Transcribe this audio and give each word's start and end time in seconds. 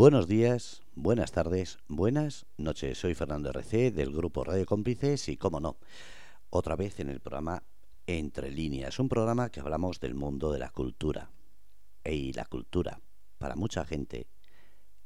Buenos 0.00 0.26
días, 0.26 0.82
buenas 0.94 1.30
tardes, 1.30 1.78
buenas 1.86 2.46
noches. 2.56 2.96
Soy 2.96 3.12
Fernando 3.12 3.50
RC 3.50 3.90
del 3.90 4.12
grupo 4.12 4.44
Radio 4.44 4.64
Cómplices 4.64 5.28
y, 5.28 5.36
como 5.36 5.60
no, 5.60 5.76
otra 6.48 6.74
vez 6.74 7.00
en 7.00 7.10
el 7.10 7.20
programa 7.20 7.64
Entre 8.06 8.50
Líneas, 8.50 8.98
un 8.98 9.10
programa 9.10 9.50
que 9.50 9.60
hablamos 9.60 10.00
del 10.00 10.14
mundo 10.14 10.52
de 10.52 10.58
la 10.58 10.70
cultura. 10.70 11.30
Y 12.02 12.32
la 12.32 12.46
cultura, 12.46 13.02
para 13.36 13.56
mucha 13.56 13.84
gente, 13.84 14.26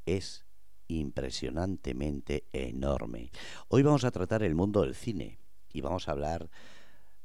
es 0.05 0.45
impresionantemente 0.87 2.45
enorme. 2.53 3.31
Hoy 3.67 3.83
vamos 3.83 4.05
a 4.05 4.11
tratar 4.11 4.43
el 4.43 4.55
mundo 4.55 4.83
del 4.83 4.95
cine 4.95 5.39
y 5.73 5.81
vamos 5.81 6.07
a 6.07 6.13
hablar 6.13 6.49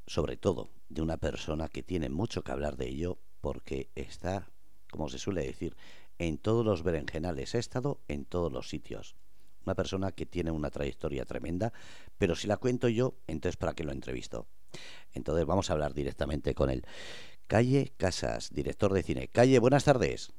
sobre 0.05 0.35
todo 0.35 0.71
de 0.89 1.01
una 1.01 1.15
persona 1.15 1.69
que 1.69 1.83
tiene 1.83 2.09
mucho 2.09 2.43
que 2.43 2.51
hablar 2.51 2.75
de 2.75 2.89
ello 2.89 3.17
porque 3.39 3.89
está, 3.95 4.51
como 4.91 5.07
se 5.07 5.19
suele 5.19 5.45
decir, 5.45 5.77
en 6.21 6.37
todos 6.37 6.63
los 6.63 6.83
berenjenales, 6.83 7.55
ha 7.55 7.57
estado 7.57 7.99
en 8.07 8.25
todos 8.25 8.51
los 8.51 8.69
sitios. 8.69 9.15
Una 9.65 9.73
persona 9.73 10.11
que 10.11 10.27
tiene 10.27 10.51
una 10.51 10.69
trayectoria 10.69 11.25
tremenda, 11.25 11.73
pero 12.17 12.35
si 12.35 12.47
la 12.47 12.57
cuento 12.57 12.87
yo, 12.87 13.15
entonces 13.25 13.57
¿para 13.57 13.73
qué 13.73 13.83
lo 13.83 13.91
entrevisto? 13.91 14.47
Entonces 15.13 15.45
vamos 15.45 15.69
a 15.69 15.73
hablar 15.73 15.93
directamente 15.95 16.53
con 16.53 16.69
él. 16.69 16.85
Calle 17.47 17.93
Casas, 17.97 18.53
director 18.53 18.93
de 18.93 19.03
cine. 19.03 19.27
Calle, 19.29 19.57
buenas 19.57 19.83
tardes. 19.83 20.31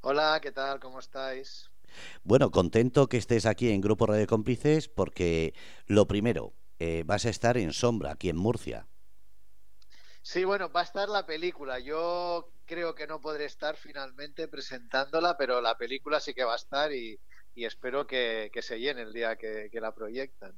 Hola, 0.00 0.40
¿qué 0.42 0.50
tal? 0.50 0.80
¿Cómo 0.80 0.98
estáis? 0.98 1.70
Bueno, 2.24 2.50
contento 2.50 3.08
que 3.08 3.16
estés 3.16 3.46
aquí 3.46 3.70
en 3.70 3.80
Grupo 3.80 4.06
Radio 4.06 4.26
Cómplices 4.26 4.88
porque 4.88 5.54
lo 5.86 6.06
primero, 6.06 6.54
eh, 6.80 7.04
vas 7.06 7.24
a 7.24 7.30
estar 7.30 7.56
en 7.56 7.72
Sombra, 7.72 8.12
aquí 8.12 8.30
en 8.30 8.36
Murcia. 8.36 8.88
Sí, 10.22 10.44
bueno, 10.44 10.70
va 10.70 10.80
a 10.80 10.84
estar 10.84 11.08
la 11.08 11.24
película. 11.24 11.78
Yo 11.78 12.52
creo 12.70 12.94
que 12.94 13.08
no 13.08 13.20
podré 13.20 13.46
estar 13.46 13.76
finalmente 13.76 14.46
presentándola, 14.46 15.36
pero 15.36 15.60
la 15.60 15.76
película 15.76 16.20
sí 16.20 16.34
que 16.34 16.44
va 16.44 16.52
a 16.52 16.56
estar 16.56 16.92
y, 16.92 17.18
espero 17.56 18.06
que, 18.06 18.48
se 18.62 18.78
llene 18.78 19.02
el 19.02 19.12
día 19.12 19.34
que, 19.34 19.68
la 19.72 19.92
proyectan. 19.92 20.54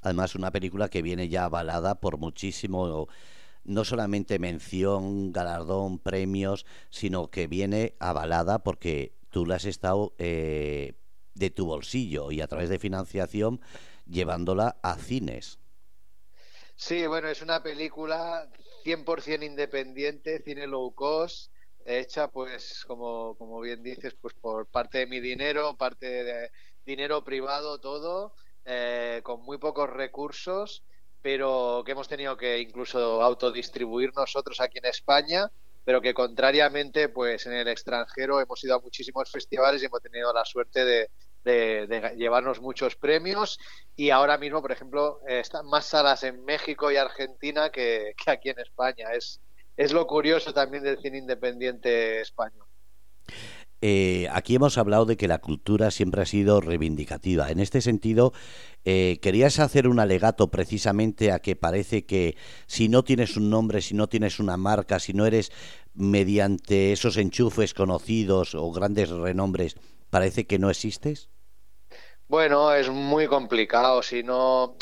Además, 0.00 0.34
una 0.34 0.50
película 0.50 0.88
que 0.88 1.02
viene 1.02 1.28
ya 1.28 1.44
avalada 1.44 2.00
por 2.00 2.16
muchísimo, 2.16 3.08
no 3.62 3.84
solamente 3.84 4.38
mención, 4.38 5.32
galardón, 5.32 5.98
premios, 5.98 6.64
sino 6.88 7.30
que 7.30 7.46
viene 7.46 7.94
avalada 7.98 8.60
porque 8.60 9.14
tú 9.28 9.44
la 9.44 9.56
has 9.56 9.66
estado 9.66 10.14
eh, 10.16 10.94
de 11.34 11.50
tu 11.50 11.66
bolsillo 11.66 12.32
y 12.32 12.40
a 12.40 12.48
través 12.48 12.70
de 12.70 12.78
financiación 12.78 13.60
llevándola 14.06 14.78
a 14.82 14.96
cines. 14.96 15.58
Sí, 16.76 17.06
bueno, 17.06 17.28
es 17.28 17.40
una 17.42 17.62
película 17.62 18.48
100% 18.82 19.42
independiente, 19.44 20.42
cine 20.44 20.66
low 20.66 20.92
cost, 20.94 21.52
hecha 21.84 22.28
pues 22.28 22.84
como, 22.86 23.36
como 23.36 23.60
bien 23.60 23.82
dices, 23.82 24.14
pues 24.20 24.34
por 24.34 24.66
parte 24.68 24.98
de 24.98 25.06
mi 25.06 25.20
dinero, 25.20 25.76
parte 25.76 26.24
de 26.24 26.50
dinero 26.84 27.24
privado, 27.24 27.80
todo, 27.80 28.34
eh, 28.64 29.20
con 29.24 29.42
muy 29.42 29.58
pocos 29.58 29.88
recursos, 29.88 30.84
pero 31.22 31.82
que 31.86 31.92
hemos 31.92 32.08
tenido 32.08 32.36
que 32.36 32.58
incluso 32.58 33.22
autodistribuir 33.22 34.12
nosotros 34.14 34.60
aquí 34.60 34.78
en 34.78 34.86
España, 34.86 35.50
pero 35.84 36.00
que 36.02 36.12
contrariamente 36.12 37.08
pues 37.08 37.46
en 37.46 37.54
el 37.54 37.68
extranjero 37.68 38.40
hemos 38.40 38.62
ido 38.64 38.74
a 38.74 38.80
muchísimos 38.80 39.30
festivales 39.30 39.82
y 39.82 39.86
hemos 39.86 40.02
tenido 40.02 40.32
la 40.32 40.44
suerte 40.44 40.84
de, 40.84 41.10
de, 41.44 42.14
llevarnos 42.16 42.60
muchos 42.60 42.96
premios 42.96 43.58
y 43.94 44.10
ahora 44.10 44.38
mismo, 44.38 44.62
por 44.62 44.72
ejemplo, 44.72 45.20
están 45.26 45.66
más 45.66 45.86
salas 45.86 46.22
en 46.22 46.44
México 46.44 46.90
y 46.90 46.96
Argentina 46.96 47.70
que, 47.70 48.14
aquí 48.26 48.50
en 48.50 48.58
España. 48.58 49.12
Es, 49.12 49.40
es 49.76 49.92
lo 49.92 50.06
curioso 50.06 50.52
también 50.52 50.82
del 50.82 50.98
cine 50.98 51.18
independiente 51.18 52.20
español. 52.20 52.66
Eh, 53.86 54.28
aquí 54.32 54.54
hemos 54.54 54.78
hablado 54.78 55.04
de 55.04 55.18
que 55.18 55.28
la 55.28 55.42
cultura 55.42 55.90
siempre 55.90 56.22
ha 56.22 56.24
sido 56.24 56.62
reivindicativa. 56.62 57.50
En 57.50 57.60
este 57.60 57.82
sentido, 57.82 58.32
eh, 58.86 59.18
querías 59.20 59.58
hacer 59.58 59.88
un 59.88 60.00
alegato 60.00 60.50
precisamente 60.50 61.32
a 61.32 61.40
que 61.40 61.54
parece 61.54 62.06
que 62.06 62.34
si 62.66 62.88
no 62.88 63.04
tienes 63.04 63.36
un 63.36 63.50
nombre, 63.50 63.82
si 63.82 63.92
no 63.92 64.08
tienes 64.08 64.40
una 64.40 64.56
marca, 64.56 65.00
si 65.00 65.12
no 65.12 65.26
eres 65.26 65.52
mediante 65.92 66.92
esos 66.92 67.18
enchufes 67.18 67.74
conocidos 67.74 68.54
o 68.54 68.72
grandes 68.72 69.10
renombres, 69.10 69.76
parece 70.08 70.46
que 70.46 70.58
no 70.58 70.70
existes. 70.70 71.28
Bueno, 72.28 72.72
es 72.74 72.88
muy 72.88 73.26
complicado, 73.26 74.02
si 74.02 74.22
no... 74.22 74.76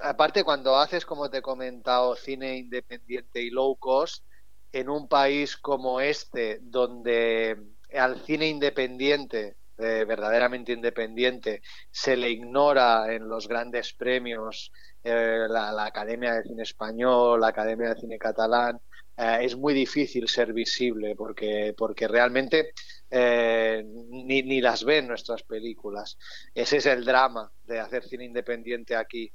aparte, 0.00 0.42
cuando 0.44 0.76
haces, 0.76 1.04
como 1.04 1.30
te 1.30 1.38
he 1.38 1.42
comentado, 1.42 2.16
cine 2.16 2.56
independiente 2.56 3.42
y 3.42 3.50
low 3.50 3.76
cost, 3.76 4.24
en 4.72 4.88
un 4.88 5.08
país 5.08 5.56
como 5.56 6.00
este, 6.00 6.58
donde 6.62 7.58
al 7.92 8.20
cine 8.24 8.48
independiente, 8.48 9.56
eh, 9.78 10.04
verdaderamente 10.06 10.72
independiente, 10.72 11.62
se 11.90 12.16
le 12.16 12.30
ignora 12.30 13.12
en 13.12 13.28
los 13.28 13.48
grandes 13.48 13.92
premios, 13.92 14.72
eh, 15.04 15.46
la, 15.48 15.84
Academia 15.84 16.34
de 16.34 16.42
Cine 16.44 16.62
Español, 16.62 17.40
la 17.40 17.48
Academia 17.48 17.90
de 17.90 18.00
Cine 18.00 18.18
Catalán, 18.18 18.80
eh, 19.16 19.38
es 19.42 19.56
muy 19.56 19.74
difícil 19.74 20.28
ser 20.28 20.52
visible 20.52 21.14
porque, 21.16 21.74
porque 21.76 22.08
realmente 22.08 22.72
eh, 23.14 23.84
ni, 23.84 24.42
ni, 24.42 24.60
las 24.62 24.84
ven 24.84 25.06
nuestras 25.06 25.42
películas. 25.42 26.16
Ese 26.54 26.78
es 26.78 26.86
el 26.86 27.04
drama 27.04 27.52
de 27.64 27.78
hacer 27.78 28.04
cine 28.04 28.24
independiente 28.24 28.96
aquí. 28.96 29.30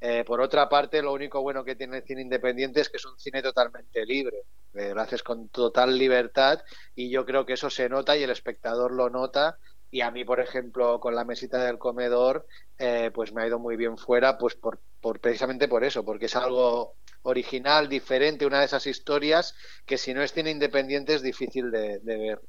Eh, 0.00 0.22
por 0.24 0.40
otra 0.40 0.68
parte, 0.68 1.00
lo 1.00 1.12
único 1.12 1.40
bueno 1.40 1.64
que 1.64 1.74
tiene 1.74 1.98
el 1.98 2.04
cine 2.04 2.22
independiente 2.22 2.80
es 2.80 2.90
que 2.90 2.98
es 2.98 3.06
un 3.06 3.18
cine 3.18 3.40
totalmente 3.40 4.04
libre. 4.04 4.42
lo 4.72 5.00
haces 5.00 5.22
con 5.22 5.48
total 5.48 5.96
libertad 5.96 6.60
y 6.94 7.10
yo 7.10 7.24
creo 7.24 7.46
que 7.46 7.54
eso 7.54 7.70
se 7.70 7.88
nota 7.88 8.16
y 8.16 8.22
el 8.22 8.30
espectador 8.30 8.92
lo 8.92 9.08
nota. 9.08 9.58
Y 9.90 10.00
a 10.02 10.10
mí, 10.10 10.24
por 10.24 10.40
ejemplo, 10.40 11.00
con 11.00 11.14
la 11.14 11.24
mesita 11.24 11.64
del 11.64 11.78
comedor, 11.78 12.46
pues 13.14 13.32
me 13.32 13.42
ha 13.42 13.46
ido 13.46 13.58
muy 13.58 13.76
bien 13.76 13.96
fuera, 13.96 14.36
pues 14.38 14.56
por, 14.56 14.80
por 15.00 15.20
precisamente 15.20 15.68
por 15.68 15.84
eso, 15.84 16.04
porque 16.04 16.26
es 16.26 16.36
algo 16.36 16.96
original, 17.22 17.88
diferente, 17.88 18.46
una 18.46 18.60
de 18.60 18.66
esas 18.66 18.86
historias 18.86 19.54
que 19.86 19.98
si 19.98 20.12
no 20.12 20.22
es 20.22 20.32
cine 20.32 20.50
independiente 20.50 21.14
es 21.14 21.22
difícil 21.22 21.70
de, 21.70 22.00
ver. 22.04 22.40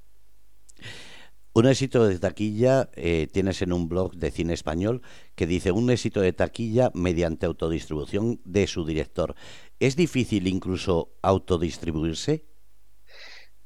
Un 1.55 1.67
éxito 1.67 2.07
de 2.07 2.17
taquilla 2.17 2.89
eh, 2.95 3.27
tienes 3.31 3.61
en 3.61 3.73
un 3.73 3.87
blog 3.87 4.15
de 4.15 4.31
cine 4.31 4.53
español 4.53 5.03
que 5.35 5.45
dice 5.45 5.71
un 5.71 5.91
éxito 5.91 6.19
de 6.19 6.33
taquilla 6.33 6.89
mediante 6.95 7.45
autodistribución 7.45 8.41
de 8.43 8.65
su 8.65 8.85
director. 8.85 9.35
¿Es 9.79 9.95
difícil 9.95 10.47
incluso 10.47 11.13
autodistribuirse? 11.21 12.47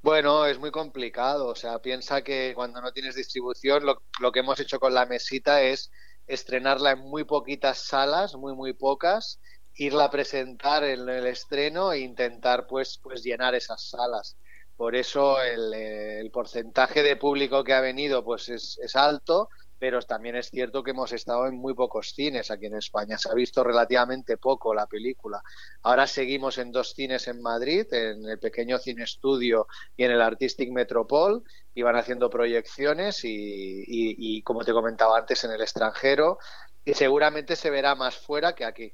Bueno, 0.02 0.46
es 0.46 0.60
muy 0.60 0.72
complicado. 0.72 1.48
O 1.48 1.56
sea, 1.56 1.82
piensa 1.82 2.24
que 2.24 2.52
cuando 2.56 2.82
no 2.82 2.92
tienes 2.92 3.16
distribución, 3.16 3.86
lo, 3.86 4.04
lo 4.20 4.34
que 4.34 4.40
hemos 4.40 4.60
hecho 4.60 4.80
con 4.80 4.94
la 4.94 5.06
mesita 5.06 5.62
es 5.62 5.90
estrenarla 6.28 6.92
en 6.92 7.00
muy 7.00 7.24
poquitas 7.24 7.80
salas, 7.80 8.36
muy, 8.36 8.54
muy 8.54 8.74
pocas, 8.74 9.40
irla 9.76 10.06
a 10.06 10.12
presentar 10.12 10.84
en 10.84 11.08
el 11.08 11.26
estreno 11.26 11.94
e 11.94 12.00
intentar 12.00 12.68
pues, 12.68 13.00
pues 13.02 13.24
llenar 13.24 13.56
esas 13.56 13.90
salas. 13.90 14.36
Por 14.78 14.96
eso 14.96 15.42
el, 15.42 15.74
el 15.74 16.32
porcentaje 16.32 17.02
de 17.02 17.16
público 17.16 17.64
que 17.64 17.74
ha 17.74 17.82
venido 17.82 18.24
pues 18.24 18.48
es, 18.48 18.96
alto, 18.96 19.50
pero 19.80 20.00
también 20.04 20.36
es 20.36 20.52
cierto 20.52 20.84
que 20.84 20.92
hemos 20.92 21.12
estado 21.12 21.48
en 21.48 21.56
muy 21.56 21.74
pocos 21.74 22.14
cines 22.14 22.52
aquí 22.52 22.68
en 22.68 22.76
España. 22.76 23.18
Se 23.18 23.28
ha 23.30 23.34
visto 23.34 23.64
relativamente 23.64 24.38
poco 24.38 24.76
la 24.76 24.86
película. 24.86 25.42
Ahora 25.82 26.06
seguimos 26.06 26.60
en 26.60 26.72
dos 26.72 26.94
cines 26.94 27.28
en 27.28 27.42
Madrid, 27.42 27.92
en 27.92 28.24
el 28.30 28.38
pequeño 28.38 28.78
cine 28.78 29.04
estudio 29.04 29.68
y 29.96 30.04
en 30.04 30.12
el 30.12 30.22
Artistic 30.22 30.72
Metropol, 30.72 31.44
y 31.74 31.82
van 31.82 31.96
haciendo 31.96 32.30
proyecciones 32.30 33.24
y, 33.24 33.84
y 33.88 34.44
como 34.44 34.64
te 34.64 34.74
comentaba 34.74 35.18
antes, 35.18 35.44
en 35.44 35.52
el 35.52 35.62
extranjero, 35.62 36.38
y 36.86 36.94
seguramente 36.94 37.56
se 37.56 37.72
verá 37.72 37.96
más 37.96 38.16
fuera 38.16 38.54
que 38.54 38.64
aquí. 38.64 38.94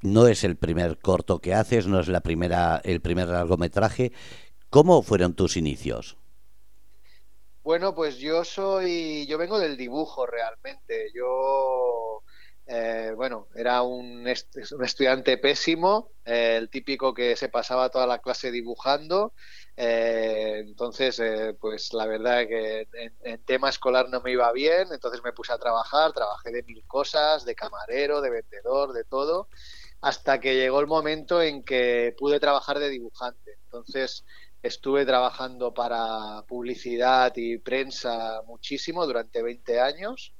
No 0.00 0.28
es 0.28 0.44
el 0.44 0.56
primer 0.56 0.98
corto 0.98 1.40
que 1.40 1.54
haces, 1.54 1.86
no 1.86 2.00
es 2.00 2.08
la 2.08 2.20
primera, 2.20 2.80
el 2.84 3.00
primer 3.00 3.28
largometraje. 3.28 4.12
¿Cómo 4.70 5.02
fueron 5.02 5.34
tus 5.34 5.56
inicios? 5.56 6.16
Bueno, 7.68 7.94
pues 7.94 8.16
yo 8.16 8.44
soy, 8.44 9.26
yo 9.26 9.36
vengo 9.36 9.58
del 9.58 9.76
dibujo 9.76 10.24
realmente. 10.24 11.10
Yo, 11.14 12.22
eh, 12.66 13.12
bueno, 13.14 13.48
era 13.54 13.82
un, 13.82 14.26
estudiante 14.26 15.36
pésimo, 15.36 16.12
eh, 16.24 16.56
el 16.56 16.70
típico 16.70 17.12
que 17.12 17.36
se 17.36 17.50
pasaba 17.50 17.90
toda 17.90 18.06
la 18.06 18.20
clase 18.20 18.50
dibujando. 18.50 19.34
Eh, 19.76 20.64
entonces, 20.66 21.20
pues 21.60 21.92
la 21.92 22.06
verdad 22.06 22.40
es 22.40 22.48
que 22.48 22.88
en, 23.22 23.44
tema 23.44 23.68
escolar 23.68 24.08
no 24.08 24.22
me 24.22 24.32
iba 24.32 24.50
bien, 24.52 24.88
entonces 24.90 25.22
me 25.22 25.32
puse 25.32 25.52
a 25.52 25.58
trabajar, 25.58 26.12
trabajé 26.12 26.50
de 26.50 26.62
mil 26.62 26.84
cosas, 26.86 27.44
de 27.44 27.54
camarero, 27.54 28.22
de 28.22 28.30
vendedor, 28.30 28.94
de 28.94 29.04
todo, 29.04 29.48
hasta 30.00 30.40
que 30.40 30.54
llegó 30.54 30.80
el 30.80 30.86
momento 30.86 31.42
en 31.42 31.62
que 31.64 32.14
pude 32.16 32.40
trabajar 32.40 32.78
de 32.78 32.88
dibujante. 32.88 33.58
Entonces, 33.64 34.24
Estuve 34.62 35.06
trabajando 35.06 35.72
para 35.72 36.42
publicidad 36.48 37.32
y 37.36 37.58
prensa 37.58 38.42
muchísimo 38.44 39.06
durante 39.06 39.40
20 39.40 39.80
años 39.80 40.34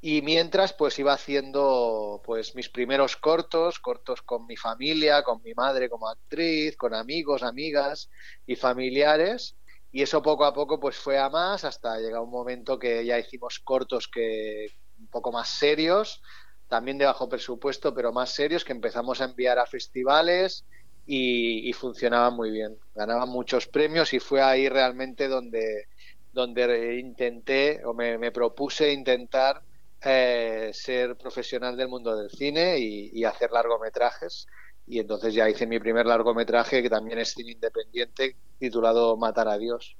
y 0.00 0.22
mientras 0.22 0.72
pues 0.72 0.96
iba 1.00 1.12
haciendo 1.12 2.22
pues 2.24 2.54
mis 2.54 2.68
primeros 2.68 3.16
cortos, 3.16 3.80
cortos 3.80 4.22
con 4.22 4.46
mi 4.46 4.56
familia, 4.56 5.24
con 5.24 5.42
mi 5.42 5.54
madre 5.54 5.90
como 5.90 6.08
actriz, 6.08 6.76
con 6.76 6.94
amigos, 6.94 7.42
amigas 7.42 8.08
y 8.46 8.54
familiares 8.54 9.56
y 9.90 10.02
eso 10.02 10.22
poco 10.22 10.44
a 10.44 10.54
poco 10.54 10.78
pues 10.78 10.96
fue 10.96 11.18
a 11.18 11.28
más 11.28 11.64
hasta 11.64 11.98
llegar 11.98 12.22
un 12.22 12.30
momento 12.30 12.78
que 12.78 13.04
ya 13.04 13.18
hicimos 13.18 13.58
cortos 13.58 14.06
que 14.06 14.68
un 15.00 15.08
poco 15.08 15.32
más 15.32 15.48
serios, 15.48 16.22
también 16.68 16.98
de 16.98 17.06
bajo 17.06 17.28
presupuesto, 17.28 17.94
pero 17.94 18.12
más 18.12 18.30
serios, 18.30 18.64
que 18.64 18.72
empezamos 18.72 19.20
a 19.20 19.24
enviar 19.24 19.58
a 19.58 19.66
festivales 19.66 20.64
y, 21.06 21.72
funcionaban 21.72 22.34
muy 22.34 22.50
bien. 22.50 22.76
Ganaban 22.94 23.28
muchos 23.28 23.66
premios 23.66 24.12
y 24.12 24.20
fue 24.20 24.42
ahí 24.42 24.68
realmente 24.68 25.28
donde, 25.28 25.86
donde 26.32 26.98
intenté 26.98 27.82
o 27.84 27.94
me, 27.94 28.30
propuse 28.30 28.92
intentar 28.92 29.62
eh, 30.04 30.70
ser 30.74 31.16
profesional 31.16 31.76
del 31.76 31.88
mundo 31.88 32.14
del 32.14 32.30
cine 32.30 32.78
y, 32.78 33.10
y, 33.12 33.24
hacer 33.24 33.50
largometrajes. 33.50 34.46
Y 34.86 35.00
entonces 35.00 35.34
ya 35.34 35.48
hice 35.48 35.66
mi 35.66 35.78
primer 35.78 36.06
largometraje, 36.06 36.82
que 36.82 36.90
también 36.90 37.18
es 37.18 37.30
cine 37.30 37.52
independiente, 37.52 38.36
titulado 38.58 39.16
Matar 39.16 39.48
a 39.48 39.58
Dios 39.58 39.96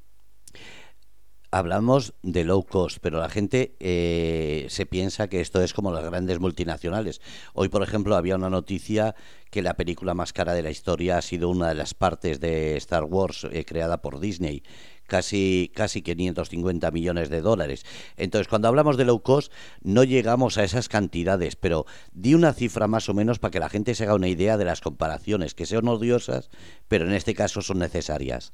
hablamos 1.51 2.15
de 2.23 2.45
low 2.45 2.65
cost, 2.65 2.99
pero 3.01 3.21
la 3.21 3.29
gente 3.29 3.77
eh, 3.81 4.67
se 4.69 4.87
piensa 4.87 5.29
que 5.29 5.41
esto 5.41 5.63
es 5.63 5.73
como 5.73 5.93
las 5.93 6.05
grandes 6.05 6.41
multinacionales. 6.41 7.21
Hoy, 7.55 7.69
por 7.69 7.83
ejemplo, 7.83 8.17
había 8.17 8.37
una 8.37 8.51
noticia 8.51 9.15
que 9.51 9.63
la 9.63 9.75
película 9.75 10.15
más 10.15 10.33
cara 10.33 10.53
de 10.53 10.63
la 10.63 10.71
historia 10.71 11.19
ha 11.19 11.23
sido 11.23 11.49
una 11.49 11.69
de 11.69 11.75
las 11.75 11.95
partes 11.95 12.41
de 12.41 12.77
Star 12.77 13.05
Wars 13.05 13.47
eh, 13.51 13.65
creada 13.65 14.03
por 14.03 14.21
Disney. 14.21 14.63
Casi, 15.07 15.73
casi 15.75 16.03
550 16.03 16.91
millones 16.91 17.31
de 17.31 17.41
dólares. 17.41 17.87
Entonces, 18.19 18.47
cuando 18.47 18.69
hablamos 18.69 18.99
de 18.99 19.07
low 19.07 19.23
cost, 19.23 19.51
no 19.81 20.05
llegamos 20.05 20.59
a 20.59 20.65
esas 20.65 20.91
cantidades, 20.91 21.57
pero 21.57 21.87
di 22.13 22.35
una 22.35 22.53
cifra 22.53 22.89
más 22.89 23.09
o 23.09 23.15
menos 23.15 23.39
para 23.39 23.51
que 23.51 23.59
la 23.59 23.71
gente 23.71 23.95
se 23.95 24.05
haga 24.05 24.15
una 24.15 24.29
idea 24.29 24.59
de 24.59 24.67
las 24.67 24.83
comparaciones, 24.83 25.55
que 25.55 25.65
sean 25.65 25.89
odiosas, 25.89 26.51
pero 26.89 27.07
en 27.07 27.15
este 27.15 27.33
caso 27.33 27.63
son 27.63 27.79
necesarias. 27.79 28.53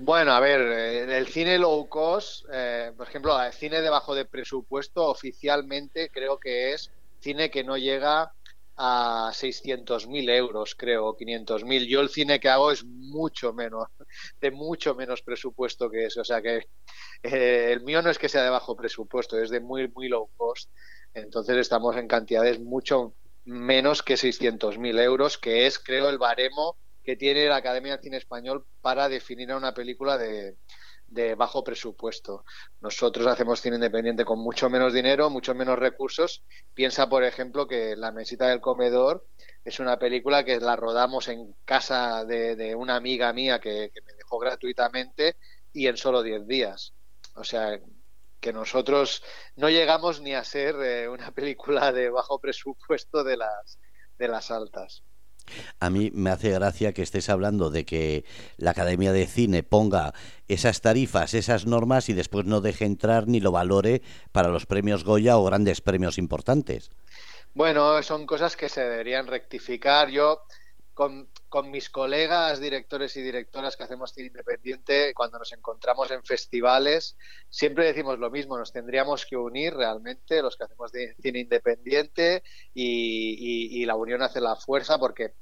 Bueno, 0.00 0.30
a 0.32 0.38
ver, 0.38 0.60
el 0.60 1.26
cine 1.26 1.58
low 1.58 1.88
cost, 1.88 2.44
eh, 2.52 2.92
por 2.96 3.08
ejemplo, 3.08 3.42
el 3.42 3.52
cine 3.52 3.80
debajo 3.80 4.14
de 4.14 4.26
presupuesto 4.26 5.04
oficialmente 5.06 6.08
creo 6.08 6.38
que 6.38 6.72
es 6.72 6.92
cine 7.18 7.50
que 7.50 7.64
no 7.64 7.76
llega 7.76 8.32
a 8.76 9.32
600.000 9.32 10.30
euros, 10.30 10.76
creo, 10.76 11.16
500.000. 11.16 11.88
Yo 11.88 12.00
el 12.00 12.10
cine 12.10 12.38
que 12.38 12.48
hago 12.48 12.70
es 12.70 12.84
mucho 12.84 13.52
menos, 13.52 13.88
de 14.40 14.52
mucho 14.52 14.94
menos 14.94 15.22
presupuesto 15.22 15.90
que 15.90 16.06
eso. 16.06 16.20
O 16.20 16.24
sea 16.24 16.40
que 16.40 16.68
eh, 17.24 17.72
el 17.72 17.80
mío 17.82 18.00
no 18.00 18.10
es 18.10 18.18
que 18.18 18.28
sea 18.28 18.44
de 18.44 18.50
bajo 18.50 18.76
presupuesto, 18.76 19.36
es 19.36 19.50
de 19.50 19.58
muy, 19.58 19.88
muy 19.88 20.08
low 20.08 20.30
cost. 20.36 20.70
Entonces 21.12 21.56
estamos 21.56 21.96
en 21.96 22.06
cantidades 22.06 22.60
mucho 22.60 23.14
menos 23.44 24.04
que 24.04 24.14
600.000 24.14 25.00
euros, 25.00 25.38
que 25.38 25.66
es, 25.66 25.80
creo, 25.80 26.08
el 26.08 26.18
baremo 26.18 26.76
que 27.08 27.16
tiene 27.16 27.46
la 27.46 27.56
Academia 27.56 27.96
de 27.96 28.02
Cine 28.02 28.18
Español 28.18 28.66
para 28.82 29.08
definir 29.08 29.50
a 29.50 29.56
una 29.56 29.72
película 29.72 30.18
de, 30.18 30.58
bajo 31.36 31.64
presupuesto. 31.64 32.44
Nosotros 32.82 33.26
hacemos 33.26 33.62
cine 33.62 33.76
independiente 33.76 34.26
con 34.26 34.38
mucho 34.40 34.68
menos 34.68 34.92
dinero, 34.92 35.30
mucho 35.30 35.54
menos 35.54 35.78
recursos. 35.78 36.44
Piensa, 36.74 37.08
por 37.08 37.24
ejemplo, 37.24 37.66
que 37.66 37.96
La 37.96 38.12
Mesita 38.12 38.48
del 38.48 38.60
Comedor 38.60 39.26
es 39.64 39.80
una 39.80 39.98
película 39.98 40.44
que 40.44 40.60
la 40.60 40.76
rodamos 40.76 41.28
en 41.28 41.54
casa 41.64 42.26
de, 42.26 42.74
una 42.74 42.96
amiga 42.96 43.32
mía 43.32 43.58
que, 43.58 43.90
me 44.04 44.12
dejó 44.12 44.38
gratuitamente 44.38 45.38
y 45.72 45.86
en 45.86 45.96
solo 45.96 46.22
10 46.22 46.46
días. 46.46 46.92
O 47.36 47.44
sea, 47.44 47.80
que 48.38 48.52
nosotros 48.52 49.22
no 49.56 49.70
llegamos 49.70 50.20
ni 50.20 50.34
a 50.34 50.44
ser 50.44 50.74
eh, 50.82 51.08
una 51.08 51.30
película 51.32 51.90
de 51.90 52.10
bajo 52.10 52.38
presupuesto 52.38 53.24
de 53.24 53.38
las, 53.38 53.78
de 54.18 54.28
las 54.28 54.50
altas. 54.50 55.04
A 55.80 55.90
mí 55.90 56.10
me 56.14 56.30
hace 56.30 56.50
gracia 56.50 56.92
que 56.92 57.02
estés 57.02 57.28
hablando 57.28 57.70
de 57.70 57.84
que 57.84 58.24
la 58.56 58.72
Academia 58.72 59.12
de 59.12 59.26
Cine 59.26 59.62
ponga 59.62 60.14
esas 60.48 60.80
tarifas, 60.80 61.34
esas 61.34 61.66
normas 61.66 62.08
y 62.08 62.12
después 62.12 62.46
no 62.46 62.60
deje 62.60 62.84
entrar 62.84 63.28
ni 63.28 63.40
lo 63.40 63.52
valore 63.52 64.02
para 64.32 64.48
los 64.48 64.66
premios 64.66 65.04
Goya 65.04 65.36
o 65.38 65.44
grandes 65.44 65.80
premios 65.80 66.18
importantes. 66.18 66.90
Bueno, 67.54 68.02
son 68.02 68.26
cosas 68.26 68.56
que 68.56 68.68
se 68.68 68.82
deberían 68.82 69.26
rectificar. 69.26 70.10
Yo, 70.10 70.42
con, 70.94 71.28
mis 71.70 71.90
colegas, 71.90 72.60
directores 72.60 73.16
y 73.16 73.22
directoras 73.22 73.76
que 73.76 73.84
hacemos 73.84 74.12
cine 74.12 74.28
independiente, 74.28 75.12
cuando 75.14 75.38
nos 75.38 75.52
encontramos 75.52 76.10
en 76.10 76.22
festivales, 76.22 77.16
siempre 77.48 77.86
decimos 77.86 78.18
lo 78.18 78.30
mismo, 78.30 78.58
nos 78.58 78.72
tendríamos 78.72 79.26
que 79.26 79.36
unir 79.36 79.74
realmente 79.74 80.42
los 80.42 80.56
que 80.56 80.64
hacemos 80.64 80.92
cine 81.20 81.40
independiente 81.40 82.42
y, 82.74 83.80
y 83.82 83.86
la 83.86 83.96
unión 83.96 84.22
hace 84.22 84.40
la 84.40 84.56
fuerza 84.56 84.98
porque 84.98 85.34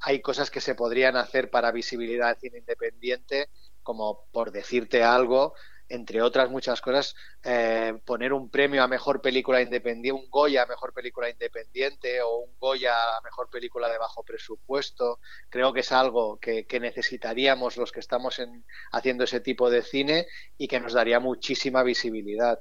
hay 0.00 0.20
cosas 0.22 0.50
que 0.50 0.60
se 0.60 0.74
podrían 0.74 1.16
hacer 1.16 1.50
para 1.50 1.72
visibilidad 1.72 2.34
de 2.34 2.40
cine 2.40 2.58
independiente, 2.58 3.50
como 3.82 4.26
por 4.32 4.50
decirte 4.50 5.02
algo, 5.02 5.54
entre 5.90 6.22
otras 6.22 6.48
muchas 6.50 6.80
cosas, 6.80 7.16
eh, 7.42 8.00
poner 8.04 8.32
un 8.32 8.48
premio 8.48 8.82
a 8.82 8.88
mejor 8.88 9.20
película 9.20 9.60
independiente, 9.60 10.12
un 10.12 10.30
Goya 10.30 10.62
a 10.62 10.66
mejor 10.66 10.94
película 10.94 11.28
independiente 11.28 12.22
o 12.22 12.38
un 12.38 12.56
Goya 12.58 12.94
a 12.94 13.20
mejor 13.22 13.50
película 13.50 13.88
de 13.88 13.98
bajo 13.98 14.22
presupuesto. 14.22 15.18
Creo 15.48 15.72
que 15.72 15.80
es 15.80 15.90
algo 15.90 16.38
que, 16.38 16.64
necesitaríamos 16.80 17.76
los 17.76 17.90
que 17.90 17.98
estamos 17.98 18.38
en, 18.38 18.64
haciendo 18.92 19.24
ese 19.24 19.40
tipo 19.40 19.68
de 19.68 19.82
cine 19.82 20.26
y 20.56 20.68
que 20.68 20.78
nos 20.78 20.92
daría 20.92 21.18
muchísima 21.18 21.82
visibilidad. 21.82 22.60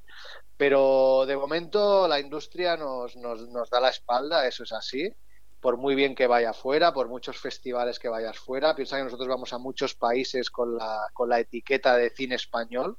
Pero 0.58 1.26
de 1.28 1.38
momento 1.38 2.08
la 2.08 2.20
industria 2.20 2.78
nos, 2.78 3.16
nos, 3.16 3.48
nos 3.50 3.70
da 3.70 3.80
la 3.80 3.90
espalda, 3.90 4.48
eso 4.48 4.64
es 4.64 4.74
así 4.74 5.14
por 5.62 5.76
muy 5.76 5.94
bien 5.94 6.16
que 6.16 6.26
vaya 6.26 6.54
fuera, 6.54 6.94
por 6.94 7.10
muchos 7.10 7.38
festivales 7.38 8.00
que 8.00 8.08
vayas 8.08 8.40
fuera. 8.40 8.74
Piensa 8.76 8.96
que 8.96 9.04
nosotros 9.04 9.28
vamos 9.28 9.52
a 9.52 9.58
muchos 9.58 9.94
países 9.94 10.50
con 10.50 10.78
la, 10.78 11.10
con 11.12 11.28
la 11.28 11.42
etiqueta 11.42 11.98
de 11.98 12.12
cine 12.12 12.36
español 12.36 12.98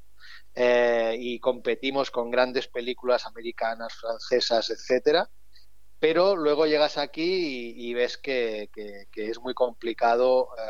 eh, 0.55 1.17
y 1.19 1.39
competimos 1.39 2.11
con 2.11 2.31
grandes 2.31 2.69
películas 2.69 3.27
americanas, 3.27 3.95
francesas, 3.95 4.71
etcétera. 4.71 5.31
Pero 5.99 6.35
luego 6.35 6.67
llegas 6.67 6.97
aquí 6.97 7.75
y, 7.77 7.93
ves 7.95 8.17
que, 8.17 8.71
es 9.15 9.39
muy 9.39 9.53
complicado 9.55 10.49
eh, 10.59 10.63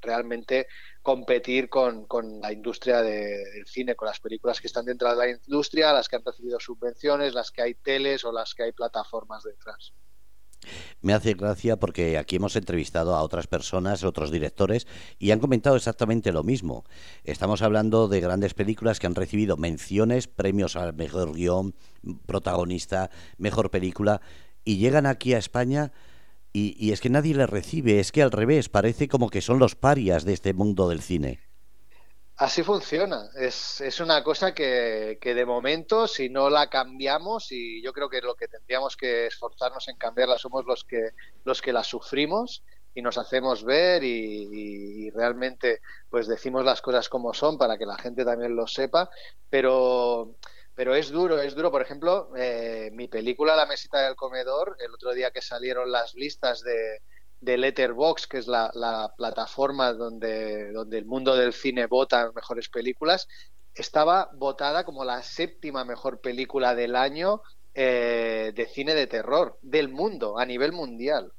realmente 0.00 0.66
competir 1.02 1.68
con, 1.68 2.06
la 2.40 2.52
industria 2.52 3.02
del 3.02 3.66
cine, 3.66 3.94
con 3.94 4.06
las 4.06 4.20
películas 4.20 4.60
que 4.60 4.68
están 4.68 4.86
dentro 4.86 5.10
de 5.10 5.16
la 5.16 5.28
industria, 5.28 5.92
las 5.92 6.08
que 6.08 6.16
han 6.16 6.24
recibido 6.24 6.58
subvenciones, 6.58 7.34
las 7.34 7.50
que 7.50 7.62
hay 7.62 7.74
teles 7.74 8.24
o 8.24 8.32
las 8.32 8.54
que 8.54 8.62
hay 8.62 8.72
plataformas 8.72 9.42
detrás. 9.44 9.92
Me 11.00 11.12
hace 11.12 11.34
gracia 11.34 11.76
porque 11.76 12.18
aquí 12.18 12.36
hemos 12.36 12.56
entrevistado 12.56 13.14
a 13.14 13.22
otras 13.22 13.46
personas, 13.46 14.04
otros 14.04 14.30
directores, 14.30 14.86
y 15.18 15.30
han 15.30 15.40
comentado 15.40 15.76
exactamente 15.76 16.32
lo 16.32 16.42
mismo. 16.42 16.84
Estamos 17.24 17.62
hablando 17.62 18.08
de 18.08 18.20
grandes 18.20 18.54
películas 18.54 18.98
que 18.98 19.06
han 19.06 19.14
recibido 19.14 19.56
menciones, 19.56 20.28
premios 20.28 20.76
al 20.76 20.94
mejor 20.94 21.34
guion, 21.34 21.74
protagonista, 22.26 23.10
mejor 23.38 23.70
película, 23.70 24.20
y 24.64 24.78
llegan 24.78 25.06
aquí 25.06 25.34
a 25.34 25.38
España 25.38 25.92
y, 26.52 26.76
y 26.78 26.92
es 26.92 27.00
que 27.00 27.10
nadie 27.10 27.34
les 27.34 27.50
recibe, 27.50 28.00
es 28.00 28.12
que 28.12 28.22
al 28.22 28.30
revés, 28.30 28.68
parece 28.68 29.08
como 29.08 29.28
que 29.28 29.40
son 29.40 29.58
los 29.58 29.74
parias 29.74 30.24
de 30.24 30.32
este 30.32 30.54
mundo 30.54 30.88
del 30.88 31.02
cine. 31.02 31.43
Así 32.36 32.64
funciona. 32.64 33.30
Es, 33.36 33.80
es 33.80 34.00
una 34.00 34.24
cosa 34.24 34.52
que, 34.54 35.18
que, 35.20 35.34
de 35.34 35.46
momento, 35.46 36.08
si 36.08 36.28
no 36.28 36.50
la 36.50 36.68
cambiamos, 36.68 37.52
y 37.52 37.80
yo 37.82 37.92
creo 37.92 38.10
que 38.10 38.20
lo 38.20 38.34
que 38.34 38.48
tendríamos 38.48 38.96
que 38.96 39.26
esforzarnos 39.26 39.86
en 39.88 39.96
cambiarla 39.96 40.36
somos 40.38 40.64
los 40.66 40.82
que, 40.84 41.10
los 41.44 41.62
que 41.62 41.72
la 41.72 41.84
sufrimos 41.84 42.64
y 42.94 43.02
nos 43.02 43.18
hacemos 43.18 43.64
ver 43.64 44.02
y, 44.04 45.10
realmente 45.10 45.80
pues 46.08 46.26
decimos 46.26 46.64
las 46.64 46.80
cosas 46.80 47.08
como 47.08 47.34
son 47.34 47.58
para 47.58 47.76
que 47.76 47.86
la 47.86 47.98
gente 47.98 48.24
también 48.24 48.56
lo 48.56 48.66
sepa. 48.66 49.10
Pero, 49.50 50.36
pero 50.74 50.94
es 50.94 51.10
duro, 51.10 51.40
es 51.40 51.54
duro. 51.54 51.70
Por 51.70 51.82
ejemplo, 51.82 52.30
eh, 52.36 52.90
mi 52.92 53.08
película 53.08 53.56
La 53.56 53.66
mesita 53.66 54.00
del 54.00 54.16
comedor, 54.16 54.76
el 54.80 54.92
otro 54.92 55.12
día 55.12 55.30
que 55.30 55.42
salieron 55.42 55.92
las 55.92 56.14
listas 56.14 56.62
de 56.62 57.00
de 57.44 57.58
Letterbox, 57.58 58.26
que 58.26 58.38
es 58.38 58.46
la, 58.46 59.12
plataforma 59.16 59.92
donde, 59.92 60.72
donde 60.72 60.98
el 60.98 61.04
mundo 61.04 61.36
del 61.36 61.52
cine 61.52 61.86
vota 61.86 62.32
mejores 62.34 62.68
películas, 62.68 63.28
estaba 63.74 64.30
votada 64.34 64.84
como 64.84 65.04
la 65.04 65.22
séptima 65.22 65.84
mejor 65.84 66.20
película 66.20 66.74
del 66.74 66.96
año 66.96 67.42
eh, 67.74 68.52
de 68.54 68.66
cine 68.66 68.94
de 68.94 69.06
terror 69.06 69.58
del 69.62 69.88
mundo, 69.88 70.38
a 70.38 70.46
nivel 70.46 70.72
mundial. 70.72 71.32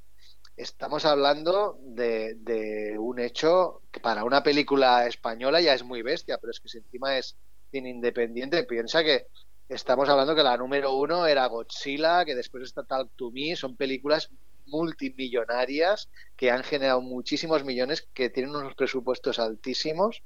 Estamos 0.57 1.05
hablando 1.05 1.77
de, 1.81 2.35
de, 2.35 2.97
un 2.97 3.19
hecho 3.19 3.81
que 3.91 3.99
para 3.99 4.23
una 4.23 4.43
película 4.43 5.05
española 5.07 5.59
ya 5.59 5.73
es 5.73 5.83
muy 5.83 6.01
bestia, 6.01 6.37
pero 6.37 6.51
es 6.51 6.59
que 6.59 6.69
si 6.69 6.77
encima 6.77 7.17
es 7.17 7.35
cine 7.71 7.89
independiente, 7.89 8.63
piensa 8.63 9.03
que 9.03 9.27
estamos 9.67 10.07
hablando 10.09 10.35
que 10.35 10.43
la 10.43 10.57
número 10.57 10.93
uno 10.95 11.25
era 11.25 11.47
Godzilla, 11.47 12.23
que 12.25 12.35
después 12.35 12.63
está 12.63 12.83
Talk 12.83 13.11
to 13.15 13.31
Me, 13.31 13.55
son 13.55 13.75
películas 13.75 14.29
multimillonarias 14.67 16.09
que 16.35 16.51
han 16.51 16.63
generado 16.63 17.01
muchísimos 17.01 17.63
millones, 17.63 18.07
que 18.13 18.29
tienen 18.29 18.55
unos 18.55 18.75
presupuestos 18.75 19.39
altísimos 19.39 20.23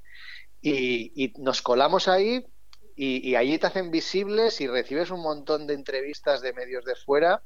y, 0.60 1.32
nos 1.38 1.62
colamos 1.62 2.08
ahí 2.08 2.44
y, 2.96 3.34
allí 3.34 3.58
te 3.58 3.66
hacen 3.66 3.90
visibles 3.90 4.60
y 4.60 4.66
recibes 4.66 5.10
un 5.10 5.22
montón 5.22 5.66
de 5.66 5.74
entrevistas 5.74 6.42
de 6.42 6.52
medios 6.52 6.84
de 6.84 6.96
fuera 6.96 7.42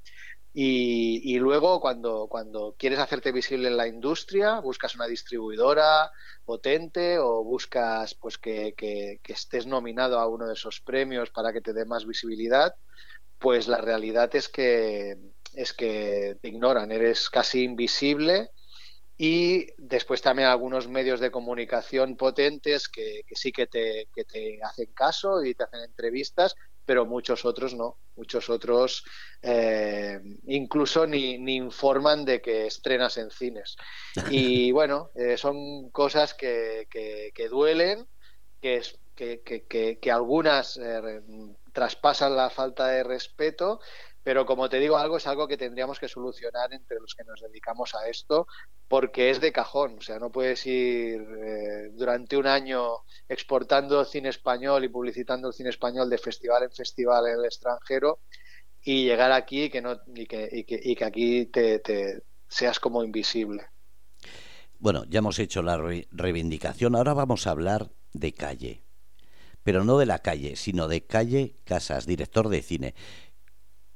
Y, 0.53 1.39
luego 1.39 1.81
cuando, 1.81 2.29
cuando 2.29 2.77
quieres 2.79 2.99
hacerte 2.99 3.33
visible 3.33 3.69
en 3.69 3.77
la 3.77 3.89
industria, 3.89 4.61
buscas 4.61 4.95
una 4.95 5.07
distribuidora 5.07 6.11
potente 6.45 7.19
o 7.19 7.43
buscas 7.45 8.15
pues 8.15 8.39
que, 8.39 8.75
que, 8.77 9.21
estés 9.27 9.67
nominado 9.67 10.19
a 10.19 10.29
uno 10.29 10.47
de 10.47 10.55
esos 10.55 10.81
premios 10.81 11.31
para 11.31 11.53
que 11.53 11.61
te 11.61 11.73
dé 11.73 11.85
más 11.85 12.07
visibilidad, 12.07 12.75
pues 13.39 13.69
la 13.69 13.79
realidad 13.79 14.35
es 14.35 14.49
que 14.49 15.19
es 15.55 15.73
que 15.73 16.37
te 16.41 16.49
ignoran, 16.49 16.91
eres 16.93 17.31
casi 17.31 17.63
invisible 17.63 18.51
y 19.17 19.67
después 19.79 20.21
también 20.23 20.49
algunos 20.49 20.89
medios 20.89 21.21
de 21.21 21.31
comunicación 21.31 22.17
potentes 22.17 22.89
que, 22.89 23.25
sí 23.33 23.53
que 23.53 23.67
te, 23.67 24.09
que 24.15 24.25
te 24.25 24.59
hacen 24.63 24.93
caso 24.93 25.45
y 25.45 25.55
te 25.55 25.65
hacen 25.65 25.81
entrevistas, 25.81 26.55
pero 26.85 27.07
muchos 27.07 27.45
otros 27.45 27.75
no. 27.75 27.99
Muchos 28.17 28.49
otros 28.49 29.05
eh, 29.43 30.21
incluso 30.47 31.05
ni, 31.05 31.37
ni, 31.39 31.57
informan 31.57 32.25
de 32.25 32.41
que 32.41 32.67
estrenas 32.67 33.17
en 33.17 33.31
cines. 33.31 33.77
Y 34.31 34.71
bueno, 34.73 35.11
eh, 35.17 35.37
son 35.37 35.91
cosas 35.91 36.35
que, 36.35 36.87
que, 36.91 37.49
duelen, 37.49 38.07
que, 38.61 38.83
que, 39.17 39.99
que 40.01 40.13
algunas 40.13 40.77
eh, 40.77 41.23
traspasan 41.73 42.37
la 42.37 42.51
falta 42.51 42.87
de 42.87 43.03
respeto, 43.03 43.81
pero 44.25 44.47
como 44.47 44.71
te 44.71 44.81
digo, 44.81 44.97
algo 44.97 45.19
es 45.19 45.27
algo 45.27 45.47
que 45.47 45.59
tendríamos 45.59 46.01
que 46.01 46.09
solucionar 46.09 46.73
entre 46.73 46.99
los 46.99 47.15
que 47.15 47.25
nos 47.25 47.43
dedicamos 47.43 47.95
a 47.95 48.09
esto, 48.09 48.49
porque 48.89 49.29
es 49.29 49.41
de 49.41 49.53
cajón. 49.53 49.99
O 49.99 50.01
sea, 50.01 50.19
no 50.19 50.33
puedes 50.33 50.67
ir 50.67 51.21
eh, 51.21 51.91
durante 51.93 52.39
un 52.39 52.47
año 52.47 53.05
exportando 53.29 54.03
cine 54.07 54.31
español 54.31 54.83
y 54.83 54.89
publicitando 54.89 55.49
el 55.49 55.55
cine 55.55 55.69
español 55.69 56.09
de 56.09 56.17
festival 56.17 56.63
en 56.63 56.73
festival 56.73 57.27
en 57.27 57.39
el 57.39 57.45
extranjero 57.45 58.21
y 58.83 59.05
llegar 59.05 59.31
aquí 59.31 59.69
que 59.69 59.83
no, 59.83 60.01
y, 60.15 60.27
que, 60.27 60.49
y, 60.51 60.65
que, 60.65 60.81
y 60.83 60.97
que 60.97 61.05
aquí 61.05 61.47
te, 61.47 61.79
te 61.81 62.23
seas 62.49 62.81
como 62.81 63.05
invisible. 63.05 63.67
Bueno, 64.79 65.05
ya 65.05 65.19
hemos 65.19 65.39
hecho 65.39 65.63
la 65.63 65.79
reivindicación. 66.11 66.97
Ahora 66.97 67.13
vamos 67.13 67.47
a 67.47 67.51
hablar 67.51 67.91
de 68.15 68.33
calle. 68.33 68.85
Pero 69.63 69.83
no 69.83 69.99
de 69.99 70.05
la 70.05 70.19
calle, 70.19 70.57
sino 70.57 70.89
de 70.89 71.07
calle 71.07 71.57
Casas, 71.65 72.07
director 72.07 72.51
de 72.51 72.61
cine. 72.61 72.95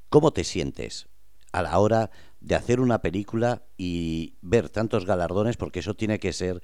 ¿Cómo 0.09 0.33
te 0.33 0.45
sientes 0.45 1.09
a 1.53 1.63
la 1.63 1.79
hora 1.79 2.11
de 2.41 2.55
hacer 2.55 2.81
una 2.81 3.01
película 3.01 3.63
y 3.77 4.35
ver 4.41 4.71
tantos 4.71 5.07
galardones? 5.07 5.57
Porque 5.57 5.81
eso 5.81 5.95
tiene 5.95 6.19
que 6.19 6.33
ser 6.33 6.63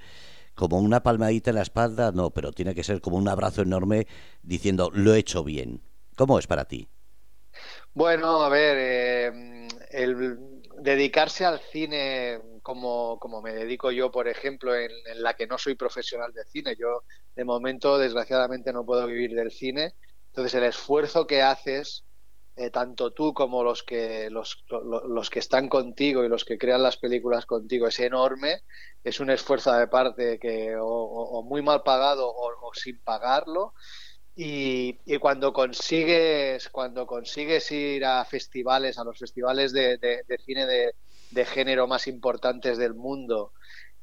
como 0.54 0.78
una 0.78 1.02
palmadita 1.02 1.50
en 1.50 1.56
la 1.56 1.62
espalda, 1.62 2.12
no, 2.12 2.30
pero 2.30 2.52
tiene 2.52 2.74
que 2.74 2.84
ser 2.84 3.00
como 3.00 3.16
un 3.16 3.28
abrazo 3.28 3.62
enorme 3.62 4.06
diciendo 4.42 4.90
lo 4.92 5.14
he 5.14 5.18
hecho 5.18 5.44
bien. 5.44 5.82
¿Cómo 6.16 6.38
es 6.38 6.46
para 6.46 6.64
ti? 6.64 6.88
Bueno, 7.92 8.42
a 8.42 8.48
ver, 8.48 8.76
eh, 8.78 9.68
el 9.90 10.38
dedicarse 10.80 11.44
al 11.44 11.60
cine 11.60 12.40
como, 12.62 13.18
como 13.18 13.42
me 13.42 13.52
dedico 13.52 13.90
yo, 13.90 14.10
por 14.10 14.28
ejemplo, 14.28 14.74
en, 14.74 14.90
la 15.16 15.34
que 15.34 15.46
no 15.46 15.58
soy 15.58 15.74
profesional 15.74 16.32
de 16.32 16.44
cine, 16.44 16.74
yo 16.78 17.04
de 17.34 17.44
momento 17.44 17.98
desgraciadamente 17.98 18.72
no 18.72 18.84
puedo 18.84 19.06
vivir 19.06 19.34
del 19.34 19.50
cine, 19.50 19.94
entonces 20.28 20.54
el 20.54 20.64
esfuerzo 20.64 21.26
que 21.26 21.42
haces 21.42 22.03
eh, 22.56 22.70
tanto 22.70 23.12
tú 23.12 23.34
como 23.34 23.64
los 23.64 23.82
que, 23.82 24.30
los, 24.30 24.64
los, 24.70 25.30
que 25.30 25.40
están 25.40 25.68
contigo 25.68 26.24
y 26.24 26.28
los 26.28 26.44
que 26.44 26.56
crean 26.56 26.82
las 26.82 26.96
películas 26.96 27.46
contigo 27.46 27.88
es 27.88 27.98
enorme, 27.98 28.62
es 29.02 29.18
un 29.18 29.30
esfuerzo 29.30 29.72
de 29.72 29.88
parte 29.88 30.38
que 30.38 30.76
o, 30.80 31.42
muy 31.42 31.62
mal 31.62 31.82
pagado 31.82 32.32
o, 32.32 32.72
sin 32.74 33.00
pagarlo. 33.00 33.74
Y, 34.36 34.98
y, 35.04 35.18
cuando 35.18 35.52
consigues 35.52 36.68
cuando 36.68 37.06
consigues 37.06 37.70
ir 37.70 38.04
a 38.04 38.24
festivales, 38.24 38.98
a 38.98 39.04
los 39.04 39.18
festivales 39.18 39.72
de, 39.72 39.96
de, 39.98 40.38
cine 40.44 40.66
de, 40.66 40.94
de 41.30 41.44
género 41.44 41.86
más 41.86 42.08
importantes 42.08 42.76
del 42.78 42.94
mundo 42.94 43.52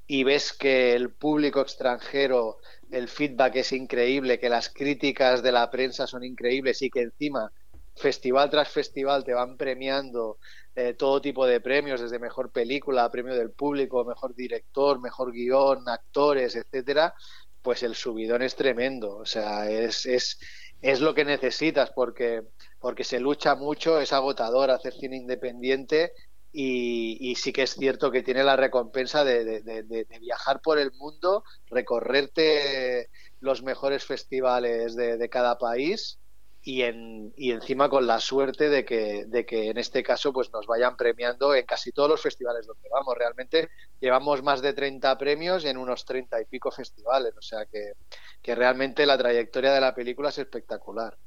y 0.08 0.24
ves 0.24 0.54
que 0.54 0.94
el 0.94 1.14
público 1.14 1.62
extranjero, 1.62 2.60
el 2.92 3.08
feedback 3.08 3.56
es 3.58 3.72
increíble, 3.72 4.40
que 4.40 4.50
las 4.50 4.70
críticas 4.70 5.42
de 5.42 5.54
la 5.54 5.70
prensa 5.70 6.08
son 6.08 6.24
increíbles 6.24 6.82
y 6.82 6.90
que 6.90 7.02
encima 7.02 7.52
festival 7.96 8.50
tras 8.50 8.70
festival 8.70 9.24
te 9.24 9.34
van 9.34 9.58
premiando 9.58 10.40
eh, 10.76 10.94
todo 10.94 11.22
tipo 11.22 11.46
de 11.46 11.60
premios, 11.60 12.02
desde 12.02 12.20
mejor 12.20 12.52
película, 12.52 13.12
premio 13.12 13.36
del 13.36 13.52
público, 13.52 14.06
mejor 14.06 14.34
director, 14.36 15.00
mejor 15.02 15.32
guion, 15.32 15.88
actores, 15.90 16.56
etcétera, 16.56 17.14
pues 17.62 17.84
el 17.84 17.96
subidón 17.96 18.42
es 18.42 18.56
tremendo. 18.56 19.18
O 19.18 19.26
sea, 19.26 19.70
es, 19.70 20.06
es, 20.06 20.40
es 20.82 21.02
lo 21.02 21.14
que 21.14 21.26
necesitas 21.26 21.92
porque, 21.92 22.44
porque 22.80 23.04
se 23.04 23.20
lucha 23.20 23.56
mucho, 23.56 24.00
es 24.00 24.14
agotador 24.14 24.72
hacer 24.72 24.94
cine 24.94 25.18
independiente 25.18 26.14
y, 26.54 27.36
sí 27.36 27.54
que 27.54 27.64
es 27.64 27.76
cierto 27.76 28.12
que 28.12 28.24
tiene 28.24 28.44
la 28.44 28.56
recompensa 28.56 29.24
de, 29.24 29.62
de, 29.62 30.20
viajar 30.20 30.62
por 30.62 30.80
el 30.80 30.92
mundo, 30.94 31.44
recorrerte 31.68 33.10
los 33.40 33.64
mejores 33.64 34.04
festivales 34.04 34.96
de, 34.96 35.30
cada 35.30 35.58
país 35.58 36.20
y, 36.64 36.84
en, 36.84 37.34
y 37.36 37.52
encima 37.52 37.90
con 37.90 38.06
la 38.06 38.20
suerte 38.20 38.70
de 38.70 38.86
que, 38.86 39.26
de 39.26 39.46
que 39.46 39.70
en 39.70 39.78
este 39.78 40.04
caso 40.04 40.32
pues 40.32 40.52
nos 40.52 40.68
vayan 40.68 40.96
premiando 40.96 41.56
en 41.56 41.66
casi 41.66 41.92
todos 41.92 42.10
los 42.10 42.22
festivales 42.22 42.68
donde 42.68 42.88
vamos. 42.90 43.16
Realmente 43.18 43.70
llevamos 44.00 44.44
más 44.44 44.62
de 44.62 44.74
30 44.74 45.18
premios 45.18 45.66
en 45.66 45.78
unos 45.78 46.06
30 46.06 46.42
y 46.42 46.46
pico 46.46 46.72
festivales, 46.72 47.34
o 47.36 47.42
sea 47.42 47.66
que, 47.66 47.94
que 48.42 48.56
realmente 48.56 49.06
la 49.06 49.18
trayectoria 49.18 49.74
de 49.74 49.82
la 49.82 49.96
película 49.96 50.30
es 50.30 50.38
espectacular. 50.38 51.18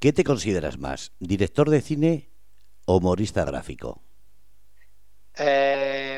¿Qué 0.00 0.12
te 0.12 0.24
consideras 0.24 0.78
más, 0.78 1.12
director 1.20 1.70
de 1.70 1.80
cine 1.80 2.30
o 2.86 2.96
humorista 2.96 3.44
gráfico? 3.44 4.02
Eh, 5.36 6.09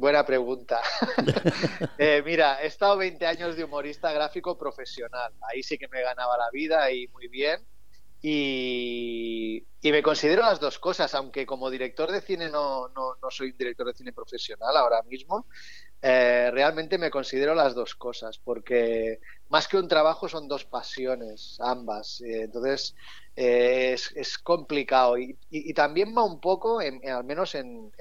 buena 0.00 0.24
pregunta. 0.24 0.80
Eh, 2.00 2.22
mira, 2.24 2.62
he 2.62 2.66
estado 2.66 2.96
20 2.96 3.26
años 3.26 3.56
de 3.56 3.64
humorista 3.64 4.12
gráfico 4.12 4.56
profesional. 4.56 5.32
Ahí 5.50 5.64
sí 5.64 5.76
que 5.76 5.88
me 5.88 6.00
ganaba 6.00 6.38
la 6.38 6.48
vida 6.52 6.90
y 6.92 7.08
muy 7.08 7.26
bien. 7.26 7.60
Y, 8.22 9.64
me 9.82 10.02
considero 10.02 10.42
las 10.42 10.60
dos 10.60 10.78
cosas, 10.78 11.14
aunque 11.14 11.44
como 11.46 11.70
director 11.70 12.12
de 12.12 12.20
cine 12.20 12.48
no, 12.50 12.88
no, 12.88 13.16
soy 13.30 13.52
director 13.52 13.86
de 13.86 13.94
cine 13.94 14.12
profesional 14.12 14.76
ahora 14.76 15.02
mismo, 15.02 15.46
eh, 16.02 16.50
realmente 16.52 16.98
me 16.98 17.10
considero 17.10 17.54
las 17.54 17.74
dos 17.74 17.94
cosas, 17.94 18.38
porque 18.38 19.18
más 19.48 19.66
que 19.66 19.76
un 19.76 19.88
trabajo 19.88 20.28
son 20.28 20.46
dos 20.46 20.64
pasiones, 20.64 21.56
ambas. 21.60 22.20
Eh, 22.20 22.42
entonces 22.42 22.94
es, 23.34 24.12
es, 24.14 24.38
complicado 24.38 25.16
y, 25.18 25.74
también 25.74 26.14
va 26.16 26.24
un 26.24 26.40
poco, 26.40 26.80
al 26.80 27.24
menos 27.24 27.54
en 27.54 27.92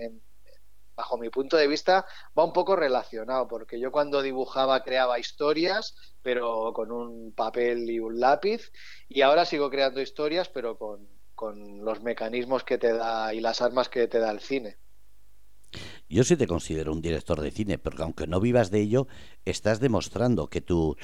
bajo 0.98 1.18
mi 1.18 1.30
punto 1.30 1.56
de 1.56 1.68
vista, 1.68 2.06
va 2.38 2.44
un 2.44 2.52
poco 2.52 2.76
relacionado, 2.76 3.48
porque 3.48 3.80
yo 3.80 3.92
cuando 3.92 4.24
dibujaba 4.24 4.82
creaba 4.82 5.20
historias, 5.20 5.96
pero 6.24 6.74
con 6.74 6.92
un 6.92 7.34
papel 7.34 7.90
y 7.90 8.00
un 8.00 8.20
lápiz, 8.20 8.72
y 9.08 9.22
ahora 9.22 9.46
sigo 9.46 9.70
creando 9.70 10.02
historias, 10.02 10.50
pero 10.50 10.78
con, 10.78 11.08
los 11.86 12.02
mecanismos 12.02 12.64
que 12.64 12.80
te 12.80 12.94
da 12.94 13.32
y 13.32 13.40
las 13.40 13.62
armas 13.62 13.90
que 13.90 14.08
te 14.08 14.18
da 14.18 14.32
el 14.32 14.40
cine. 14.40 14.78
Yo 16.10 16.24
sí 16.24 16.36
te 16.36 16.48
considero 16.48 16.92
un 16.92 17.02
director 17.02 17.42
de 17.42 17.52
cine, 17.52 17.78
porque 17.78 18.02
aunque 18.02 18.26
no 18.26 18.40
vivas 18.40 18.72
de 18.72 18.82
ello, 18.82 19.08
estás 19.46 19.80
demostrando 19.80 20.48
que 20.48 20.62
tú 20.62 20.98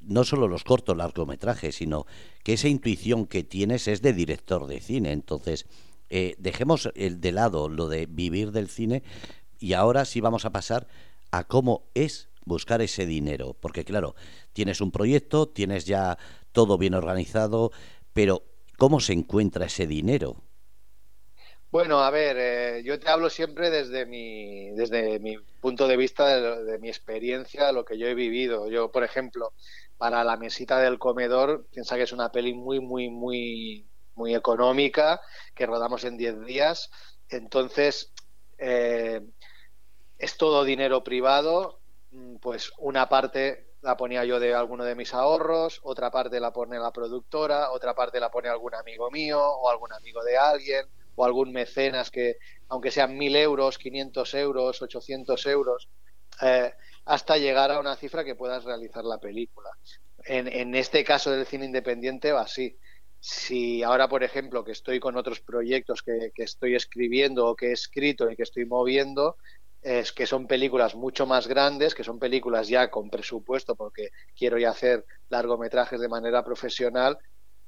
no 0.00 0.24
solo 0.24 0.48
los 0.48 0.64
cortos 0.64 0.96
largometrajes, 0.96 1.74
sino 1.74 2.06
que 2.42 2.54
esa 2.54 2.68
intuición 2.68 3.26
que 3.26 3.44
tienes 3.44 3.86
es 3.88 4.00
de 4.00 4.14
director 4.14 4.66
de 4.66 4.80
cine. 4.80 5.12
Entonces, 5.12 5.66
eh, 6.10 6.34
dejemos 6.38 6.90
el 6.94 7.20
de 7.20 7.32
lado 7.32 7.68
lo 7.68 7.88
de 7.88 8.06
vivir 8.06 8.52
del 8.52 8.68
cine 8.68 9.02
y 9.58 9.72
ahora 9.72 10.04
sí 10.04 10.20
vamos 10.20 10.44
a 10.44 10.52
pasar 10.52 10.86
a 11.30 11.44
cómo 11.44 11.88
es 11.94 12.28
buscar 12.44 12.82
ese 12.82 13.06
dinero. 13.06 13.56
Porque 13.58 13.84
claro, 13.84 14.14
tienes 14.52 14.80
un 14.80 14.90
proyecto, 14.90 15.48
tienes 15.48 15.84
ya 15.84 16.18
todo 16.52 16.78
bien 16.78 16.94
organizado, 16.94 17.72
pero 18.12 18.42
¿cómo 18.76 19.00
se 19.00 19.12
encuentra 19.12 19.66
ese 19.66 19.86
dinero? 19.86 20.42
Bueno, 21.70 21.98
a 21.98 22.10
ver, 22.10 22.36
eh, 22.38 22.82
yo 22.84 23.00
te 23.00 23.08
hablo 23.08 23.28
siempre 23.28 23.68
desde 23.68 24.06
mi, 24.06 24.70
desde 24.76 25.18
mi 25.18 25.38
punto 25.60 25.88
de 25.88 25.96
vista, 25.96 26.40
de, 26.40 26.64
de, 26.64 26.78
mi 26.78 26.88
experiencia, 26.88 27.72
lo 27.72 27.84
que 27.84 27.98
yo 27.98 28.06
he 28.06 28.14
vivido. 28.14 28.70
Yo, 28.70 28.92
por 28.92 29.02
ejemplo, 29.02 29.52
para 29.96 30.22
la 30.22 30.36
mesita 30.36 30.78
del 30.78 31.00
comedor, 31.00 31.66
piensa 31.72 31.96
que 31.96 32.04
es 32.04 32.12
una 32.12 32.30
peli 32.30 32.54
muy, 32.54 32.78
muy, 32.78 33.08
muy 33.08 33.88
muy 34.14 34.34
económica 34.34 35.20
que 35.54 35.66
rodamos 35.66 36.04
en 36.04 36.16
10 36.16 36.44
días. 36.44 36.90
Entonces, 37.28 38.12
eh, 38.58 39.20
es 40.18 40.36
todo 40.36 40.64
dinero 40.64 41.04
privado, 41.04 41.80
mm, 42.10 42.36
pues 42.36 42.72
una 42.78 43.08
parte 43.08 43.74
la 43.82 43.96
ponía 43.96 44.24
yo 44.24 44.40
de 44.40 44.54
alguno 44.54 44.84
de 44.84 44.94
mis 44.94 45.12
ahorros, 45.12 45.80
otra 45.82 46.10
parte 46.10 46.40
la 46.40 46.52
pone 46.52 46.78
la 46.78 46.90
productora, 46.90 47.70
otra 47.70 47.94
parte 47.94 48.18
la 48.18 48.30
pone 48.30 48.48
algún 48.48 48.74
amigo 48.74 49.10
mío 49.10 49.42
o 49.42 49.68
algún 49.68 49.92
amigo 49.92 50.24
de 50.24 50.38
alguien 50.38 50.86
o 51.16 51.24
algún 51.24 51.52
mecenas 51.52 52.10
que, 52.10 52.38
aunque 52.68 52.90
sean 52.90 53.16
mil 53.16 53.36
euros, 53.36 53.76
500 53.78 54.34
euros, 54.34 54.80
800 54.80 55.46
euros, 55.46 55.88
eh, 56.40 56.72
hasta 57.04 57.36
llegar 57.36 57.70
a 57.70 57.78
una 57.78 57.94
cifra 57.94 58.24
que 58.24 58.34
puedas 58.34 58.64
realizar 58.64 59.04
la 59.04 59.18
película. 59.18 59.70
En, 60.24 60.48
en 60.48 60.74
este 60.74 61.04
caso 61.04 61.30
del 61.30 61.46
cine 61.46 61.66
independiente 61.66 62.32
va 62.32 62.40
así 62.42 62.78
si 63.26 63.82
ahora, 63.82 64.06
por 64.06 64.22
ejemplo, 64.22 64.62
que 64.64 64.72
estoy 64.72 65.00
con 65.00 65.16
otros 65.16 65.40
proyectos 65.40 66.02
que, 66.02 66.30
estoy 66.36 66.74
escribiendo 66.74 67.46
o 67.46 67.56
que 67.56 67.68
he 67.68 67.72
escrito 67.72 68.30
y 68.30 68.36
que 68.36 68.42
estoy 68.42 68.66
moviendo, 68.66 69.38
es 69.80 70.12
que 70.12 70.26
son 70.26 70.46
películas 70.46 70.94
mucho 70.94 71.24
más 71.24 71.46
grandes, 71.48 71.94
que 71.94 72.04
son 72.04 72.18
películas 72.18 72.68
ya 72.68 72.90
con 72.90 73.08
presupuesto, 73.08 73.76
porque 73.76 74.10
quiero 74.36 74.58
ya 74.58 74.68
hacer 74.68 75.06
largometrajes 75.30 76.00
de 76.00 76.08
manera 76.08 76.44
profesional, 76.44 77.16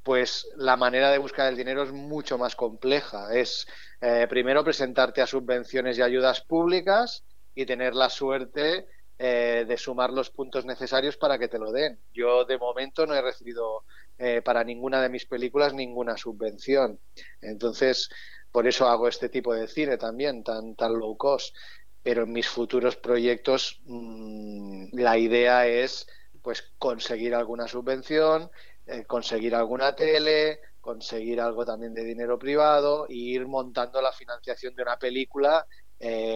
pues 0.02 0.46
la 0.56 0.76
manera 0.76 1.10
de 1.10 1.16
buscar 1.16 1.48
el 1.48 1.56
dinero 1.56 1.84
es 1.84 1.92
mucho 1.92 2.36
más 2.36 2.54
compleja. 2.54 3.34
Es 3.34 3.66
eh, 4.02 4.26
primero 4.28 4.62
presentarte 4.62 5.22
a 5.22 5.26
subvenciones 5.26 5.96
y 5.96 6.02
ayudas 6.02 6.42
públicas 6.42 7.24
y 7.54 7.64
tener 7.64 7.94
la 7.94 8.10
suerte 8.10 8.88
eh, 9.18 9.64
de 9.66 9.78
sumar 9.78 10.10
los 10.10 10.28
puntos 10.28 10.66
necesarios 10.66 11.16
para 11.16 11.38
que 11.38 11.48
te 11.48 11.58
lo 11.58 11.72
den. 11.72 11.98
Yo 12.12 12.44
de 12.44 12.58
momento 12.58 13.06
no 13.06 13.14
he 13.14 13.22
recibido 13.22 13.84
eh, 14.18 14.42
para 14.42 14.64
ninguna 14.64 15.02
de 15.02 15.08
mis 15.08 15.26
películas 15.26 15.74
ninguna 15.74 16.16
subvención. 16.16 17.00
Entonces, 17.40 18.08
por 18.50 18.66
eso 18.66 18.88
hago 18.88 19.08
este 19.08 19.28
tipo 19.28 19.54
de 19.54 19.68
cine 19.68 19.98
también, 19.98 20.42
tan, 20.42 20.74
tan 20.74 20.98
low 20.98 21.16
cost. 21.16 21.54
Pero 22.02 22.22
en 22.22 22.32
mis 22.32 22.48
futuros 22.48 22.96
proyectos 22.96 23.80
mm, 23.84 24.88
la 24.92 25.18
idea 25.18 25.66
es 25.66 26.06
pues 26.42 26.72
conseguir 26.78 27.34
alguna 27.34 27.66
subvención, 27.66 28.50
eh, 28.86 29.04
conseguir 29.04 29.54
alguna 29.54 29.96
tele, 29.96 30.60
conseguir 30.80 31.40
algo 31.40 31.64
también 31.64 31.92
de 31.92 32.04
dinero 32.04 32.38
privado 32.38 33.08
e 33.08 33.14
ir 33.14 33.46
montando 33.46 34.00
la 34.00 34.12
financiación 34.12 34.76
de 34.76 34.82
una 34.82 34.98
película 34.98 35.66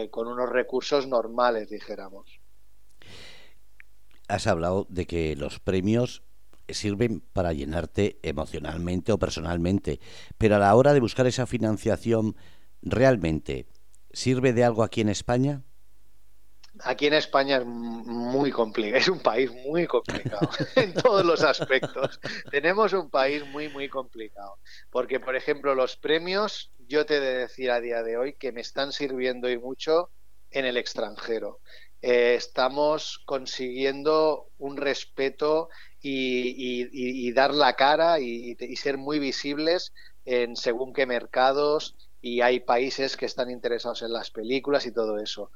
con 0.09 0.27
unos 0.27 0.49
recursos 0.49 1.07
normales, 1.07 1.69
dijéramos 1.69 2.41
has 4.31 4.47
hablado 4.47 4.87
de 4.89 5.05
que 5.05 5.35
los 5.35 5.59
premios 5.59 6.23
sirven 6.73 7.21
para 7.33 7.53
llenarte 7.53 8.19
emocionalmente 8.23 9.11
o 9.11 9.19
personalmente, 9.19 9.99
pero 10.37 10.55
a 10.55 10.59
la 10.59 10.75
hora 10.75 10.93
de 10.93 10.99
buscar 10.99 11.27
esa 11.27 11.45
financiación, 11.45 12.35
¿realmente 12.81 13.67
sirve 14.11 14.53
de 14.53 14.63
algo 14.63 14.83
aquí 14.83 15.01
en 15.01 15.09
España? 15.09 15.63
Aquí 16.83 17.05
en 17.07 17.13
España 17.13 17.57
es 17.57 17.65
muy 17.65 18.49
complicado, 18.51 18.97
es 18.97 19.07
un 19.07 19.19
país 19.19 19.51
muy 19.51 19.85
complicado 19.87 20.49
en 20.75 20.93
todos 20.93 21.25
los 21.25 21.43
aspectos. 21.43 22.19
Tenemos 22.49 22.93
un 22.93 23.09
país 23.09 23.45
muy, 23.45 23.69
muy 23.69 23.89
complicado. 23.89 24.57
Porque, 24.89 25.19
por 25.19 25.35
ejemplo, 25.35 25.75
los 25.75 25.97
premios, 25.97 26.71
yo 26.79 27.05
te 27.05 27.17
he 27.17 27.19
de 27.19 27.37
decir 27.39 27.69
a 27.71 27.81
día 27.81 28.03
de 28.03 28.17
hoy 28.17 28.33
que 28.33 28.51
me 28.51 28.61
están 28.61 28.93
sirviendo 28.93 29.49
y 29.49 29.57
mucho 29.57 30.09
en 30.49 30.65
el 30.65 30.77
extranjero. 30.77 31.59
Eh, 32.01 32.33
estamos 32.35 33.21
consiguiendo 33.25 34.47
un 34.57 34.77
respeto 34.77 35.69
y, 36.01 37.31
dar 37.33 37.53
la 37.53 37.75
cara 37.75 38.19
y, 38.19 38.55
ser 38.75 38.97
muy 38.97 39.19
visibles 39.19 39.93
en 40.25 40.55
según 40.55 40.93
qué 40.93 41.05
mercados 41.05 41.95
y 42.19 42.41
hay 42.41 42.59
países 42.59 43.17
que 43.17 43.27
están 43.27 43.51
interesados 43.51 44.01
en 44.01 44.13
las 44.13 44.31
películas 44.31 44.85
y 44.87 44.91
todo 44.91 45.19
eso. 45.19 45.51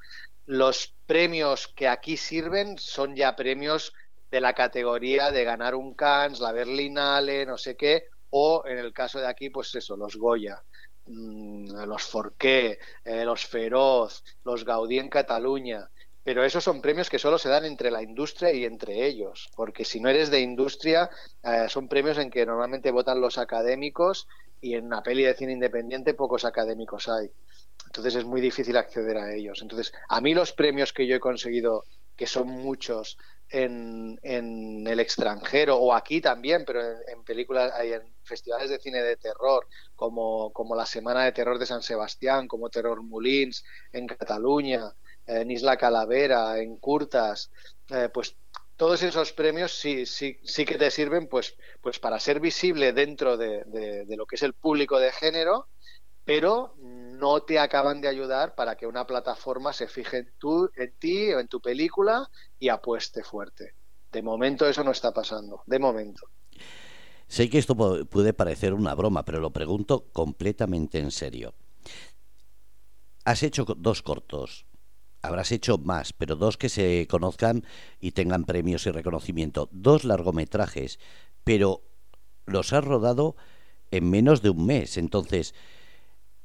Los 0.46 0.94
premios 1.08 1.68
que 1.68 1.88
aquí 1.88 2.16
sirven 2.16 2.78
son 2.78 3.16
ya 3.16 3.36
premios 3.36 3.94
de 4.30 4.42
la 4.42 4.54
categoría 4.54 5.32
de 5.32 5.44
ganar 5.44 5.74
un 5.74 5.96
Cannes, 5.96 6.40
la 6.40 6.52
Berlinale, 6.52 7.46
no 7.46 7.58
sé 7.58 7.76
qué, 7.76 8.06
o 8.30 8.64
en 8.68 8.78
el 8.78 8.94
caso 8.94 9.20
de 9.20 9.28
aquí, 9.28 9.50
pues 9.50 9.74
eso, 9.74 9.98
los 9.98 10.16
Goya, 10.16 10.62
mm, 11.08 11.86
los 11.88 12.04
Forqué, 12.04 12.80
eh, 13.04 13.26
los 13.26 13.46
Feroz, 13.46 14.24
los 14.44 14.64
Gaudí 14.64 15.00
en 15.00 15.10
Cataluña 15.10 15.90
pero 16.26 16.44
esos 16.44 16.64
son 16.64 16.82
premios 16.82 17.08
que 17.08 17.20
solo 17.20 17.38
se 17.38 17.50
dan 17.50 17.66
entre 17.66 17.92
la 17.92 18.02
industria 18.02 18.52
y 18.52 18.66
entre 18.66 19.06
ellos, 19.06 19.48
porque 19.56 19.86
si 19.86 20.00
no 20.00 20.10
eres 20.10 20.32
de 20.32 20.42
industria, 20.42 21.08
eh, 21.44 21.68
son 21.70 21.88
premios 21.88 22.18
en 22.18 22.32
que 22.32 22.48
normalmente 22.48 22.90
votan 22.90 23.22
los 23.22 23.38
académicos 23.38 24.28
y 24.60 24.74
en 24.74 24.88
una 24.88 25.04
peli 25.04 25.22
de 25.22 25.36
cine 25.36 25.54
independiente 25.54 26.16
pocos 26.16 26.44
académicos 26.44 27.08
hay. 27.10 27.30
Entonces 27.86 28.16
es 28.16 28.26
muy 28.26 28.42
difícil 28.42 28.76
acceder 28.76 29.18
a 29.18 29.36
ellos. 29.36 29.62
Entonces, 29.62 29.94
a 30.10 30.20
mí 30.20 30.34
los 30.34 30.52
premios 30.52 30.94
que 30.94 31.06
yo 31.06 31.16
he 31.16 31.20
conseguido, 31.20 31.86
que 32.16 32.26
son 32.26 32.48
muchos 32.48 33.20
en, 33.48 34.20
en 34.24 34.88
el 34.88 35.00
extranjero 35.00 35.78
o 35.78 35.94
aquí 35.94 36.22
también, 36.22 36.64
pero 36.66 36.82
en, 37.08 37.24
películas, 37.24 37.72
hay 37.72 37.94
en 37.94 38.16
festivales 38.24 38.72
de 38.72 38.80
cine 38.80 39.04
de 39.04 39.18
terror, 39.18 39.68
como, 39.96 40.52
como 40.54 40.76
la 40.76 40.88
Semana 40.88 41.24
de 41.24 41.34
Terror 41.34 41.60
de 41.60 41.68
San 41.68 41.84
Sebastián, 41.84 42.48
como 42.48 42.72
Terror 42.72 43.04
Mulins 43.04 43.64
en 43.94 44.08
Cataluña, 44.08 44.92
en 45.26 45.52
Isla 45.52 45.78
Calavera, 45.78 46.60
en 46.60 46.78
Curtas, 46.78 47.52
eh, 47.90 48.10
pues 48.14 48.36
todos 48.76 49.02
esos 49.04 49.32
premios 49.32 49.72
sí, 49.74 50.06
que 50.66 50.78
te 50.78 50.92
sirven 50.92 51.28
pues, 51.28 51.56
pues 51.82 52.00
para 52.00 52.20
ser 52.20 52.40
visible 52.40 52.94
dentro 52.94 53.38
de, 53.38 54.06
lo 54.10 54.26
que 54.26 54.36
es 54.36 54.44
el 54.44 54.54
público 54.54 55.00
de 55.00 55.12
género, 55.12 55.68
pero 56.26 56.76
no 56.80 57.44
te 57.44 57.60
acaban 57.60 58.02
de 58.02 58.08
ayudar 58.08 58.56
para 58.56 58.76
que 58.76 58.88
una 58.88 59.06
plataforma 59.08 59.72
se 59.72 59.88
fije 59.88 60.18
en, 60.18 60.32
tú, 60.38 60.70
en 60.76 60.92
ti 61.00 61.32
o 61.32 61.40
en 61.40 61.48
tu 61.48 61.62
película 61.62 62.30
y 62.60 62.70
apueste 62.70 63.24
fuerte. 63.24 63.76
De 64.12 64.22
momento 64.22 64.68
eso 64.68 64.84
no 64.84 64.92
está 64.92 65.14
pasando, 65.14 65.64
de 65.66 65.80
momento. 65.80 66.28
Sé 67.28 67.50
que 67.50 67.58
esto 67.58 67.76
puede 67.76 68.34
parecer 68.34 68.74
una 68.74 68.94
broma, 68.94 69.24
pero 69.24 69.40
lo 69.40 69.52
pregunto 69.52 70.06
completamente 70.12 71.00
en 71.00 71.12
serio. 71.12 71.54
Has 73.24 73.42
hecho 73.42 73.66
dos 73.66 74.04
cortos, 74.04 74.66
habrás 75.28 75.52
hecho 75.52 75.78
más, 75.78 76.14
pero 76.14 76.36
dos 76.36 76.58
que 76.58 76.70
se 76.70 77.08
conozcan 77.10 77.66
y 78.00 78.12
tengan 78.12 78.46
premios 78.46 78.86
y 78.86 78.92
reconocimiento. 78.92 79.70
Dos 79.72 80.04
largometrajes, 80.04 81.00
pero 81.44 81.82
los 82.46 82.74
has 82.74 82.84
rodado 82.84 83.36
en 83.92 84.10
menos 84.10 84.42
de 84.42 84.50
un 84.50 84.66
mes. 84.66 84.98
Entonces, 84.98 85.54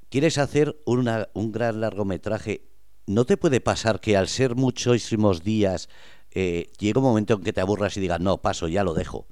¿quieres 0.08 0.38
hacer 0.38 0.80
una, 0.84 1.28
un 1.34 1.52
gran 1.52 1.80
largometraje? 1.80 2.68
¿No 3.06 3.24
te 3.24 3.36
puede 3.36 3.60
pasar 3.60 4.00
que 4.00 4.16
al 4.16 4.28
ser 4.28 4.54
muchísimos 4.54 5.42
días 5.42 5.88
eh, 6.30 6.70
llega 6.78 7.00
un 7.00 7.06
momento 7.06 7.34
en 7.34 7.42
que 7.42 7.52
te 7.52 7.60
aburras 7.60 7.96
y 7.96 8.00
digas, 8.00 8.20
no, 8.20 8.38
paso, 8.38 8.68
ya 8.68 8.84
lo 8.84 8.94
dejo? 8.94 9.26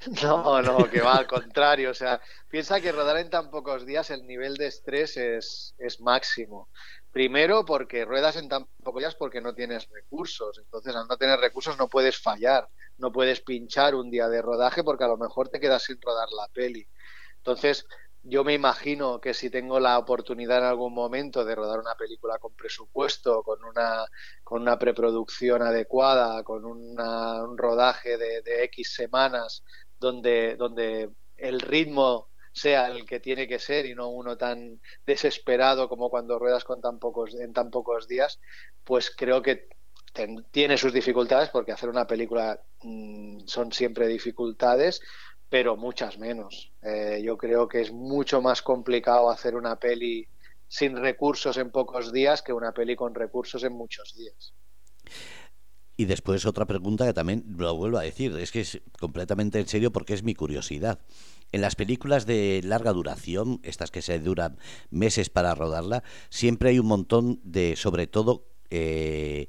No, 0.22 0.60
no, 0.60 0.90
que 0.90 1.00
va 1.00 1.16
al 1.16 1.26
contrario. 1.26 1.90
O 1.90 1.94
sea, 1.94 2.20
piensa 2.48 2.80
que 2.80 2.92
rodar 2.92 3.16
en 3.18 3.30
tan 3.30 3.50
pocos 3.50 3.86
días 3.86 4.10
el 4.10 4.26
nivel 4.26 4.56
de 4.56 4.66
estrés 4.66 5.16
es, 5.16 5.74
es 5.78 6.00
máximo. 6.00 6.68
Primero 7.14 7.64
porque 7.64 8.04
ruedas 8.04 8.34
en 8.34 8.48
tan 8.48 8.66
pocos 8.82 9.00
días 9.00 9.14
porque 9.14 9.40
no 9.40 9.54
tienes 9.54 9.88
recursos. 9.88 10.58
Entonces, 10.58 10.96
al 10.96 11.06
no 11.06 11.16
tener 11.16 11.38
recursos 11.38 11.78
no 11.78 11.88
puedes 11.88 12.20
fallar, 12.20 12.68
no 12.98 13.12
puedes 13.12 13.40
pinchar 13.40 13.94
un 13.94 14.10
día 14.10 14.28
de 14.28 14.42
rodaje 14.42 14.82
porque 14.82 15.04
a 15.04 15.06
lo 15.06 15.16
mejor 15.16 15.48
te 15.48 15.60
quedas 15.60 15.84
sin 15.84 16.00
rodar 16.02 16.28
la 16.36 16.48
peli. 16.48 16.88
Entonces, 17.36 17.86
yo 18.24 18.42
me 18.42 18.54
imagino 18.54 19.20
que 19.20 19.32
si 19.32 19.48
tengo 19.48 19.78
la 19.78 19.96
oportunidad 19.96 20.58
en 20.58 20.64
algún 20.64 20.92
momento 20.92 21.44
de 21.44 21.54
rodar 21.54 21.78
una 21.78 21.94
película 21.94 22.40
con 22.40 22.52
presupuesto, 22.56 23.44
con 23.44 23.62
una, 23.62 24.06
con 24.42 24.62
una 24.62 24.76
preproducción 24.76 25.62
adecuada, 25.62 26.42
con 26.42 26.64
un 26.64 27.56
rodaje 27.56 28.18
de, 28.18 28.42
de 28.42 28.64
X 28.64 28.92
semanas, 28.92 29.62
donde, 30.00 30.56
donde 30.56 31.12
el 31.36 31.60
ritmo 31.60 32.30
sea 32.54 32.86
el 32.86 33.04
que 33.04 33.18
tiene 33.18 33.48
que 33.48 33.58
ser 33.58 33.84
y 33.84 33.94
no 33.94 34.08
uno 34.08 34.38
tan 34.38 34.80
desesperado 35.04 35.88
como 35.88 36.08
cuando 36.08 36.38
ruedas 36.38 36.64
con 36.64 36.80
tan 36.80 37.00
pocos, 37.00 37.34
en 37.34 37.52
tan 37.52 37.70
pocos 37.70 38.06
días, 38.06 38.40
pues 38.84 39.10
creo 39.10 39.42
que 39.42 39.68
tiene 40.52 40.78
sus 40.78 40.92
dificultades 40.92 41.50
porque 41.50 41.72
hacer 41.72 41.88
una 41.88 42.06
película 42.06 42.60
mm, 42.82 43.40
son 43.46 43.72
siempre 43.72 44.06
dificultades, 44.06 45.02
pero 45.48 45.76
muchas 45.76 46.16
menos. 46.18 46.72
Eh, 46.82 47.20
yo 47.24 47.36
creo 47.36 47.66
que 47.68 47.80
es 47.80 47.92
mucho 47.92 48.40
más 48.40 48.62
complicado 48.62 49.28
hacer 49.30 49.56
una 49.56 49.76
peli 49.76 50.28
sin 50.68 50.96
recursos 50.96 51.56
en 51.56 51.72
pocos 51.72 52.12
días 52.12 52.42
que 52.42 52.52
una 52.52 52.72
peli 52.72 52.94
con 52.94 53.14
recursos 53.14 53.64
en 53.64 53.72
muchos 53.72 54.14
días. 54.14 54.54
Y 55.96 56.06
después 56.06 56.44
otra 56.44 56.66
pregunta 56.66 57.06
que 57.06 57.12
también 57.12 57.44
lo 57.56 57.74
vuelvo 57.76 57.98
a 57.98 58.02
decir, 58.02 58.36
es 58.38 58.50
que 58.50 58.60
es 58.60 58.80
completamente 58.98 59.60
en 59.60 59.68
serio 59.68 59.92
porque 59.92 60.14
es 60.14 60.22
mi 60.24 60.34
curiosidad. 60.34 60.98
En 61.52 61.60
las 61.60 61.76
películas 61.76 62.26
de 62.26 62.60
larga 62.64 62.92
duración, 62.92 63.60
estas 63.62 63.92
que 63.92 64.02
se 64.02 64.18
duran 64.18 64.58
meses 64.90 65.30
para 65.30 65.54
rodarla, 65.54 66.02
siempre 66.30 66.70
hay 66.70 66.80
un 66.80 66.86
montón 66.86 67.40
de, 67.44 67.76
sobre 67.76 68.08
todo, 68.08 68.44
eh, 68.70 69.46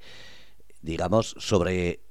digamos, 0.82 1.36
sobre 1.40 2.05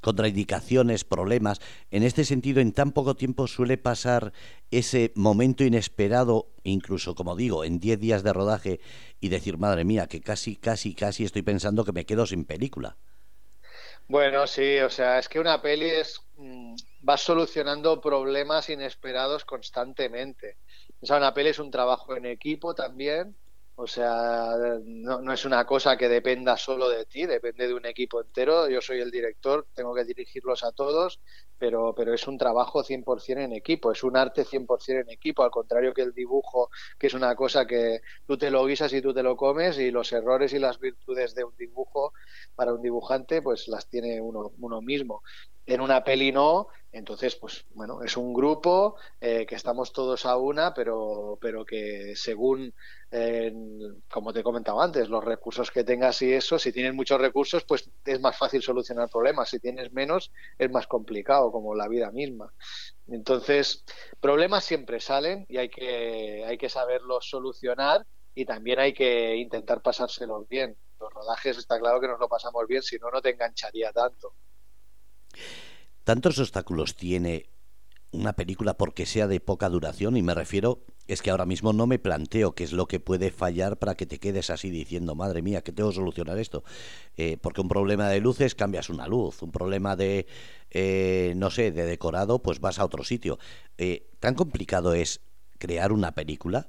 contraindicaciones, 0.00 1.04
problemas. 1.04 1.60
En 1.90 2.02
este 2.02 2.24
sentido, 2.24 2.60
en 2.60 2.72
tan 2.72 2.92
poco 2.92 3.14
tiempo 3.14 3.46
suele 3.46 3.76
pasar 3.76 4.32
ese 4.70 5.12
momento 5.14 5.64
inesperado, 5.64 6.48
incluso, 6.64 7.14
como 7.14 7.36
digo, 7.36 7.64
en 7.64 7.80
10 7.80 8.00
días 8.00 8.22
de 8.22 8.32
rodaje, 8.32 8.80
y 9.20 9.28
decir, 9.28 9.58
madre 9.58 9.84
mía, 9.84 10.06
que 10.06 10.20
casi, 10.20 10.56
casi, 10.56 10.94
casi 10.94 11.24
estoy 11.24 11.42
pensando 11.42 11.84
que 11.84 11.92
me 11.92 12.06
quedo 12.06 12.26
sin 12.26 12.44
película. 12.44 12.96
Bueno, 14.08 14.46
sí, 14.46 14.78
o 14.78 14.90
sea, 14.90 15.18
es 15.18 15.28
que 15.28 15.40
una 15.40 15.60
peli 15.60 15.86
es... 15.86 16.20
Mm, 16.36 16.74
vas 17.02 17.20
solucionando 17.20 18.00
problemas 18.00 18.68
inesperados 18.68 19.44
constantemente. 19.44 20.56
O 21.00 21.06
sea, 21.06 21.16
una 21.16 21.34
peli 21.34 21.50
es 21.50 21.58
un 21.58 21.70
trabajo 21.70 22.16
en 22.16 22.26
equipo 22.26 22.74
también 22.74 23.36
O 23.74 23.86
sea, 23.86 24.54
no, 24.84 25.32
es 25.32 25.44
una 25.46 25.64
cosa 25.64 25.96
que 25.96 26.08
dependa 26.08 26.56
solo 26.58 26.88
de 26.90 27.06
ti, 27.06 27.24
depende 27.26 27.66
de 27.66 27.74
un 27.74 27.86
equipo 27.86 28.20
entero. 28.20 28.68
Yo 28.68 28.80
soy 28.82 29.00
el 29.00 29.10
director, 29.10 29.66
tengo 29.74 29.94
que 29.94 30.04
dirigirlos 30.04 30.62
a 30.62 30.72
todos, 30.72 31.20
pero, 31.58 31.94
pero 31.94 32.12
es 32.12 32.26
un 32.28 32.36
trabajo 32.36 32.84
100% 32.84 33.40
en 33.40 33.52
equipo, 33.54 33.90
es 33.90 34.04
un 34.04 34.16
arte 34.16 34.44
100% 34.44 35.00
en 35.00 35.10
equipo, 35.10 35.42
al 35.42 35.50
contrario 35.50 35.94
que 35.94 36.02
el 36.02 36.12
dibujo, 36.12 36.70
que 36.98 37.06
es 37.06 37.14
una 37.14 37.34
cosa 37.34 37.66
que 37.66 38.02
tú 38.26 38.36
te 38.36 38.50
lo 38.50 38.64
guisas 38.66 38.92
y 38.92 39.00
tú 39.00 39.14
te 39.14 39.22
lo 39.22 39.36
comes 39.36 39.78
y 39.78 39.90
los 39.90 40.12
errores 40.12 40.52
y 40.52 40.58
las 40.58 40.78
virtudes 40.78 41.34
de 41.34 41.44
un 41.44 41.56
dibujo 41.56 42.12
para 42.54 42.74
un 42.74 42.82
dibujante 42.82 43.40
pues 43.42 43.68
las 43.68 43.88
tiene 43.88 44.20
uno, 44.20 44.52
uno 44.58 44.82
mismo 44.82 45.22
en 45.66 45.80
una 45.80 46.02
peli 46.02 46.32
no, 46.32 46.68
entonces, 46.92 47.36
pues 47.36 47.64
bueno, 47.70 48.02
es 48.02 48.18
un 48.18 48.34
grupo 48.34 48.96
eh, 49.18 49.46
que 49.46 49.54
estamos 49.54 49.94
todos 49.94 50.26
a 50.26 50.36
una, 50.36 50.74
pero, 50.74 51.38
pero 51.40 51.64
que 51.64 52.12
según, 52.14 52.74
como 54.10 54.32
te 54.32 54.40
he 54.40 54.42
comentado 54.42 54.80
antes, 54.80 55.08
los 55.08 55.24
recursos 55.24 55.70
que 55.70 55.84
tengas 55.84 56.20
y 56.20 56.32
eso, 56.32 56.58
si 56.58 56.70
tienes 56.70 56.92
muchos 56.92 57.18
recursos, 57.18 57.64
pues 57.64 57.90
es 58.04 58.20
más 58.20 58.36
fácil 58.36 58.62
solucionar 58.62 59.08
problemas. 59.08 59.48
Si 59.48 59.58
tienes 59.58 59.90
menos, 59.92 60.32
es 60.58 60.70
más 60.70 60.86
complicado, 60.86 61.50
como 61.50 61.74
la 61.74 61.88
vida 61.88 62.10
misma. 62.10 62.52
Entonces, 63.08 63.84
problemas 64.20 64.64
siempre 64.64 65.00
salen 65.00 65.46
y 65.48 65.56
hay 65.56 65.70
que, 65.70 66.44
hay 66.46 66.58
que 66.58 66.68
saberlos 66.68 67.26
solucionar 67.28 68.06
y 68.34 68.44
también 68.44 68.80
hay 68.80 68.92
que 68.92 69.36
intentar 69.36 69.80
pasárselos 69.80 70.46
bien. 70.46 70.76
Los 71.00 71.10
rodajes 71.12 71.56
está 71.56 71.78
claro 71.80 72.00
que 72.00 72.08
nos 72.08 72.20
lo 72.20 72.28
pasamos 72.28 72.66
bien, 72.66 72.82
si 72.82 72.98
no, 72.98 73.10
no 73.10 73.22
te 73.22 73.30
engancharía 73.30 73.92
tanto. 73.92 74.34
¿Tantos 76.04 76.38
obstáculos 76.38 76.96
tiene 76.96 77.46
una 78.10 78.34
película 78.34 78.74
porque 78.74 79.06
sea 79.06 79.26
de 79.26 79.40
poca 79.40 79.68
duración? 79.68 80.16
Y 80.16 80.22
me 80.22 80.34
refiero, 80.34 80.84
es 81.06 81.22
que 81.22 81.30
ahora 81.30 81.46
mismo 81.46 81.72
no 81.72 81.86
me 81.86 81.98
planteo 81.98 82.54
qué 82.54 82.64
es 82.64 82.72
lo 82.72 82.86
que 82.86 83.00
puede 83.00 83.30
fallar 83.30 83.78
para 83.78 83.94
que 83.94 84.06
te 84.06 84.18
quedes 84.18 84.50
así 84.50 84.70
diciendo, 84.70 85.14
madre 85.14 85.42
mía, 85.42 85.62
que 85.62 85.72
tengo 85.72 85.90
que 85.90 85.96
solucionar 85.96 86.38
esto. 86.38 86.64
Eh, 87.16 87.36
porque 87.40 87.60
un 87.60 87.68
problema 87.68 88.08
de 88.08 88.20
luces 88.20 88.54
cambias 88.54 88.90
una 88.90 89.06
luz, 89.06 89.42
un 89.42 89.52
problema 89.52 89.96
de, 89.96 90.26
eh, 90.70 91.34
no 91.36 91.50
sé, 91.50 91.70
de 91.72 91.84
decorado, 91.84 92.42
pues 92.42 92.60
vas 92.60 92.78
a 92.78 92.84
otro 92.84 93.04
sitio. 93.04 93.38
Eh, 93.78 94.10
¿Tan 94.20 94.34
complicado 94.34 94.94
es 94.94 95.20
crear 95.58 95.92
una 95.92 96.12
película? 96.12 96.68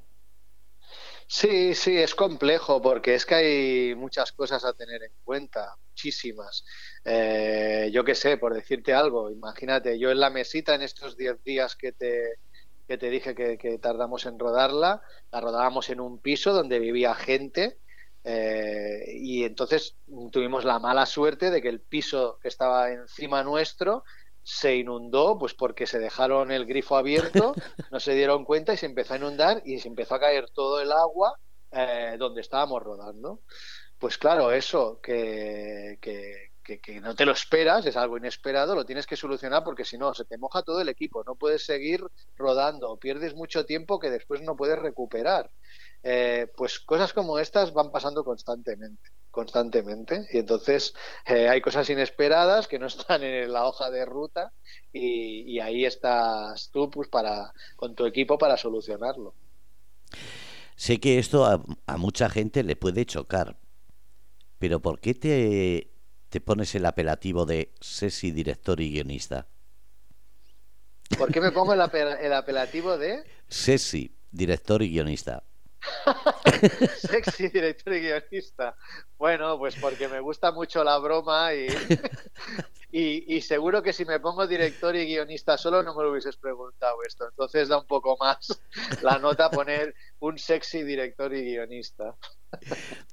Sí, 1.28 1.74
sí, 1.74 1.98
es 1.98 2.16
complejo 2.16 2.82
porque 2.82 3.16
es 3.16 3.26
que 3.26 3.36
hay 3.36 3.96
muchas 3.96 4.32
cosas 4.32 4.64
a 4.66 4.74
tener 4.74 5.04
en 5.04 5.14
cuenta, 5.24 5.78
muchísimas. 5.94 6.66
Eh, 7.06 7.90
yo 7.94 8.04
qué 8.04 8.16
sé, 8.16 8.38
por 8.38 8.54
decirte 8.54 8.94
algo, 8.94 9.30
imagínate, 9.30 10.00
yo 10.00 10.10
en 10.12 10.20
la 10.20 10.32
mesita 10.32 10.74
en 10.74 10.82
estos 10.82 11.16
10 11.16 11.44
días 11.44 11.76
que 11.76 11.92
te, 11.92 12.40
que 12.88 12.98
te 12.98 13.10
dije 13.10 13.36
que, 13.36 13.78
tardamos 13.80 14.26
en 14.26 14.40
rodarla, 14.40 15.02
la 15.32 15.42
rodábamos 15.42 15.90
en 15.90 16.00
un 16.00 16.20
piso 16.20 16.52
donde 16.52 16.80
vivía 16.80 17.14
gente 17.14 17.78
eh, 18.24 19.06
y 19.14 19.44
entonces 19.44 19.98
tuvimos 20.32 20.66
la 20.66 20.80
mala 20.80 21.06
suerte 21.06 21.52
de 21.52 21.62
que 21.62 21.70
el 21.70 21.82
piso 21.82 22.40
que 22.42 22.48
estaba 22.48 22.92
encima 22.92 23.44
nuestro 23.44 24.04
se 24.42 24.76
inundó 24.76 25.38
pues 25.38 25.54
porque 25.54 25.86
se 25.86 26.00
dejaron 26.00 26.52
el 26.52 26.66
grifo 26.66 26.98
abierto, 26.98 27.54
no 27.92 28.00
se 28.00 28.14
dieron 28.14 28.46
cuenta 28.46 28.74
y 28.74 28.78
se 28.78 28.88
empezó 28.88 29.14
a 29.14 29.18
inundar 29.18 29.62
y 29.66 29.80
se 29.80 29.90
empezó 29.90 30.16
a 30.16 30.20
caer 30.20 30.50
todo 30.50 30.82
el 30.82 30.92
agua 30.92 31.38
eh, 31.72 32.16
donde 32.18 32.42
estábamos 32.42 32.82
rodando. 32.82 33.42
Pues 34.04 34.18
claro, 34.18 34.52
eso 34.52 35.00
que, 35.02 35.98
que, 36.02 37.00
no 37.00 37.16
te 37.16 37.26
lo 37.26 37.32
esperas, 37.32 37.86
es 37.86 37.96
algo 37.96 38.18
inesperado, 38.18 38.76
lo 38.76 38.86
tienes 38.86 39.08
que 39.08 39.16
solucionar 39.16 39.64
porque 39.64 39.86
si 39.86 39.98
no, 39.98 40.14
se 40.14 40.26
te 40.26 40.38
moja 40.38 40.62
todo 40.62 40.82
el 40.82 40.90
equipo, 40.90 41.24
no 41.26 41.36
puedes 41.36 41.66
seguir 41.66 42.04
rodando, 42.36 42.98
pierdes 42.98 43.34
mucho 43.34 43.66
tiempo 43.66 44.00
que 44.00 44.10
después 44.12 44.42
no 44.42 44.58
puedes 44.58 44.78
recuperar. 44.78 45.50
Eh, 46.04 46.48
pues 46.58 46.82
cosas 46.82 47.14
como 47.14 47.40
estas 47.40 47.72
van 47.72 47.94
pasando 47.94 48.26
constantemente 48.26 49.10
constantemente 49.32 50.28
y 50.34 50.40
entonces 50.40 50.94
eh, 51.26 51.48
hay 51.48 51.62
cosas 51.62 51.90
inesperadas 51.90 52.68
que 52.68 52.80
no 52.80 52.88
están 52.88 53.24
en 53.24 53.54
la 53.54 53.66
hoja 53.66 53.90
de 53.90 54.06
ruta 54.06 54.52
y, 54.92 55.62
ahí 55.62 55.86
estás 55.86 56.70
tú 56.74 56.90
pues 56.92 57.08
para 57.08 57.54
con 57.78 57.96
tu 57.96 58.06
equipo 58.06 58.38
para 58.38 58.58
solucionarlo 58.58 59.34
sé 60.76 61.00
que 61.00 61.20
esto 61.20 61.46
a, 61.46 61.64
a 61.88 61.98
mucha 61.98 62.30
gente 62.30 62.64
le 62.64 62.76
puede 62.76 63.06
chocar 63.06 63.63
pero 64.64 64.80
¿por 64.80 65.02
qué 65.02 65.14
te, 65.14 65.92
te 66.30 66.40
pones 66.40 66.74
el 66.74 66.86
apelativo 66.86 67.46
de 67.46 67.74
sexy 67.82 68.32
director 68.32 68.80
y 68.80 68.94
guionista 68.94 69.46
¿por 71.18 71.34
qué 71.34 71.42
me 71.42 71.52
pongo 71.52 71.74
el, 71.74 71.82
el 71.82 72.32
apelativo 72.32 72.98
de 72.98 73.26
sexy 73.50 74.16
director 74.32 74.82
y 74.82 74.90
guionista 74.90 75.44
Sexy 76.98 77.50
director 77.50 77.94
y 77.94 78.02
guionista. 78.02 78.76
Bueno, 79.18 79.58
pues 79.58 79.76
porque 79.76 80.08
me 80.08 80.20
gusta 80.20 80.52
mucho 80.52 80.84
la 80.84 80.98
broma 80.98 81.54
y, 82.92 83.36
y, 83.36 83.42
seguro 83.42 83.82
que 83.82 83.94
si 83.94 84.06
me 84.06 84.20
pongo 84.20 84.48
director 84.48 84.96
y 84.96 85.06
guionista 85.06 85.58
solo 85.58 85.82
no 85.84 85.96
me 85.96 86.04
lo 86.04 86.12
hubieses 86.12 86.38
preguntado 86.38 86.98
esto. 87.08 87.28
Entonces 87.30 87.68
da 87.68 87.80
un 87.80 87.88
poco 87.88 88.18
más 88.20 88.62
la 89.02 89.20
nota 89.20 89.50
poner 89.50 89.96
un 90.20 90.38
sexy 90.38 90.84
director 90.84 91.34
y 91.34 91.44
guionista. 91.44 92.16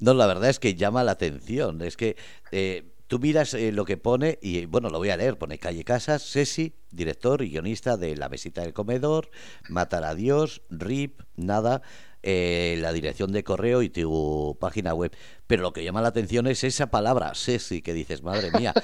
No, 0.00 0.14
la 0.14 0.26
verdad 0.26 0.50
es 0.50 0.59
que 0.59 0.74
llama 0.74 1.04
la 1.04 1.12
atención. 1.12 1.83
Es 1.83 1.96
que 1.96 2.16
eh, 2.52 2.92
tú 3.06 3.18
miras 3.18 3.54
eh, 3.54 3.72
lo 3.72 3.85
que 3.85 3.96
pone 3.96 4.38
y 4.42 4.66
bueno, 4.66 4.90
lo 4.90 4.98
voy 4.98 5.11
a 5.11 5.16
leer. 5.16 5.38
Pone 5.38 5.59
Calle 5.59 5.85
Casas, 5.85 6.22
Sexy, 6.22 6.74
director 6.90 7.42
y 7.42 7.50
guionista 7.50 7.96
de 7.96 8.16
La 8.16 8.28
Mesita 8.28 8.62
del 8.62 8.72
Comedor, 8.72 9.30
Matar 9.68 10.04
a 10.04 10.14
Dios, 10.14 10.62
RIP, 10.68 11.22
Nada 11.37 11.83
eh, 12.22 12.76
la 12.80 12.92
dirección 12.92 13.33
de 13.33 13.42
correo 13.44 13.83
y 13.83 13.88
tu 13.88 14.56
página 14.61 14.92
web. 14.94 15.16
Pero 15.46 15.62
lo 15.62 15.72
que 15.72 15.83
llama 15.83 16.02
la 16.02 16.09
atención 16.09 16.46
es 16.46 16.62
esa 16.64 16.90
palabra, 16.90 17.35
sexy, 17.35 17.83
que 17.83 17.94
dices, 17.94 18.22
madre 18.22 18.50
mía, 18.52 18.74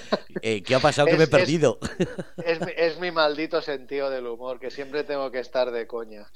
eh, 0.43 0.63
¿qué 0.63 0.75
ha 0.75 0.81
pasado 0.81 1.07
que 1.07 1.17
me 1.17 1.25
he 1.25 1.29
perdido? 1.29 1.79
Es, 2.45 2.99
mi 2.99 3.11
maldito 3.11 3.61
sentido 3.61 4.09
del 4.11 4.27
humor, 4.27 4.59
que 4.59 4.71
siempre 4.71 5.05
tengo 5.05 5.31
que 5.31 5.39
estar 5.39 5.71
de 5.71 5.87
coña. 5.87 6.27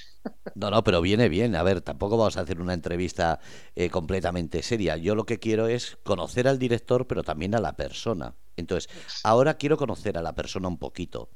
No, 0.54 0.70
no, 0.70 0.84
pero 0.84 1.00
viene 1.00 1.28
bien. 1.28 1.56
A 1.56 1.62
ver, 1.62 1.80
tampoco 1.80 2.16
vamos 2.18 2.36
a 2.36 2.42
hacer 2.42 2.60
una 2.60 2.74
entrevista 2.74 3.40
eh, 3.74 3.88
completamente 3.88 4.62
seria. 4.62 4.96
Yo 4.96 5.14
lo 5.14 5.24
que 5.24 5.38
quiero 5.38 5.68
es 5.68 5.96
conocer 6.04 6.48
al 6.48 6.58
director, 6.58 7.06
pero 7.06 7.22
también 7.22 7.54
a 7.54 7.60
la 7.60 7.76
persona. 7.76 8.34
Entonces, 8.56 8.90
ahora 9.24 9.54
quiero 9.54 9.76
conocer 9.76 10.18
a 10.18 10.22
la 10.22 10.34
persona 10.34 10.68
un 10.68 10.78
poquito. 10.78 11.30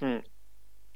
Hmm. 0.00 0.18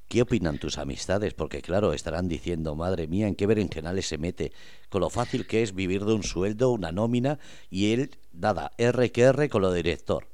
¿Qué 0.09 0.23
opinan 0.23 0.59
tus 0.59 0.79
amistades? 0.79 1.35
Porque 1.35 1.62
claro, 1.62 1.93
estarán 1.93 2.29
diciendo, 2.29 2.75
madre 2.77 3.07
mía, 3.07 3.27
¿en 3.27 3.35
qué 3.35 3.47
berenjenales 3.47 4.07
se 4.07 4.19
mete? 4.19 4.53
Con 4.88 5.01
lo 5.01 5.11
fácil 5.11 5.47
que 5.47 5.62
es 5.62 5.75
vivir 5.75 6.05
de 6.05 6.12
un 6.12 6.23
sueldo, 6.23 6.71
una 6.71 6.93
nómina, 6.93 7.38
y 7.71 7.93
él, 7.93 8.19
nada, 8.33 8.73
R 8.79 9.11
que 9.11 9.23
R 9.23 9.49
con 9.49 9.62
lo 9.62 9.73
director. 9.73 10.29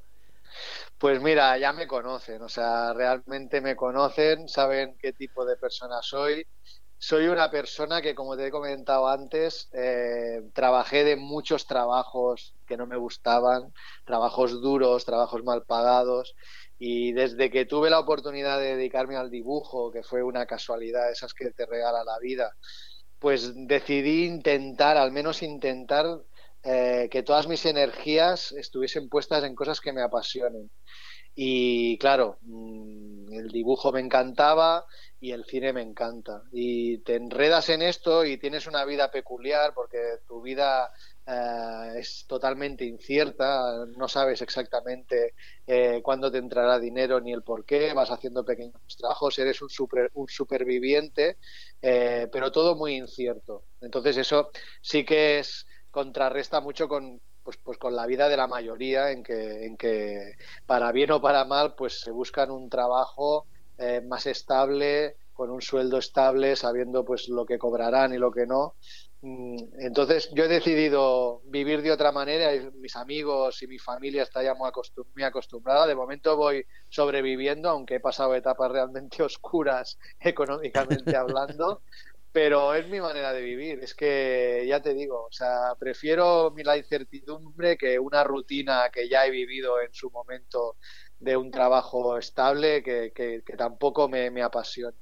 Pues 0.98 1.22
mira, 1.22 1.56
ya 1.56 1.72
me 1.72 1.86
conocen, 1.86 2.42
o 2.42 2.48
sea, 2.48 2.92
realmente 2.92 3.60
me 3.60 3.74
conocen, 3.74 4.48
saben 4.48 4.96
qué 5.00 5.12
tipo 5.12 5.46
de 5.46 5.56
persona 5.56 6.02
soy. 6.02 6.46
Soy 6.98 7.28
una 7.28 7.50
persona 7.50 8.02
que, 8.02 8.14
como 8.14 8.36
te 8.36 8.48
he 8.48 8.50
comentado 8.50 9.08
antes, 9.08 9.70
eh, 9.72 10.42
trabajé 10.52 11.02
de 11.02 11.16
muchos 11.16 11.66
trabajos 11.66 12.54
que 12.66 12.76
no 12.76 12.86
me 12.86 12.98
gustaban, 12.98 13.72
trabajos 14.04 14.60
duros, 14.60 15.06
trabajos 15.06 15.42
mal 15.42 15.62
pagados, 15.64 16.34
y 16.82 17.12
desde 17.12 17.50
que 17.50 17.66
tuve 17.66 17.90
la 17.90 18.00
oportunidad 18.00 18.58
de 18.58 18.74
dedicarme 18.74 19.14
al 19.14 19.30
dibujo, 19.30 19.92
que 19.92 20.02
fue 20.02 20.22
una 20.22 20.46
casualidad, 20.46 21.10
esas 21.10 21.34
que 21.34 21.50
te 21.50 21.66
regala 21.66 22.02
la 22.04 22.18
vida, 22.18 22.56
pues 23.18 23.52
decidí 23.54 24.24
intentar, 24.24 24.96
al 24.96 25.12
menos 25.12 25.42
intentar, 25.42 26.06
eh, 26.62 27.08
que 27.10 27.22
todas 27.22 27.46
mis 27.48 27.66
energías 27.66 28.52
estuviesen 28.52 29.10
puestas 29.10 29.44
en 29.44 29.54
cosas 29.54 29.78
que 29.78 29.92
me 29.92 30.00
apasionen. 30.00 30.70
Y 31.34 31.98
claro, 31.98 32.38
mm, 32.40 33.32
el 33.34 33.48
dibujo 33.48 33.92
me 33.92 34.00
encantaba 34.00 34.86
y 35.20 35.32
el 35.32 35.44
cine 35.44 35.74
me 35.74 35.82
encanta. 35.82 36.44
Y 36.50 36.98
te 36.98 37.16
enredas 37.16 37.68
en 37.68 37.82
esto 37.82 38.24
y 38.24 38.38
tienes 38.38 38.66
una 38.66 38.86
vida 38.86 39.10
peculiar 39.10 39.74
porque 39.74 39.98
tu 40.26 40.40
vida 40.40 40.90
eh, 41.32 42.00
es 42.00 42.24
totalmente 42.26 42.84
incierta, 42.84 43.86
no 43.96 44.08
sabes 44.08 44.42
exactamente 44.42 45.34
eh, 45.64 46.00
cuándo 46.02 46.28
te 46.28 46.38
entrará 46.38 46.80
dinero 46.80 47.20
ni 47.20 47.32
el 47.32 47.42
por 47.44 47.64
qué, 47.64 47.92
vas 47.92 48.10
haciendo 48.10 48.44
pequeños 48.44 48.96
trabajos, 48.98 49.38
eres 49.38 49.62
un, 49.62 49.70
super, 49.70 50.10
un 50.14 50.26
superviviente, 50.26 51.38
eh, 51.80 52.26
pero 52.32 52.50
todo 52.50 52.74
muy 52.74 52.96
incierto. 52.96 53.62
Entonces 53.80 54.16
eso 54.16 54.50
sí 54.82 55.04
que 55.04 55.38
es 55.38 55.68
contrarresta 55.92 56.60
mucho 56.60 56.88
con, 56.88 57.20
pues, 57.44 57.56
pues 57.58 57.78
con 57.78 57.94
la 57.94 58.06
vida 58.06 58.28
de 58.28 58.36
la 58.36 58.48
mayoría 58.48 59.12
en 59.12 59.22
que, 59.22 59.66
en 59.66 59.76
que 59.76 60.34
para 60.66 60.90
bien 60.90 61.12
o 61.12 61.20
para 61.20 61.44
mal 61.44 61.76
pues 61.76 62.00
se 62.00 62.10
buscan 62.10 62.50
un 62.50 62.68
trabajo 62.68 63.46
más 64.04 64.26
estable 64.26 65.16
con 65.32 65.50
un 65.50 65.62
sueldo 65.62 65.96
estable 65.96 66.54
sabiendo 66.54 67.02
pues 67.02 67.30
lo 67.30 67.46
que 67.46 67.56
cobrarán 67.56 68.12
y 68.12 68.18
lo 68.18 68.30
que 68.30 68.46
no 68.46 68.74
entonces 69.22 70.30
yo 70.32 70.44
he 70.44 70.48
decidido 70.48 71.42
vivir 71.44 71.82
de 71.82 71.92
otra 71.92 72.10
manera 72.10 72.54
y 72.54 72.70
mis 72.72 72.96
amigos 72.96 73.62
y 73.62 73.66
mi 73.66 73.78
familia 73.78 74.22
está 74.22 74.42
ya 74.42 74.54
muy, 74.54 74.70
acostumbrada. 75.22 75.86
De 75.86 75.94
momento 75.94 76.36
voy 76.36 76.64
sobreviviendo, 76.88 77.68
aunque 77.68 77.96
he 77.96 78.00
pasado 78.00 78.34
etapas 78.34 78.70
realmente 78.72 79.22
oscuras 79.22 79.98
económicamente 80.18 81.14
hablando. 81.16 81.82
pero 82.32 82.74
es 82.74 82.88
mi 82.88 83.00
manera 83.00 83.32
de 83.32 83.42
vivir. 83.42 83.80
Es 83.82 83.94
que 83.94 84.64
ya 84.66 84.80
te 84.80 84.94
digo, 84.94 85.26
o 85.26 85.32
sea, 85.32 85.74
prefiero 85.78 86.54
la 86.56 86.76
incertidumbre 86.78 87.76
que 87.76 87.98
una 87.98 88.24
rutina 88.24 88.88
que 88.90 89.08
ya 89.08 89.26
he 89.26 89.30
vivido 89.30 89.80
en 89.82 89.92
su 89.92 90.10
momento 90.10 90.76
de 91.18 91.36
un 91.36 91.50
trabajo 91.50 92.16
estable 92.16 92.82
que, 92.82 93.12
que, 93.14 93.42
tampoco 93.56 94.08
me, 94.08 94.30
me 94.30 94.42
apasiona. 94.42 94.96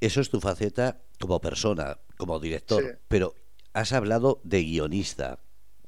Eso 0.00 0.20
es 0.20 0.30
tu 0.30 0.40
faceta 0.40 1.02
como 1.18 1.40
persona, 1.40 1.98
como 2.16 2.38
director, 2.38 3.00
pero 3.08 3.34
has 3.72 3.92
hablado 3.92 4.40
de 4.44 4.62
guionista, 4.62 5.40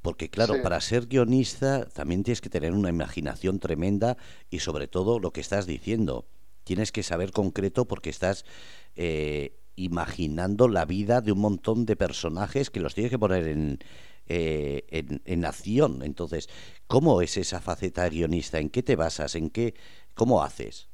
porque 0.02 0.30
claro, 0.30 0.62
para 0.62 0.80
ser 0.80 1.06
guionista 1.06 1.86
también 1.86 2.22
tienes 2.22 2.40
que 2.40 2.50
tener 2.50 2.72
una 2.72 2.88
imaginación 2.88 3.58
tremenda 3.58 4.16
y 4.50 4.60
sobre 4.60 4.88
todo 4.88 5.18
lo 5.18 5.32
que 5.32 5.40
estás 5.40 5.66
diciendo. 5.66 6.26
Tienes 6.64 6.92
que 6.92 7.02
saber 7.02 7.32
concreto 7.32 7.86
porque 7.86 8.10
estás 8.10 8.44
eh, 8.96 9.58
imaginando 9.76 10.68
la 10.68 10.84
vida 10.84 11.20
de 11.20 11.32
un 11.32 11.40
montón 11.40 11.86
de 11.86 11.96
personajes 11.96 12.70
que 12.70 12.80
los 12.80 12.94
tienes 12.94 13.10
que 13.10 13.18
poner 13.18 13.48
en, 13.48 13.78
eh, 14.26 14.84
en, 15.24 15.44
acción. 15.44 16.02
Entonces, 16.02 16.48
¿cómo 16.86 17.22
es 17.22 17.36
esa 17.36 17.60
faceta 17.60 18.08
guionista? 18.08 18.60
¿En 18.60 18.70
qué 18.70 18.82
te 18.82 18.94
basas? 18.94 19.34
¿En 19.34 19.50
qué? 19.50 19.74
¿Cómo 20.14 20.44
haces? 20.44 20.89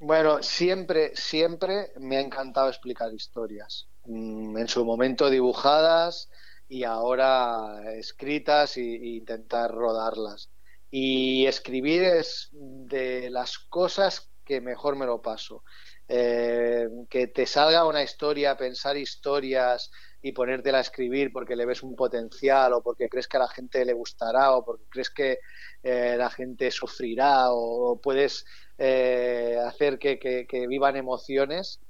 Bueno, 0.00 0.42
siempre, 0.42 1.14
siempre 1.14 1.92
me 1.96 2.16
ha 2.16 2.20
encantado 2.20 2.68
explicar 2.70 3.12
historias. 3.12 3.86
Mm, 4.04 4.56
en 4.56 4.66
su 4.66 4.84
momento 4.84 5.28
dibujadas, 5.28 6.30
y 6.68 6.84
ahora 6.84 7.92
escritas 7.96 8.78
e, 8.78 8.80
intentar 8.82 9.70
rodarlas. 9.72 10.50
Y 10.90 11.46
escribir 11.46 12.02
es 12.02 12.48
de 12.52 13.28
las 13.28 13.58
cosas 13.58 14.30
que 14.44 14.60
mejor 14.62 14.96
me 14.96 15.04
lo 15.04 15.20
paso. 15.20 15.64
Eh, 16.08 16.88
que 17.10 17.26
te 17.26 17.44
salga 17.44 17.86
una 17.86 18.02
historia, 18.02 18.56
pensar 18.56 18.96
historias 18.96 19.90
y 20.22 20.32
ponértela 20.32 20.78
a 20.78 20.82
escribir 20.82 21.32
porque 21.32 21.56
le 21.56 21.66
ves 21.66 21.82
un 21.82 21.96
potencial 21.96 22.72
o 22.74 22.82
porque 22.82 23.08
crees 23.08 23.28
que 23.28 23.36
a 23.36 23.40
la 23.40 23.48
gente 23.48 23.84
le 23.84 23.92
gustará 23.92 24.52
o 24.52 24.64
porque 24.64 24.84
crees 24.88 25.10
que 25.10 25.38
eh, 25.82 26.16
la 26.18 26.30
gente 26.30 26.70
sufrirá 26.70 27.52
o, 27.52 28.00
puedes 28.00 28.44
eh, 28.76 29.58
hacer 29.66 29.98
que, 29.98 30.46
vivan 30.68 30.96
emociones, 30.96 31.80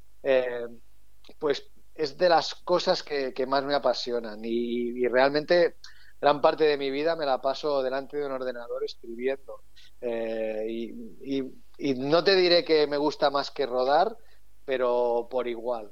pues 1.38 1.70
es 2.00 2.16
de 2.16 2.28
las 2.28 2.54
cosas 2.54 3.02
que, 3.02 3.46
más 3.46 3.64
me 3.64 3.74
apasionan 3.74 4.40
y, 4.42 5.06
realmente 5.08 5.76
gran 6.20 6.40
parte 6.40 6.64
de 6.64 6.76
mi 6.76 6.90
vida 6.90 7.16
me 7.16 7.26
la 7.26 7.40
paso 7.40 7.82
delante 7.82 8.16
de 8.16 8.26
un 8.26 8.32
ordenador 8.32 8.84
escribiendo. 8.84 9.62
Eh, 10.00 10.66
y, 10.68 11.94
no 11.94 12.22
te 12.22 12.36
diré 12.36 12.62
que 12.64 12.86
me 12.86 12.98
gusta 12.98 13.30
más 13.30 13.50
que 13.50 13.66
rodar, 13.66 14.16
pero 14.64 15.28
por 15.30 15.48
igual, 15.48 15.90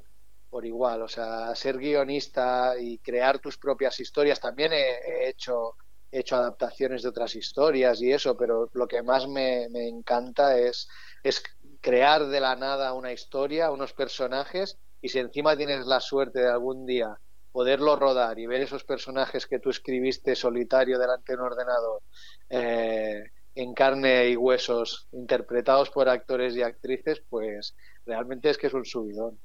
por 0.49 0.65
igual. 0.65 1.01
O 1.01 1.07
sea, 1.07 1.53
ser 1.55 1.77
guionista 1.77 2.73
y 2.79 2.97
crear 2.99 3.39
tus 3.39 3.57
propias 3.57 3.99
historias. 3.99 4.39
También 4.39 4.73
he, 4.73 5.29
hecho, 5.29 5.75
hecho 6.11 6.35
adaptaciones 6.35 7.03
de 7.03 7.09
otras 7.09 7.35
historias 7.35 8.01
y 8.01 8.11
eso, 8.11 8.35
pero 8.35 8.69
lo 8.73 8.87
que 8.87 9.03
más 9.03 9.27
me, 9.27 9.67
me 9.69 9.87
encanta 9.87 10.57
es, 10.57 10.87
es 11.23 11.43
crear 11.81 12.27
de 12.27 12.39
la 12.39 12.55
nada 12.55 12.93
una 12.93 13.13
historia, 13.13 13.71
unos 13.71 13.93
personajes 13.93 14.77
y 15.01 15.09
si 15.09 15.19
encima 15.19 15.55
tienes 15.55 15.85
la 15.85 15.99
suerte 15.99 16.39
de 16.39 16.49
algún 16.49 16.85
día 16.85 17.17
poderlo 17.51 17.95
rodar 17.95 18.37
y 18.39 18.45
ver 18.45 18.61
esos 18.61 18.83
personajes 18.83 19.47
que 19.47 19.59
tú 19.59 19.69
escribiste 19.69 20.35
solitario 20.35 20.99
delante 20.99 21.33
de 21.33 21.39
un 21.39 21.45
ordenador 21.45 22.01
eh, 22.49 23.23
en 23.55 23.73
carne 23.73 24.29
y 24.29 24.35
huesos 24.35 25.07
interpretados 25.11 25.89
por 25.89 26.07
actores 26.07 26.55
y 26.55 26.61
actrices, 26.61 27.21
pues 27.27 27.75
realmente 28.05 28.49
es 28.49 28.57
que 28.57 28.67
es 28.67 28.73
un 28.73 28.85
subidón. 28.85 29.39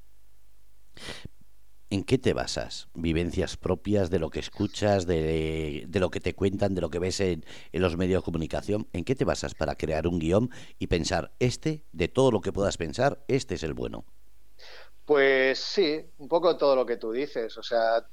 ¿En 1.91 2.03
qué 2.03 2.17
te 2.17 2.33
basas? 2.33 2.87
¿Vivencias 2.93 3.57
propias 3.57 4.09
de 4.09 4.19
lo 4.19 4.29
que 4.29 4.39
escuchas, 4.39 5.05
de, 5.05 5.87
lo 5.93 6.09
que 6.09 6.19
te 6.19 6.33
cuentan, 6.33 6.73
de 6.73 6.81
lo 6.81 6.89
que 6.89 6.99
ves 6.99 7.19
en, 7.19 7.45
en, 7.71 7.81
los 7.81 7.95
medios 7.95 8.21
de 8.21 8.25
comunicación? 8.25 8.87
¿En 8.91 9.05
qué 9.05 9.15
te 9.15 9.23
basas 9.23 9.53
para 9.53 9.75
crear 9.75 10.07
un 10.07 10.19
guion 10.19 10.49
y 10.79 10.87
pensar, 10.87 11.31
este, 11.39 11.85
de 11.91 12.07
todo 12.07 12.31
lo 12.31 12.41
que 12.41 12.51
puedas 12.51 12.77
pensar, 12.77 13.23
este 13.27 13.55
es 13.55 13.63
el 13.63 13.73
bueno? 13.73 14.05
Pues 15.05 15.59
sí, 15.59 16.01
un 16.17 16.27
poco 16.27 16.57
todo 16.57 16.75
lo 16.75 16.85
que 16.85 16.97
tú 16.97 17.11
dices. 17.11 17.55
O 17.57 17.63
sea, 17.63 18.03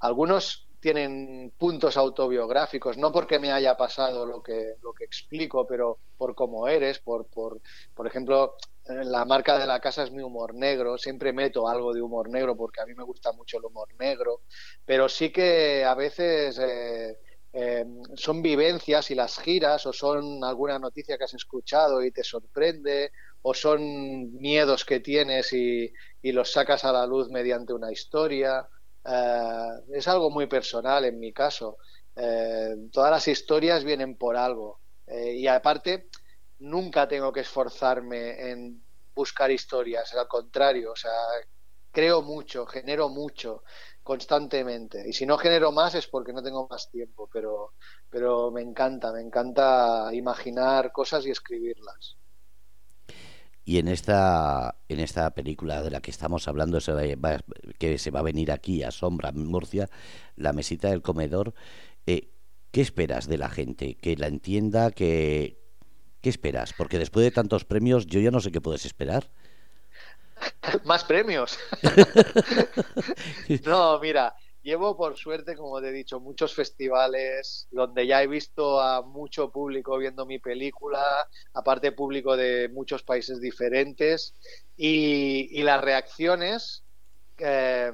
algunos 0.00 0.66
tienen 0.80 1.52
puntos 1.58 1.98
autobiográficos, 1.98 2.96
no 2.96 3.12
porque 3.12 3.38
me 3.38 3.52
haya 3.52 3.76
pasado 3.76 4.24
lo 4.24 4.42
que, 4.42 4.76
lo 4.82 4.94
que 4.94 5.04
explico, 5.04 5.66
pero 5.66 5.98
por 6.16 6.34
cómo 6.34 6.66
eres, 6.66 6.98
por, 6.98 7.26
por, 7.26 7.60
por 7.94 8.06
ejemplo, 8.06 8.56
la 9.04 9.24
marca 9.24 9.58
de 9.58 9.66
la 9.66 9.80
casa 9.80 10.02
es 10.02 10.10
mi 10.10 10.22
humor 10.22 10.54
negro, 10.54 10.98
siempre 10.98 11.32
meto 11.32 11.68
algo 11.68 11.92
de 11.92 12.02
humor 12.02 12.28
negro 12.28 12.56
porque 12.56 12.80
a 12.80 12.86
mí 12.86 12.94
me 12.94 13.04
gusta 13.04 13.32
mucho 13.32 13.58
el 13.58 13.64
humor 13.64 13.88
negro, 13.98 14.42
pero 14.84 15.08
sí 15.08 15.30
que 15.30 15.84
a 15.84 15.94
veces 15.94 16.58
eh, 16.58 17.18
eh, 17.52 17.84
son 18.14 18.42
vivencias 18.42 19.10
y 19.10 19.14
las 19.14 19.38
giras 19.38 19.86
o 19.86 19.92
son 19.92 20.44
alguna 20.44 20.78
noticia 20.78 21.18
que 21.18 21.24
has 21.24 21.34
escuchado 21.34 22.02
y 22.02 22.12
te 22.12 22.22
sorprende 22.24 23.12
o 23.42 23.54
son 23.54 24.34
miedos 24.34 24.84
que 24.84 25.00
tienes 25.00 25.52
y, 25.52 25.92
los 26.22 26.52
sacas 26.52 26.84
a 26.84 26.92
la 26.92 27.06
luz 27.06 27.30
mediante 27.30 27.72
una 27.72 27.90
historia. 27.90 28.68
Eh, 29.04 29.68
es 29.94 30.06
algo 30.08 30.30
muy 30.30 30.46
personal 30.46 31.04
en 31.04 31.18
mi 31.18 31.32
caso. 31.32 31.78
Eh, 32.14 32.76
todas 32.92 33.10
las 33.10 33.28
historias 33.28 33.84
vienen 33.84 34.16
por 34.16 34.36
algo. 34.36 34.80
Eh, 35.06 35.34
y 35.36 35.46
aparte, 35.46 36.08
nunca 36.60 37.08
tengo 37.08 37.32
que 37.32 37.40
esforzarme 37.40 38.50
en 38.50 38.82
buscar 39.14 39.50
historias, 39.50 40.14
al 40.14 40.28
contrario, 40.28 40.92
o 40.92 40.96
sea, 40.96 41.10
creo 41.90 42.22
mucho, 42.22 42.66
genero 42.66 43.08
mucho 43.08 43.64
constantemente. 44.02 45.08
Y 45.08 45.12
si 45.12 45.26
no 45.26 45.36
genero 45.36 45.72
más 45.72 45.94
es 45.94 46.06
porque 46.06 46.32
no 46.32 46.42
tengo 46.42 46.66
más 46.68 46.90
tiempo, 46.90 47.28
pero, 47.32 47.72
pero 48.08 48.50
me 48.50 48.62
encanta, 48.62 49.12
me 49.12 49.20
encanta 49.20 50.10
imaginar 50.12 50.92
cosas 50.92 51.26
y 51.26 51.30
escribirlas. 51.30 52.16
Y 53.64 53.78
en 53.78 53.88
esta, 53.88 54.76
en 54.88 55.00
esta 55.00 55.30
película 55.32 55.82
de 55.82 55.90
la 55.90 56.00
que 56.00 56.10
estamos 56.10 56.48
hablando, 56.48 56.78
que 57.78 57.98
se 57.98 58.10
va 58.10 58.20
a 58.20 58.24
venir 58.24 58.50
aquí 58.50 58.82
a 58.82 58.90
Sombra, 58.90 59.32
Murcia, 59.32 59.88
la 60.34 60.52
mesita 60.52 60.88
del 60.88 61.02
comedor, 61.02 61.54
eh, 62.06 62.30
¿qué 62.72 62.80
esperas 62.80 63.28
de 63.28 63.38
la 63.38 63.48
gente? 63.48 63.96
¿Que 63.96 64.16
la 64.16 64.26
entienda? 64.26 64.90
Que, 64.90 65.59
¿Qué 66.20 66.28
esperas? 66.28 66.72
Porque 66.72 66.98
después 66.98 67.24
de 67.24 67.30
tantos 67.30 67.64
premios, 67.64 68.06
yo 68.06 68.20
ya 68.20 68.30
no 68.30 68.40
sé 68.40 68.52
qué 68.52 68.60
puedes 68.60 68.84
esperar. 68.84 69.30
Más 70.84 71.04
premios. 71.04 71.58
no, 73.64 73.98
mira, 74.00 74.34
Llevo, 74.62 74.94
por 74.94 75.16
suerte, 75.16 75.56
como 75.56 75.80
te 75.80 75.88
he 75.88 75.92
dicho, 75.92 76.20
muchos 76.20 76.54
festivales 76.54 77.66
donde 77.70 78.06
ya 78.06 78.22
he 78.22 78.26
visto 78.26 78.78
a 78.78 79.00
mucho 79.00 79.50
público 79.50 79.96
viendo 79.96 80.26
mi 80.26 80.38
película, 80.38 81.26
aparte 81.54 81.92
público 81.92 82.36
de 82.36 82.68
muchos 82.68 83.02
países 83.02 83.40
diferentes, 83.40 84.34
y, 84.76 85.62
las 85.62 85.80
reacciones 85.80 86.84
eh, 87.38 87.90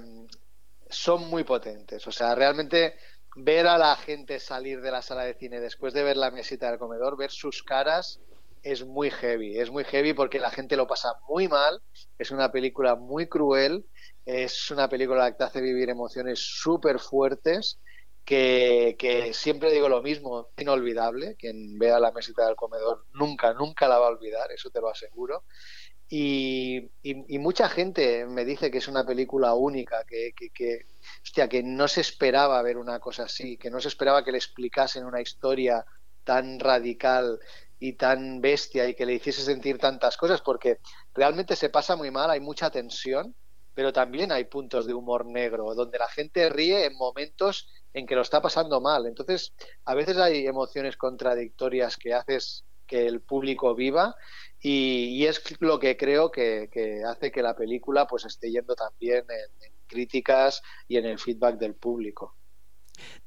son 0.88 1.28
muy 1.28 1.44
potentes. 1.44 2.04
O 2.08 2.12
sea, 2.12 2.34
realmente 2.34 2.96
ver 3.36 3.66
a 3.66 3.78
la 3.78 3.96
gente 3.96 4.40
salir 4.40 4.80
de 4.80 4.90
la 4.90 5.02
sala 5.02 5.24
de 5.24 5.34
cine 5.34 5.60
después 5.60 5.94
de 5.94 6.02
ver 6.02 6.16
la 6.16 6.30
mesita 6.30 6.68
del 6.70 6.78
comedor, 6.78 7.16
ver 7.16 7.30
sus 7.30 7.62
caras, 7.62 8.20
es 8.62 8.84
muy 8.84 9.10
heavy. 9.10 9.58
Es 9.58 9.70
muy 9.70 9.84
heavy 9.84 10.12
porque 10.12 10.40
la 10.40 10.50
gente 10.50 10.76
lo 10.76 10.86
pasa 10.86 11.14
muy 11.28 11.46
mal. 11.46 11.80
Es 12.18 12.30
una 12.30 12.50
película 12.50 12.96
muy 12.96 13.28
cruel 13.28 13.86
es 14.26 14.72
una 14.72 14.88
película 14.88 15.30
que 15.30 15.38
te 15.38 15.44
hace 15.44 15.60
vivir 15.60 15.88
emociones 15.88 16.40
súper 16.40 16.98
fuertes, 16.98 17.78
que, 18.26 19.30
siempre 19.32 19.70
digo 19.70 19.88
lo 19.88 20.02
mismo, 20.02 20.48
inolvidable. 20.58 21.36
Quien 21.36 21.78
vea 21.78 22.00
la 22.00 22.10
mesita 22.12 22.44
del 22.44 22.56
comedor 22.56 23.06
nunca, 23.14 23.54
nunca 23.54 23.88
la 23.88 23.98
va 23.98 24.06
a 24.06 24.10
olvidar, 24.10 24.50
eso 24.52 24.68
te 24.70 24.80
lo 24.80 24.90
aseguro. 24.90 25.44
Y, 26.08 26.90
mucha 27.38 27.68
gente 27.68 28.26
me 28.26 28.44
dice 28.44 28.70
que 28.70 28.78
es 28.78 28.88
una 28.88 29.06
película 29.06 29.54
única, 29.54 30.04
que, 30.04 30.32
que, 30.34 30.86
hostia, 31.22 31.48
que 31.48 31.62
no 31.62 31.88
se 31.88 32.00
esperaba 32.00 32.60
ver 32.62 32.76
una 32.78 32.98
cosa 32.98 33.24
así, 33.24 33.56
que 33.56 33.70
no 33.70 33.80
se 33.80 33.88
esperaba 33.88 34.24
que 34.24 34.32
le 34.32 34.38
explicasen 34.38 35.04
una 35.04 35.20
historia 35.20 35.84
tan 36.24 36.58
radical 36.58 37.38
y 37.78 37.92
tan 37.92 38.40
bestia 38.40 38.88
y 38.88 38.94
que 38.94 39.06
le 39.06 39.14
hiciese 39.14 39.42
sentir 39.42 39.78
tantas 39.78 40.16
cosas, 40.16 40.42
porque 40.42 40.80
realmente 41.14 41.54
se 41.54 41.70
pasa 41.70 41.94
muy 41.94 42.10
mal, 42.10 42.30
hay 42.30 42.40
mucha 42.40 42.70
tensión 42.70 43.36
pero 43.76 43.92
también 43.92 44.32
hay 44.32 44.44
puntos 44.44 44.86
de 44.86 44.94
humor 44.94 45.26
negro, 45.26 45.74
donde 45.74 45.98
la 45.98 46.08
gente 46.08 46.48
ríe 46.48 46.86
en 46.86 46.96
momentos 46.96 47.68
en 47.96 48.06
que 48.06 48.14
lo 48.14 48.20
está 48.20 48.42
pasando 48.42 48.78
mal. 48.82 49.06
Entonces, 49.06 49.54
a 49.86 49.94
veces 49.94 50.18
hay 50.18 50.46
emociones 50.46 50.98
contradictorias 50.98 51.96
que 51.96 52.12
haces 52.12 52.64
que 52.86 53.06
el 53.06 53.22
público 53.22 53.74
viva 53.74 54.14
y, 54.60 55.24
es 55.24 55.42
lo 55.60 55.78
que 55.78 55.96
creo 55.96 56.30
que, 56.30 56.68
hace 57.08 57.32
que 57.32 57.42
la 57.42 57.56
película 57.56 58.06
pues 58.06 58.26
esté 58.26 58.50
yendo 58.50 58.76
también 58.76 59.24
en, 59.30 59.72
críticas 59.86 60.60
y 60.88 60.98
en 60.98 61.06
el 61.06 61.18
feedback 61.18 61.56
del 61.58 61.74
público. 61.74 62.34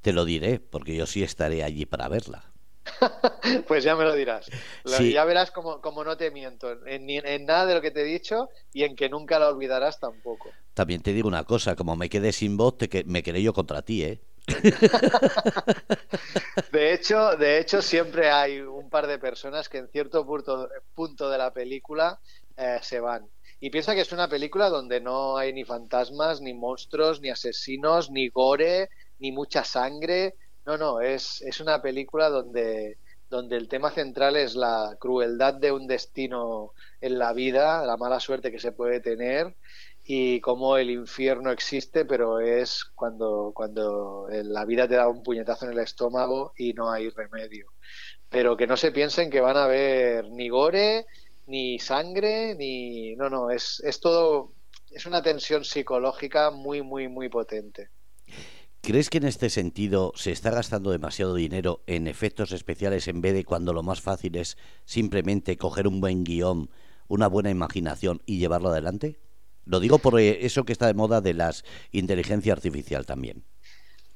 Te 0.01 0.13
lo 0.13 0.23
diré, 0.23 0.59
porque 0.59 0.95
yo 0.95 1.07
sí 1.07 1.23
estaré 1.23 1.63
allí 1.63 1.87
para 1.87 2.07
verla. 2.07 2.51
pues 3.67 3.83
ya 3.83 3.95
me 3.95 4.03
lo 4.03 4.13
dirás. 4.13 4.51
Ya 4.85 5.25
verás 5.25 5.49
como, 5.49 6.03
no 6.03 6.15
te 6.15 6.29
miento, 6.29 6.85
en, 6.85 7.09
en, 7.09 7.45
nada 7.45 7.65
de 7.65 7.73
lo 7.73 7.81
que 7.81 7.89
te 7.89 8.01
he 8.01 8.05
dicho 8.05 8.49
y 8.71 8.83
en 8.83 8.95
que 8.95 9.09
nunca 9.09 9.39
la 9.39 9.49
olvidarás 9.49 9.99
tampoco. 9.99 10.51
También 10.75 11.01
te 11.01 11.13
digo 11.13 11.27
una 11.27 11.43
cosa, 11.43 11.75
como 11.75 11.95
me 11.95 12.09
quedé 12.09 12.33
sin 12.33 12.55
voz, 12.55 12.77
te, 12.77 13.03
me 13.05 13.23
quedé 13.23 13.41
yo 13.41 13.53
contra 13.53 13.81
ti, 13.81 14.03
¿eh? 14.03 14.21
de 16.71 16.93
hecho, 16.93 17.35
de 17.37 17.59
hecho, 17.59 17.81
siempre 17.81 18.29
hay 18.29 18.59
un 18.59 18.89
par 18.89 19.07
de 19.07 19.19
personas 19.19 19.69
que 19.69 19.79
en 19.79 19.87
cierto 19.89 20.25
punto, 20.25 21.29
de 21.29 21.37
la 21.37 21.51
película 21.51 22.19
eh, 22.57 22.79
se 22.81 22.99
van. 22.99 23.27
Y 23.59 23.69
piensa 23.69 23.93
que 23.93 24.01
es 24.01 24.11
una 24.11 24.29
película 24.29 24.69
donde 24.69 25.01
no 25.01 25.37
hay 25.37 25.53
ni 25.53 25.65
fantasmas, 25.65 26.41
ni 26.41 26.53
monstruos, 26.53 27.21
ni 27.21 27.29
asesinos, 27.29 28.09
ni 28.09 28.29
gore, 28.29 28.89
ni 29.19 29.31
mucha 29.31 29.63
sangre. 29.63 30.35
No, 30.65 30.77
no, 30.77 31.01
es, 31.01 31.41
es 31.41 31.59
una 31.59 31.81
película 31.81 32.29
donde, 32.29 32.97
donde 33.29 33.57
el 33.57 33.67
tema 33.67 33.91
central 33.91 34.37
es 34.37 34.55
la 34.55 34.95
crueldad 34.99 35.55
de 35.55 35.71
un 35.71 35.87
destino 35.87 36.73
en 37.01 37.19
la 37.19 37.33
vida, 37.33 37.85
la 37.85 37.97
mala 37.97 38.19
suerte 38.19 38.51
que 38.51 38.59
se 38.59 38.71
puede 38.71 39.01
tener 39.01 39.55
y 40.11 40.41
cómo 40.41 40.75
el 40.75 40.89
infierno 40.89 41.51
existe, 41.51 42.03
pero 42.03 42.39
es 42.39 42.83
cuando, 42.95 43.51
cuando 43.53 44.27
la 44.27 44.65
vida 44.65 44.87
te 44.87 44.95
da 44.95 45.07
un 45.07 45.21
puñetazo 45.21 45.67
en 45.67 45.73
el 45.73 45.77
estómago 45.77 46.51
y 46.57 46.73
no 46.73 46.91
hay 46.91 47.11
remedio. 47.11 47.67
Pero 48.27 48.57
que 48.57 48.65
no 48.65 48.75
se 48.75 48.91
piensen 48.91 49.29
que 49.29 49.39
van 49.39 49.55
a 49.55 49.65
haber 49.65 50.27
ni 50.31 50.49
gore, 50.49 51.05
ni 51.45 51.77
sangre, 51.77 52.55
ni... 52.55 53.15
No, 53.17 53.29
no, 53.29 53.51
es, 53.51 53.83
es 53.85 53.99
todo... 53.99 54.53
Es 54.89 55.05
una 55.05 55.21
tensión 55.21 55.63
psicológica 55.63 56.49
muy, 56.49 56.81
muy, 56.81 57.07
muy 57.07 57.29
potente. 57.29 57.89
¿Crees 58.81 59.11
que 59.11 59.19
en 59.19 59.25
este 59.25 59.51
sentido 59.51 60.11
se 60.15 60.31
está 60.31 60.49
gastando 60.49 60.89
demasiado 60.89 61.35
dinero 61.35 61.83
en 61.85 62.07
efectos 62.07 62.51
especiales 62.51 63.07
en 63.07 63.21
vez 63.21 63.35
de 63.35 63.45
cuando 63.45 63.73
lo 63.73 63.83
más 63.83 64.01
fácil 64.01 64.37
es 64.37 64.57
simplemente 64.85 65.55
coger 65.55 65.87
un 65.87 66.01
buen 66.01 66.23
guion, 66.23 66.71
una 67.07 67.27
buena 67.27 67.51
imaginación 67.51 68.23
y 68.25 68.39
llevarlo 68.39 68.69
adelante? 68.69 69.19
Lo 69.69 69.79
digo 69.79 69.99
por 69.99 70.19
eh, 70.19 70.45
eso 70.45 70.63
que 70.63 70.73
está 70.73 70.87
de 70.87 70.95
moda 70.95 71.21
de 71.21 71.35
las 71.35 71.63
inteligencia 71.91 72.53
artificial 72.53 73.05
también. 73.05 73.43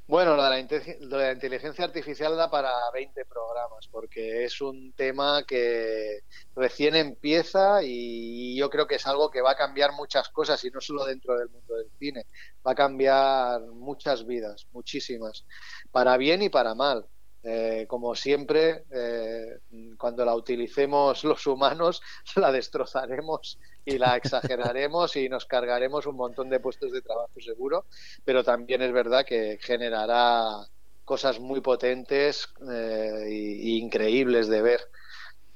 Bueno, 0.08 0.36
lo 0.36 0.44
de, 0.44 0.98
la, 1.02 1.32
inteligencia 1.32 1.86
artificial 1.86 2.36
da 2.36 2.50
para 2.50 2.72
20 2.92 3.24
programas, 3.26 3.88
porque 3.88 4.44
es 4.46 4.60
un 4.62 4.94
tema 4.94 5.44
que 5.48 6.22
recién 6.56 6.96
empieza 6.96 7.84
y 7.84 8.56
yo 8.58 8.70
creo 8.70 8.88
que 8.88 8.96
es 8.96 9.06
algo 9.08 9.30
que 9.30 9.42
va 9.42 9.52
a 9.52 9.56
cambiar 9.56 9.94
muchas 9.94 10.28
cosas 10.30 10.64
y 10.66 10.72
no 10.72 10.82
solo 10.82 11.06
dentro 11.06 11.38
del 11.38 11.50
mundo 11.50 11.76
del 11.76 11.90
cine, 12.00 12.26
va 12.66 12.72
a 12.72 12.76
cambiar 12.76 13.62
muchas 13.62 14.26
vidas, 14.26 14.68
muchísimas, 14.72 15.46
para 15.92 16.18
bien 16.18 16.42
y 16.42 16.50
para 16.50 16.74
mal. 16.74 17.06
Eh, 17.46 17.86
como 17.90 18.16
siempre, 18.16 18.86
eh, 18.90 19.60
cuando 19.98 20.24
la 20.24 20.34
utilicemos 20.34 21.24
los 21.24 21.46
humanos, 21.46 22.02
la 22.36 22.52
destrozaremos 22.52 23.60
y 23.86 23.98
la 23.98 24.16
exageraremos 24.16 25.16
y 25.16 25.30
nos 25.30 25.46
cargaremos 25.46 26.06
un 26.06 26.16
montón 26.16 26.50
de 26.50 26.60
puestos 26.60 26.92
de 26.92 27.02
trabajo 27.02 27.40
seguro, 27.40 27.86
pero 28.24 28.44
también 28.44 28.82
es 28.82 28.92
verdad 28.92 29.26
que 29.26 29.58
generará 29.62 30.66
cosas 31.06 31.40
muy 31.40 31.62
potentes 31.62 32.48
e 32.70 33.78
increíbles 33.78 34.48
de 34.48 34.62
ver. 34.62 34.82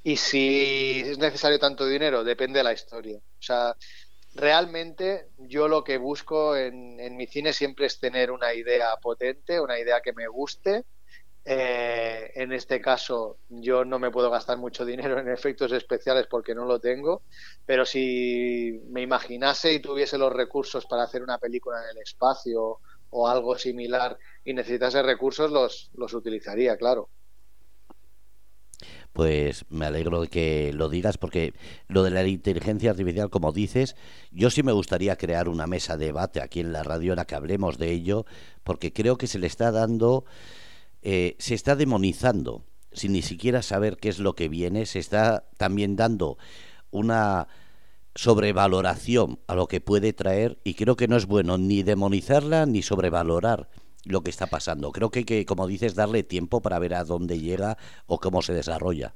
Y 0.04 0.18
si 0.18 1.02
es 1.06 1.18
necesario 1.18 1.60
tanto 1.60 1.86
dinero, 1.86 2.24
depende 2.24 2.60
de 2.60 2.64
la 2.64 2.74
historia. 2.74 3.18
O 3.18 3.42
sea, 3.42 3.76
realmente 4.36 5.30
yo 5.38 5.68
lo 5.68 5.84
que 5.84 5.98
busco 5.98 6.56
en, 6.56 7.00
en 7.00 7.18
mi 7.18 7.28
cine 7.28 7.54
siempre 7.54 7.88
es 7.88 8.00
tener 8.00 8.32
una 8.32 8.54
idea 8.54 8.96
potente, 9.02 9.60
una 9.60 9.80
idea 9.80 10.02
que 10.02 10.14
me 10.14 10.28
guste, 10.28 10.86
eh, 11.50 12.34
en 12.36 12.52
este 12.52 12.82
caso, 12.82 13.38
yo 13.48 13.86
no 13.86 14.00
me 14.00 14.12
puedo 14.12 14.30
gastar 14.30 14.58
mucho 14.58 14.84
dinero 14.84 15.18
en 15.18 15.30
efectos 15.30 15.72
especiales 15.72 16.28
porque 16.30 16.54
no 16.54 16.66
lo 16.66 16.82
tengo, 16.82 17.22
pero 17.66 17.86
si 17.86 18.82
me 18.90 19.02
imaginase 19.02 19.72
y 19.72 19.80
tuviese 19.80 20.18
los 20.18 20.34
recursos 20.34 20.86
para 20.86 21.04
hacer 21.04 21.24
una 21.24 21.38
película 21.38 21.78
en 21.82 21.96
el 21.96 22.04
espacio 22.04 22.80
o 23.12 23.30
algo 23.30 23.58
similar 23.58 24.18
y 24.44 24.54
necesitase 24.54 25.02
recursos, 25.02 25.50
los, 25.50 25.90
los 25.94 26.14
utilizaría, 26.14 26.76
claro. 26.76 27.08
Pues 29.14 29.64
me 29.70 29.86
alegro 29.86 30.20
de 30.20 30.28
que 30.28 30.74
lo 30.74 30.90
digas 30.90 31.18
porque 31.18 31.54
lo 31.88 32.04
de 32.04 32.12
la 32.12 32.28
inteligencia 32.28 32.92
artificial, 32.92 33.30
como 33.30 33.54
dices, 33.54 33.96
yo 34.32 34.50
sí 34.50 34.64
me 34.64 34.74
gustaría 34.74 35.16
crear 35.16 35.48
una 35.48 35.66
mesa 35.66 35.96
de 35.96 36.08
debate 36.08 36.42
aquí 36.42 36.60
en 36.60 36.74
la 36.74 36.84
radio 36.84 37.14
en 37.14 37.18
la 37.18 37.26
que 37.26 37.36
hablemos 37.36 37.78
de 37.78 37.90
ello, 37.92 38.26
porque 38.66 38.92
creo 38.92 39.18
que 39.18 39.28
se 39.28 39.40
le 39.40 39.48
está 39.48 39.72
dando 39.72 40.26
eh, 41.02 41.36
se 41.40 41.54
está 41.54 41.76
demonizando 41.76 42.66
sin 42.92 43.14
ni 43.14 43.22
siquiera 43.22 43.62
saber 43.62 43.98
qué 43.98 44.10
es 44.10 44.20
lo 44.20 44.34
que 44.34 44.50
viene, 44.50 44.86
se 44.86 45.00
está 45.00 45.46
también 45.58 45.96
dando 45.96 46.38
una 46.90 47.48
sobrevaloración 48.16 49.40
a 49.48 49.56
lo 49.56 49.68
que 49.68 49.80
puede 49.80 50.14
traer 50.14 50.58
y 50.64 50.74
creo 50.74 50.96
que 50.96 51.08
no 51.08 51.16
es 51.16 51.28
bueno 51.28 51.58
ni 51.58 51.84
demonizarla 51.84 52.66
ni 52.66 52.82
sobrevalorar 52.82 53.70
lo 54.04 54.22
que 54.22 54.32
está 54.32 54.48
pasando. 54.48 54.92
Creo 54.92 55.12
que 55.12 55.26
que, 55.26 55.46
como 55.46 55.68
dices, 55.68 55.94
darle 55.94 56.24
tiempo 56.24 56.62
para 56.62 56.80
ver 56.80 56.96
a 56.96 57.04
dónde 57.04 57.40
llega 57.40 57.78
o 58.08 58.20
cómo 58.20 58.42
se 58.42 58.54
desarrolla. 58.54 59.14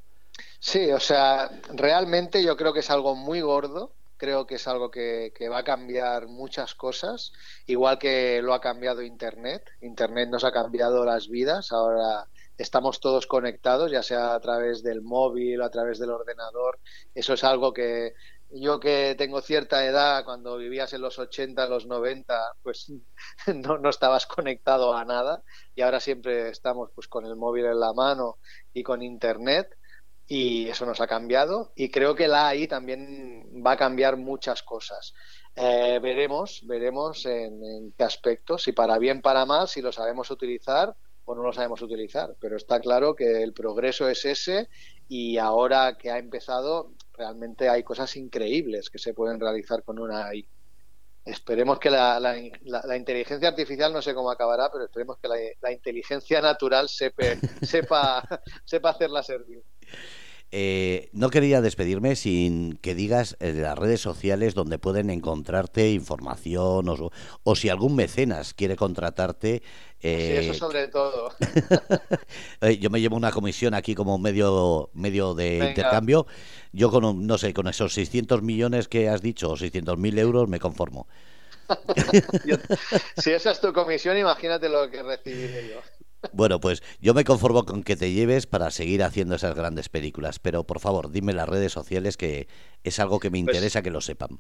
Sí, 0.60 0.92
o 0.92 1.00
sea, 1.00 1.50
realmente 1.74 2.44
yo 2.44 2.56
creo 2.56 2.74
que 2.74 2.82
es 2.82 2.90
algo 2.90 3.16
muy 3.16 3.42
gordo 3.42 3.96
creo 4.22 4.46
que 4.46 4.56
es 4.56 4.68
algo 4.68 4.92
que, 4.92 5.34
va 5.52 5.58
a 5.58 5.64
cambiar 5.64 6.28
muchas 6.28 6.76
cosas, 6.76 7.34
igual 7.66 7.98
que 7.98 8.40
lo 8.44 8.54
ha 8.54 8.62
cambiado 8.62 9.02
Internet. 9.02 9.64
Internet 9.82 10.30
nos 10.30 10.44
ha 10.44 10.52
cambiado 10.52 11.04
las 11.04 11.28
vidas, 11.28 11.72
ahora 11.72 12.28
estamos 12.56 13.00
todos 13.00 13.26
conectados, 13.26 13.92
ya 13.92 14.04
sea 14.04 14.36
a 14.36 14.40
través 14.40 14.84
del 14.84 15.02
móvil, 15.02 15.64
a 15.64 15.72
través 15.72 15.98
del 15.98 16.12
ordenador. 16.12 16.80
Eso 17.16 17.34
es 17.34 17.44
algo 17.44 17.74
que 17.74 18.14
yo 18.52 18.80
que 18.80 19.16
tengo 19.18 19.42
cierta 19.42 19.84
edad, 19.88 20.24
cuando 20.24 20.56
vivías 20.58 20.94
en 20.94 21.02
los 21.02 21.18
80, 21.18 21.68
los 21.68 21.88
90, 21.88 22.58
pues 22.62 22.94
no, 23.56 23.80
no 23.80 23.90
estabas 23.90 24.28
conectado 24.28 24.96
a 24.96 25.04
nada 25.04 25.42
y 25.74 25.82
ahora 25.82 26.00
siempre 26.00 26.50
estamos 26.50 26.92
pues 26.94 27.08
con 27.08 27.26
el 27.26 27.36
móvil 27.36 27.66
en 27.66 27.80
la 27.80 27.94
mano 27.94 28.38
y 28.72 28.84
con 28.84 29.02
Internet 29.02 29.76
y 30.34 30.70
eso 30.70 30.86
nos 30.86 31.02
ha 31.02 31.08
cambiado 31.08 31.74
y 31.76 31.92
creo 31.92 32.16
que 32.16 32.30
la 32.30 32.48
AI 32.48 32.66
también 32.66 33.52
va 33.68 33.74
a 33.74 33.78
cambiar 33.78 34.16
muchas 34.16 34.64
cosas. 34.64 35.14
Eh, 35.58 36.00
veremos, 36.02 36.62
veremos 36.66 37.26
en, 37.26 37.92
qué 37.98 38.06
aspectos, 38.06 38.64
si 38.64 38.72
para 38.72 38.98
bien, 38.98 39.22
para 39.22 39.46
mal, 39.46 39.68
si 39.68 39.82
lo 39.82 39.92
sabemos 39.92 40.32
utilizar 40.32 40.96
o 41.26 41.36
no 41.36 41.44
lo 41.44 41.52
sabemos 41.52 41.82
utilizar. 41.82 42.34
Pero 42.40 42.56
está 42.56 42.80
claro 42.80 43.14
que 43.14 43.44
el 43.44 43.52
progreso 43.52 44.08
es 44.08 44.24
ese 44.24 44.70
y 45.10 45.38
ahora 45.38 45.98
que 45.98 46.12
ha 46.12 46.18
empezado, 46.18 46.94
realmente 47.12 47.68
hay 47.68 47.84
cosas 47.84 48.16
increíbles 48.16 48.90
que 48.90 49.00
se 49.00 49.14
pueden 49.14 49.38
realizar 49.38 49.84
con 49.84 50.00
una 50.00 50.28
AI. 50.28 50.48
Esperemos 51.26 51.78
que 51.78 51.90
la, 51.90 52.22
la, 52.22 52.98
inteligencia 52.98 53.50
artificial 53.50 53.92
no 53.92 54.02
sé 54.02 54.14
cómo 54.14 54.32
acabará, 54.32 54.72
pero 54.72 54.86
esperemos 54.86 55.18
que 55.18 55.28
la, 55.28 55.72
inteligencia 55.74 56.40
natural 56.40 56.88
sepa, 56.88 57.24
sepa, 57.62 58.24
sepa 58.64 58.90
hacerla 58.92 59.24
servir. 59.24 59.62
Eh, 60.54 61.10
no 61.14 61.30
quería 61.30 61.62
despedirme 61.62 62.18
sin 62.18 62.76
que 62.78 62.94
digas 62.94 63.38
eh, 63.40 63.54
las 63.54 63.78
redes 63.78 64.02
sociales 64.02 64.54
donde 64.54 64.80
pueden 64.80 65.10
encontrarte 65.10 65.92
información 65.92 66.88
o, 67.44 67.56
si 67.56 67.70
algún 67.70 67.96
mecenas 67.96 68.54
quiere 68.54 68.76
contratarte. 68.76 69.64
Eh, 70.02 70.40
sí, 70.42 70.50
eso 70.50 70.54
sobre 70.54 70.90
todo. 70.90 71.32
yo 72.80 72.90
me 72.90 73.00
llevo 73.00 73.16
una 73.16 73.32
comisión 73.32 73.74
aquí 73.74 73.96
como 73.96 74.18
medio, 74.18 74.90
medio 74.94 75.34
de 75.34 75.70
intercambio. 75.70 76.28
Yo 76.74 76.92
con, 76.92 77.26
no 77.26 77.38
sé, 77.38 77.54
con 77.54 77.70
esos 77.70 77.94
600 77.94 78.42
millones 78.42 78.90
que 78.90 79.08
has 79.08 79.22
dicho, 79.22 79.52
o 79.52 79.58
600 79.58 79.98
mil 79.98 80.20
euros, 80.20 80.50
me 80.50 80.60
conformo. 80.60 81.08
si 83.18 83.32
esa 83.32 83.52
es 83.52 83.62
tu 83.62 83.72
comisión, 83.72 84.18
imagínate 84.18 84.68
lo 84.68 84.90
que 84.92 85.02
recibiré 85.02 85.70
yo. 85.70 85.82
Bueno, 86.34 86.60
pues 86.60 86.82
yo 87.00 87.14
me 87.14 87.24
conformo 87.24 87.66
con 87.66 87.84
que 87.84 87.96
te 87.96 88.12
lleves 88.12 88.48
para 88.48 88.72
seguir 88.72 89.04
haciendo 89.04 89.36
esas 89.36 89.56
grandes 89.56 89.90
películas, 89.90 90.40
pero 90.40 90.66
por 90.66 90.80
favor, 90.80 91.12
dime 91.12 91.34
las 91.34 91.50
redes 91.50 91.72
sociales 91.72 92.18
que 92.18 92.48
es 92.84 93.00
algo 93.00 93.20
que 93.20 93.30
me 93.30 93.44
pues 93.44 93.56
interesa 93.56 93.82
que 93.82 93.92
lo 93.92 94.02
sepan. 94.02 94.40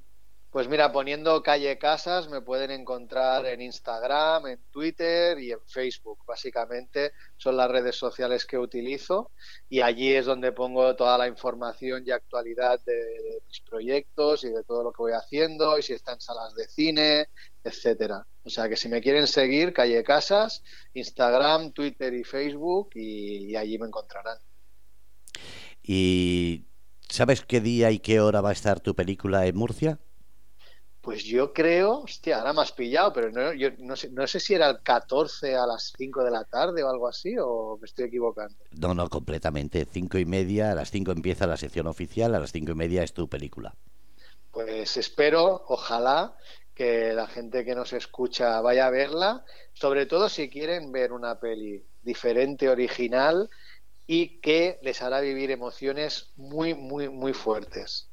Pues 0.51 0.67
mira, 0.67 0.91
poniendo 0.91 1.41
calle 1.41 1.77
Casas 1.77 2.27
me 2.27 2.41
pueden 2.41 2.71
encontrar 2.71 3.45
en 3.45 3.61
Instagram, 3.61 4.47
en 4.47 4.59
Twitter 4.69 5.39
y 5.39 5.53
en 5.53 5.61
Facebook. 5.65 6.19
Básicamente 6.27 7.13
son 7.37 7.55
las 7.55 7.71
redes 7.71 7.95
sociales 7.95 8.45
que 8.45 8.57
utilizo 8.57 9.31
y 9.69 9.79
allí 9.79 10.13
es 10.13 10.25
donde 10.25 10.51
pongo 10.51 10.93
toda 10.97 11.17
la 11.17 11.29
información 11.29 12.03
y 12.05 12.11
actualidad 12.11 12.81
de, 12.85 13.41
mis 13.47 13.61
proyectos 13.61 14.43
y 14.43 14.49
de 14.49 14.61
todo 14.65 14.83
lo 14.83 14.91
que 14.91 15.01
voy 15.03 15.13
haciendo 15.13 15.79
y 15.79 15.83
si 15.83 15.93
está 15.93 16.11
en 16.11 16.19
salas 16.19 16.53
de 16.53 16.67
cine, 16.67 17.29
etcétera. 17.63 18.27
O 18.43 18.49
sea 18.49 18.67
que 18.67 18.75
si 18.75 18.89
me 18.89 18.99
quieren 18.99 19.27
seguir, 19.27 19.71
calle 19.71 20.03
Casas, 20.03 20.63
Instagram, 20.93 21.71
Twitter 21.71 22.13
y 22.13 22.25
Facebook 22.25 22.89
y 22.95 23.55
allí 23.55 23.79
me 23.79 23.87
encontrarán. 23.87 24.37
¿Y 25.81 26.65
sabes 27.07 27.41
qué 27.45 27.61
día 27.61 27.89
y 27.91 27.99
qué 27.99 28.19
hora 28.19 28.41
va 28.41 28.49
a 28.49 28.53
estar 28.53 28.81
tu 28.81 28.93
película 28.95 29.47
en 29.47 29.55
Murcia? 29.55 29.97
Pues 31.01 31.23
yo 31.23 31.51
creo, 31.51 32.01
hostia, 32.01 32.37
ahora 32.37 32.53
me 32.53 32.61
has 32.61 32.71
pillado, 32.71 33.11
pero 33.11 33.31
no, 33.31 33.53
yo 33.53 33.69
no 33.79 33.95
sé, 33.95 34.09
no 34.11 34.27
sé 34.27 34.39
si 34.39 34.53
era 34.53 34.69
el 34.69 34.81
14 34.83 35.55
a 35.55 35.65
las 35.65 35.91
5 35.97 36.23
de 36.23 36.29
la 36.29 36.43
tarde 36.43 36.83
o 36.83 36.89
algo 36.89 37.07
así, 37.07 37.35
o 37.39 37.77
me 37.81 37.85
estoy 37.85 38.05
equivocando. 38.05 38.55
No, 38.79 38.93
no, 38.93 39.09
completamente. 39.09 39.87
Cinco 39.91 40.19
y 40.19 40.25
media, 40.25 40.71
a 40.71 40.75
las 40.75 40.91
5 40.91 41.11
empieza 41.11 41.47
la 41.47 41.57
sección 41.57 41.87
oficial, 41.87 42.35
a 42.35 42.39
las 42.39 42.51
cinco 42.51 42.71
y 42.71 42.75
media 42.75 43.01
es 43.03 43.13
tu 43.13 43.27
película. 43.27 43.73
Pues 44.51 44.95
espero, 44.97 45.63
ojalá, 45.67 46.35
que 46.75 47.13
la 47.13 47.27
gente 47.27 47.65
que 47.65 47.75
nos 47.75 47.93
escucha 47.93 48.61
vaya 48.61 48.87
a 48.87 48.91
verla, 48.91 49.43
sobre 49.73 50.05
todo 50.05 50.29
si 50.29 50.49
quieren 50.49 50.91
ver 50.91 51.11
una 51.13 51.39
peli 51.39 51.83
diferente, 52.01 52.69
original 52.69 53.49
y 54.07 54.39
que 54.39 54.79
les 54.81 55.01
hará 55.01 55.21
vivir 55.21 55.51
emociones 55.51 56.31
muy, 56.35 56.73
muy, 56.73 57.09
muy 57.09 57.33
fuertes. 57.33 58.09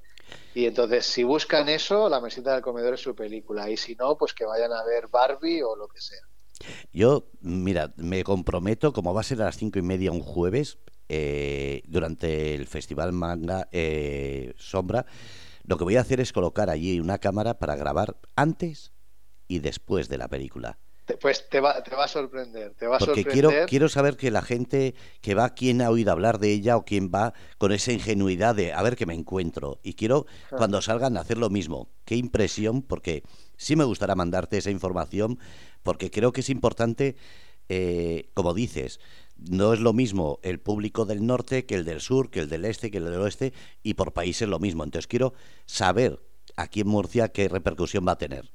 Y 0.55 0.67
entonces, 0.67 1.07
si 1.07 1.25
buscan 1.25 1.69
eso, 1.69 2.09
La 2.09 2.21
mesita 2.21 2.53
del 2.53 2.63
comedor 2.63 2.95
es 2.95 3.01
su 3.01 3.15
película. 3.15 3.71
Y 3.71 3.77
si 3.77 3.95
no, 3.95 4.17
pues 4.17 4.35
que 4.35 4.45
vayan 4.45 4.73
a 4.73 4.85
ver 4.85 5.09
Barbie 5.09 5.63
o 5.63 5.77
lo 5.77 5.89
que 5.89 6.01
sea. 6.01 6.19
Yo, 6.93 7.31
mira, 7.41 7.93
me 7.97 8.25
comprometo, 8.25 8.93
como 8.93 9.15
va 9.15 9.21
a 9.21 9.25
ser 9.25 9.41
a 9.43 9.47
las 9.47 9.57
cinco 9.57 9.79
y 9.79 9.83
media 9.83 10.11
un 10.11 10.21
jueves, 10.21 10.79
eh, 11.09 11.83
durante 11.87 12.55
el 12.55 12.67
Festival 12.67 13.13
Manga 13.13 13.69
eh, 13.73 14.53
Sombra, 14.59 15.07
lo 15.65 15.79
que 15.79 15.85
voy 15.85 15.97
a 15.97 16.03
hacer 16.03 16.21
es 16.21 16.33
colocar 16.33 16.69
allí 16.69 17.01
una 17.01 17.19
cámara 17.19 17.59
para 17.59 17.77
grabar 17.77 18.17
antes 18.37 18.93
y 19.47 19.61
después 19.61 20.09
de 20.09 20.19
la 20.19 20.29
película. 20.29 20.79
Pues 21.21 21.49
te 21.49 21.61
va, 21.61 21.83
te 21.83 21.95
va 21.95 22.05
a 22.05 22.09
sorprender, 22.09 22.75
te 22.75 22.87
va 22.87 22.97
a 22.97 22.99
Porque 22.99 23.25
quiero, 23.25 23.51
quiero 23.67 23.89
saber 23.89 24.17
que 24.17 24.31
la 24.31 24.43
gente 24.43 24.95
que 25.21 25.35
va, 25.35 25.55
quién 25.55 25.81
ha 25.81 25.91
oído 25.91 26.13
hablar 26.13 26.39
de 26.39 26.53
ella 26.53 26.77
o 26.77 26.85
quién 26.85 27.11
va 27.15 27.33
con 27.57 27.73
esa 27.73 27.93
ingenuidad 27.93 28.55
de 28.55 28.73
a 28.73 28.83
ver 28.83 28.97
qué 28.97 29.07
me 29.07 29.15
encuentro. 29.15 29.81
Y 29.83 29.95
quiero, 29.95 30.27
Ah. 30.51 30.57
cuando 30.57 30.83
salgan, 30.83 31.17
hacer 31.17 31.39
lo 31.39 31.51
mismo. 31.51 31.89
Qué 32.05 32.17
impresión, 32.17 32.83
porque 32.83 33.23
sí 33.57 33.75
me 33.75 33.85
gustará 33.85 34.15
mandarte 34.15 34.59
esa 34.59 34.71
información, 34.71 35.39
porque 35.83 36.11
creo 36.11 36.33
que 36.33 36.43
es 36.43 36.51
importante, 36.51 37.17
eh, 37.69 38.29
como 38.35 38.53
dices, 38.55 39.01
no 39.37 39.73
es 39.73 39.81
lo 39.81 39.93
mismo 39.93 40.41
el 40.43 40.61
público 40.61 41.05
del 41.05 41.25
norte 41.25 41.65
que 41.65 41.75
el 41.77 41.85
del 41.85 42.01
sur, 42.01 42.29
que 42.31 42.41
el 42.41 42.49
del 42.49 42.65
este, 42.65 42.91
que 42.91 42.99
el 42.99 43.05
del 43.05 43.15
oeste, 43.21 43.53
y 43.83 43.95
por 43.95 44.13
países 44.13 44.49
lo 44.49 44.59
mismo. 44.59 44.85
Entonces 44.85 45.07
quiero 45.07 45.33
saber 45.65 46.21
aquí 46.57 46.81
en 46.81 46.89
Murcia 46.89 47.29
qué 47.29 47.49
repercusión 47.49 48.07
va 48.07 48.13
a 48.13 48.19
tener. 48.19 48.51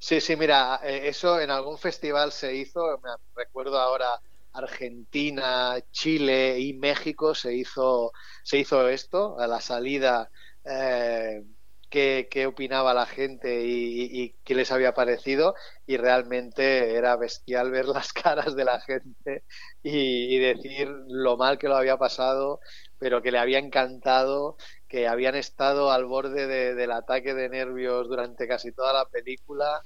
Sí, 0.00 0.20
sí, 0.20 0.36
mira, 0.36 0.80
eh, 0.82 1.08
eso 1.08 1.40
en 1.40 1.50
algún 1.50 1.76
festival 1.78 2.30
se 2.32 2.54
hizo, 2.54 2.98
me 3.02 3.10
recuerdo 3.34 3.78
ahora 3.80 4.08
Argentina, 4.52 5.76
Chile 5.90 6.58
y 6.60 6.74
México 6.74 7.34
se 7.34 7.54
hizo, 7.54 8.12
se 8.44 8.58
hizo 8.58 8.88
esto, 8.88 9.38
a 9.40 9.46
la 9.48 9.60
salida, 9.60 10.30
eh, 10.64 11.42
qué, 11.90 12.28
opinaba 12.46 12.94
la 12.94 13.06
gente 13.06 13.64
y, 13.64 14.02
y- 14.02 14.22
y 14.24 14.38
qué 14.44 14.54
les 14.54 14.70
había 14.70 14.94
parecido, 14.94 15.54
y 15.84 15.96
realmente 15.96 16.94
era 16.94 17.16
bestial 17.16 17.70
ver 17.72 17.86
las 17.86 18.12
caras 18.12 18.54
de 18.54 18.64
la 18.64 18.80
gente 18.80 19.44
y, 19.82 20.36
y 20.36 20.38
decir 20.38 20.88
lo 21.08 21.36
mal 21.36 21.58
que 21.58 21.68
lo 21.68 21.76
había 21.76 21.96
pasado, 21.96 22.60
pero 22.98 23.20
que 23.22 23.32
le 23.32 23.38
había 23.38 23.58
encantado 23.58 24.56
que 24.88 25.06
habían 25.06 25.34
estado 25.34 25.90
al 25.92 26.04
borde 26.06 26.46
de- 26.46 26.74
del 26.74 26.92
ataque 26.92 27.34
de 27.34 27.48
nervios 27.48 28.08
durante 28.08 28.48
casi 28.48 28.72
toda 28.72 28.92
la 28.92 29.04
película 29.06 29.82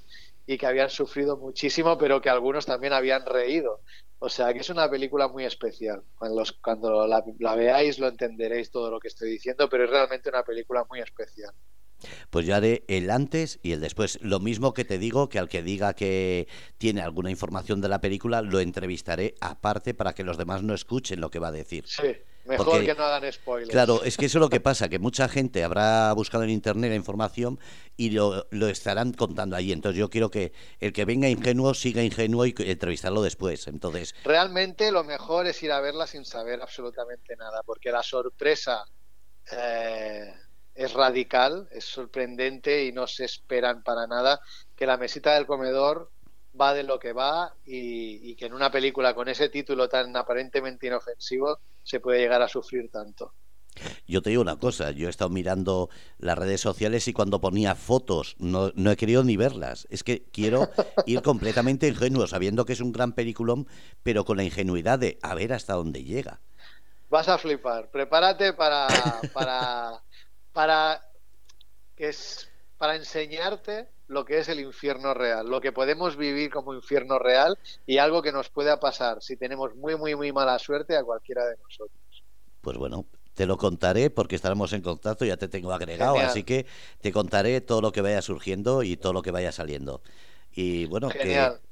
y 0.46 0.58
que 0.58 0.66
habían 0.66 0.90
sufrido 0.90 1.36
muchísimo, 1.36 1.98
pero 1.98 2.20
que 2.20 2.30
algunos 2.30 2.66
también 2.66 2.92
habían 2.92 3.24
reído. 3.26 3.82
O 4.18 4.28
sea 4.28 4.52
que 4.52 4.60
es 4.60 4.70
una 4.70 4.88
película 4.88 5.28
muy 5.28 5.44
especial. 5.44 6.02
Cuando, 6.14 6.38
los- 6.40 6.52
cuando 6.52 7.06
la, 7.06 7.24
la 7.40 7.54
veáis 7.56 7.98
lo 7.98 8.08
entenderéis 8.08 8.70
todo 8.70 8.90
lo 8.90 9.00
que 9.00 9.08
estoy 9.08 9.30
diciendo, 9.30 9.68
pero 9.68 9.84
es 9.84 9.90
realmente 9.90 10.28
una 10.28 10.44
película 10.44 10.84
muy 10.88 11.00
especial. 11.00 11.52
Pues 12.30 12.46
yo 12.46 12.54
haré 12.56 12.84
el 12.88 13.10
antes 13.10 13.60
y 13.62 13.72
el 13.72 13.80
después. 13.80 14.18
Lo 14.22 14.40
mismo 14.40 14.74
que 14.74 14.84
te 14.84 14.98
digo, 14.98 15.28
que 15.28 15.38
al 15.38 15.48
que 15.48 15.62
diga 15.62 15.94
que 15.94 16.48
tiene 16.78 17.00
alguna 17.00 17.30
información 17.30 17.80
de 17.80 17.88
la 17.88 18.00
película, 18.00 18.42
lo 18.42 18.58
entrevistaré 18.60 19.34
aparte 19.40 19.94
para 19.94 20.12
que 20.12 20.24
los 20.24 20.36
demás 20.36 20.62
no 20.62 20.74
escuchen 20.74 21.20
lo 21.20 21.30
que 21.30 21.38
va 21.38 21.48
a 21.48 21.52
decir. 21.52 21.84
Sí, 21.86 22.08
mejor 22.44 22.66
Porque, 22.66 22.86
que 22.86 22.94
no 22.94 23.04
hagan 23.04 23.32
spoilers. 23.32 23.70
Claro, 23.70 24.02
es 24.04 24.16
que 24.16 24.26
eso 24.26 24.38
es 24.38 24.40
lo 24.40 24.48
que 24.48 24.60
pasa, 24.60 24.88
que 24.88 24.98
mucha 24.98 25.28
gente 25.28 25.62
habrá 25.64 26.12
buscado 26.12 26.44
en 26.44 26.50
internet 26.50 26.90
la 26.90 26.96
información 26.96 27.58
y 27.96 28.10
lo, 28.10 28.46
lo 28.50 28.68
estarán 28.68 29.12
contando 29.12 29.56
ahí. 29.56 29.72
Entonces 29.72 29.98
yo 29.98 30.10
quiero 30.10 30.30
que 30.30 30.52
el 30.80 30.92
que 30.92 31.04
venga 31.04 31.28
ingenuo 31.28 31.74
siga 31.74 32.02
ingenuo 32.02 32.46
y 32.46 32.54
entrevistarlo 32.58 33.22
después. 33.22 33.66
Entonces, 33.68 34.14
Realmente 34.24 34.90
lo 34.92 35.04
mejor 35.04 35.46
es 35.46 35.62
ir 35.62 35.72
a 35.72 35.80
verla 35.80 36.06
sin 36.06 36.24
saber 36.24 36.60
absolutamente 36.62 37.36
nada, 37.36 37.62
porque 37.64 37.90
la 37.90 38.02
sorpresa 38.02 38.84
eh, 39.50 40.34
es 40.74 40.92
radical, 40.92 41.68
es 41.70 41.84
sorprendente 41.84 42.84
y 42.84 42.92
no 42.92 43.06
se 43.06 43.24
esperan 43.24 43.82
para 43.82 44.06
nada 44.06 44.40
que 44.76 44.86
la 44.86 44.96
mesita 44.96 45.34
del 45.34 45.46
comedor 45.46 46.10
va 46.60 46.74
de 46.74 46.82
lo 46.82 46.98
que 46.98 47.12
va 47.12 47.54
y, 47.64 48.30
y 48.30 48.34
que 48.36 48.46
en 48.46 48.54
una 48.54 48.70
película 48.70 49.14
con 49.14 49.28
ese 49.28 49.48
título 49.48 49.88
tan 49.88 50.14
aparentemente 50.16 50.86
inofensivo 50.86 51.58
se 51.82 52.00
puede 52.00 52.20
llegar 52.20 52.42
a 52.42 52.48
sufrir 52.48 52.90
tanto. 52.90 53.34
yo 54.06 54.22
te 54.22 54.30
digo 54.30 54.42
una 54.42 54.58
cosa, 54.58 54.90
yo 54.90 55.06
he 55.06 55.10
estado 55.10 55.30
mirando 55.30 55.88
las 56.18 56.38
redes 56.38 56.60
sociales 56.60 57.08
y 57.08 57.12
cuando 57.12 57.40
ponía 57.40 57.74
fotos 57.74 58.36
no, 58.38 58.70
no 58.74 58.90
he 58.90 58.96
querido 58.96 59.24
ni 59.24 59.36
verlas. 59.36 59.86
Es 59.90 60.04
que 60.04 60.24
quiero 60.32 60.70
ir 61.06 61.22
completamente 61.22 61.88
ingenuo, 61.88 62.26
sabiendo 62.26 62.64
que 62.64 62.74
es 62.74 62.80
un 62.80 62.92
gran 62.92 63.12
peliculón, 63.12 63.66
pero 64.02 64.24
con 64.24 64.36
la 64.36 64.44
ingenuidad 64.44 64.98
de 64.98 65.18
a 65.22 65.34
ver 65.34 65.52
hasta 65.52 65.74
dónde 65.74 66.04
llega. 66.04 66.40
Vas 67.08 67.28
a 67.28 67.38
flipar. 67.38 67.90
Prepárate 67.90 68.52
para 68.52 68.88
para 69.32 70.02
para 70.52 71.00
que 71.96 72.08
es 72.08 72.48
para 72.78 72.96
enseñarte 72.96 73.88
lo 74.08 74.24
que 74.24 74.38
es 74.38 74.48
el 74.48 74.60
infierno 74.60 75.14
real, 75.14 75.48
lo 75.48 75.60
que 75.60 75.72
podemos 75.72 76.16
vivir 76.16 76.50
como 76.50 76.74
infierno 76.74 77.18
real 77.18 77.58
y 77.86 77.98
algo 77.98 78.22
que 78.22 78.32
nos 78.32 78.50
pueda 78.50 78.78
pasar 78.80 79.22
si 79.22 79.36
tenemos 79.36 79.74
muy 79.74 79.96
muy 79.96 80.14
muy 80.14 80.32
mala 80.32 80.58
suerte 80.58 80.96
a 80.96 81.04
cualquiera 81.04 81.46
de 81.46 81.56
nosotros. 81.62 81.98
Pues 82.60 82.76
bueno, 82.76 83.06
te 83.34 83.46
lo 83.46 83.56
contaré 83.56 84.10
porque 84.10 84.36
estaremos 84.36 84.72
en 84.72 84.82
contacto, 84.82 85.24
ya 85.24 85.36
te 85.36 85.48
tengo 85.48 85.72
agregado, 85.72 86.14
Genial. 86.14 86.30
así 86.30 86.44
que 86.44 86.66
te 87.00 87.12
contaré 87.12 87.60
todo 87.60 87.80
lo 87.80 87.92
que 87.92 88.02
vaya 88.02 88.22
surgiendo 88.22 88.82
y 88.82 88.96
todo 88.96 89.12
lo 89.12 89.22
que 89.22 89.30
vaya 89.30 89.52
saliendo. 89.52 90.02
Y 90.52 90.84
bueno, 90.86 91.08
Genial. 91.08 91.60
que 91.60 91.71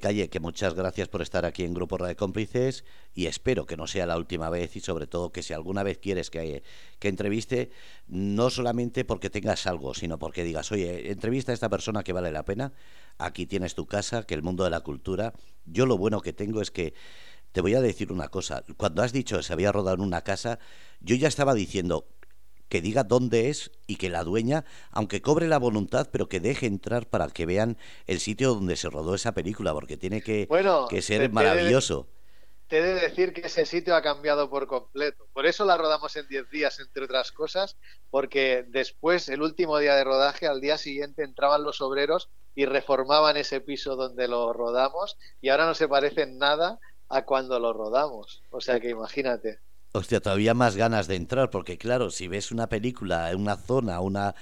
calle, 0.00 0.30
que 0.30 0.40
muchas 0.40 0.74
gracias 0.74 1.08
por 1.08 1.20
estar 1.20 1.44
aquí 1.44 1.62
en 1.62 1.74
Grupo 1.74 1.98
Radio 1.98 2.16
Cómplices 2.16 2.84
y 3.14 3.26
espero 3.26 3.66
que 3.66 3.76
no 3.76 3.86
sea 3.86 4.06
la 4.06 4.16
última 4.16 4.48
vez 4.48 4.74
y 4.76 4.80
sobre 4.80 5.06
todo 5.06 5.30
que 5.30 5.42
si 5.42 5.52
alguna 5.52 5.82
vez 5.82 5.98
quieres 5.98 6.30
que, 6.30 6.62
que 6.98 7.08
entreviste, 7.08 7.70
no 8.08 8.48
solamente 8.48 9.04
porque 9.04 9.28
tengas 9.28 9.66
algo, 9.66 9.92
sino 9.92 10.18
porque 10.18 10.42
digas, 10.42 10.72
oye, 10.72 11.10
entrevista 11.10 11.52
a 11.52 11.54
esta 11.54 11.68
persona 11.68 12.02
que 12.02 12.14
vale 12.14 12.32
la 12.32 12.44
pena, 12.44 12.72
aquí 13.18 13.44
tienes 13.46 13.74
tu 13.74 13.86
casa, 13.86 14.22
que 14.24 14.34
el 14.34 14.42
mundo 14.42 14.64
de 14.64 14.70
la 14.70 14.80
cultura, 14.80 15.34
yo 15.66 15.84
lo 15.84 15.98
bueno 15.98 16.20
que 16.20 16.32
tengo 16.32 16.62
es 16.62 16.70
que 16.70 16.94
te 17.52 17.60
voy 17.60 17.74
a 17.74 17.80
decir 17.80 18.10
una 18.10 18.28
cosa. 18.28 18.64
Cuando 18.76 19.02
has 19.02 19.12
dicho 19.12 19.36
que 19.36 19.42
se 19.42 19.52
había 19.52 19.70
rodado 19.70 19.96
en 19.96 20.00
una 20.00 20.22
casa, 20.22 20.58
yo 21.00 21.14
ya 21.14 21.28
estaba 21.28 21.52
diciendo 21.52 22.08
que 22.68 22.80
diga 22.80 23.04
dónde 23.04 23.50
es 23.50 23.70
y 23.86 23.96
que 23.96 24.08
la 24.10 24.24
dueña, 24.24 24.64
aunque 24.90 25.22
cobre 25.22 25.48
la 25.48 25.58
voluntad, 25.58 26.08
pero 26.12 26.28
que 26.28 26.40
deje 26.40 26.66
entrar 26.66 27.08
para 27.08 27.28
que 27.28 27.46
vean 27.46 27.76
el 28.06 28.20
sitio 28.20 28.54
donde 28.54 28.76
se 28.76 28.90
rodó 28.90 29.14
esa 29.14 29.32
película, 29.32 29.72
porque 29.72 29.96
tiene 29.96 30.22
que, 30.22 30.48
Bueno, 30.48 30.86
que 30.88 30.96
te- 30.96 31.02
ser 31.02 31.22
te- 31.28 31.32
maravilloso. 31.32 32.08
Te 32.68 32.78
he 32.78 32.82
de 32.82 32.94
decir 32.94 33.32
que 33.32 33.42
ese 33.42 33.66
sitio 33.66 33.94
ha 33.96 34.02
cambiado 34.02 34.50
por 34.50 34.66
completo. 34.66 35.28
Por 35.32 35.46
eso 35.46 35.64
la 35.64 35.76
rodamos 35.76 36.16
en 36.16 36.26
10 36.28 36.48
días, 36.50 36.80
entre 36.80 37.04
otras 37.04 37.32
cosas, 37.32 37.76
porque 38.10 38.64
después, 38.68 39.28
el 39.28 39.42
último 39.42 39.78
día 39.78 39.94
de 39.96 40.04
rodaje, 40.04 40.46
al 40.46 40.60
día 40.60 40.78
siguiente 40.78 41.24
entraban 41.24 41.62
los 41.62 41.80
obreros 41.80 42.30
y 42.54 42.66
reformaban 42.66 43.36
ese 43.36 43.60
piso 43.60 43.96
donde 43.96 44.28
lo 44.28 44.52
rodamos 44.52 45.18
y 45.40 45.50
ahora 45.50 45.66
no 45.66 45.74
se 45.74 45.88
parece 45.88 46.22
en 46.22 46.38
nada 46.38 46.78
a 47.08 47.24
cuando 47.24 47.58
lo 47.60 47.72
rodamos. 47.72 48.44
O 48.50 48.60
sea 48.60 48.80
que 48.80 48.90
imagínate. 48.90 49.60
Hostia, 49.96 50.20
todavía 50.20 50.54
más 50.54 50.74
ganas 50.74 51.06
de 51.06 51.14
entrar, 51.14 51.50
porque 51.50 51.78
claro, 51.78 52.10
si 52.10 52.26
ves 52.26 52.50
una 52.50 52.68
película 52.68 53.30
una 53.36 53.56
zona, 53.56 54.00
una, 54.00 54.34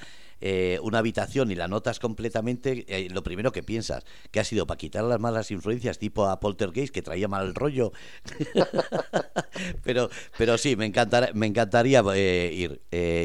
eh, 0.44 0.80
una 0.82 0.98
habitación 0.98 1.52
y 1.52 1.54
la 1.54 1.68
notas 1.68 2.00
completamente, 2.00 2.84
eh, 2.88 3.08
lo 3.10 3.22
primero 3.22 3.52
que 3.52 3.62
piensas, 3.62 4.04
que 4.32 4.40
ha 4.40 4.44
sido 4.44 4.66
para 4.66 4.76
quitar 4.76 5.04
las 5.04 5.20
malas 5.20 5.52
influencias, 5.52 6.00
tipo 6.00 6.26
a 6.26 6.40
Poltergeist, 6.40 6.92
que 6.92 7.00
traía 7.00 7.28
mal 7.28 7.54
rollo. 7.54 7.92
pero, 9.84 10.10
pero 10.36 10.58
sí, 10.58 10.74
me, 10.74 10.86
encantar, 10.86 11.32
me 11.36 11.46
encantaría 11.46 12.02
eh, 12.16 12.50
ir. 12.52 12.80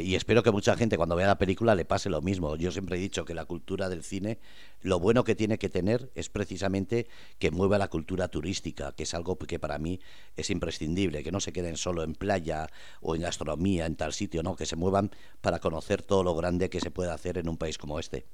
y 0.05 0.13
espero 0.13 0.43
que 0.43 0.51
mucha 0.51 0.77
gente 0.77 0.95
cuando 0.95 1.15
vea 1.15 1.25
la 1.25 1.39
película 1.39 1.73
le 1.73 1.85
pase 1.85 2.11
lo 2.11 2.21
mismo. 2.21 2.55
Yo 2.55 2.71
siempre 2.71 2.97
he 2.97 2.99
dicho 2.99 3.25
que 3.25 3.33
la 3.33 3.45
cultura 3.45 3.89
del 3.89 4.03
cine, 4.03 4.37
lo 4.83 4.99
bueno 4.99 5.23
que 5.23 5.33
tiene 5.33 5.57
que 5.57 5.69
tener 5.69 6.11
es 6.13 6.29
precisamente 6.29 7.07
que 7.39 7.49
mueva 7.49 7.79
la 7.79 7.87
cultura 7.87 8.27
turística, 8.27 8.91
que 8.91 9.03
es 9.03 9.15
algo 9.15 9.39
que 9.39 9.57
para 9.57 9.79
mí 9.79 9.99
es 10.35 10.51
imprescindible, 10.51 11.23
que 11.23 11.31
no 11.31 11.39
se 11.39 11.51
queden 11.51 11.77
solo 11.77 12.03
en 12.03 12.13
playa 12.13 12.67
o 13.01 13.15
en 13.15 13.23
gastronomía, 13.23 13.87
en 13.87 13.95
tal 13.95 14.13
sitio, 14.13 14.43
no, 14.43 14.55
que 14.55 14.67
se 14.67 14.75
muevan 14.75 15.09
para 15.41 15.59
conocer 15.59 16.03
todo 16.03 16.23
lo 16.23 16.35
grande 16.35 16.69
que 16.69 16.79
se 16.79 16.91
puede 16.91 17.06
hacer 17.13 17.37
en 17.37 17.49
un 17.49 17.57
país 17.57 17.77
como 17.77 17.99
este. 17.99 18.27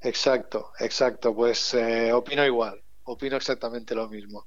Exacto, 0.00 0.72
exacto. 0.78 1.34
Pues 1.34 1.74
eh, 1.74 2.12
opino 2.12 2.44
igual. 2.44 2.82
Opino 3.04 3.36
exactamente 3.36 3.94
lo 3.94 4.08
mismo. 4.08 4.46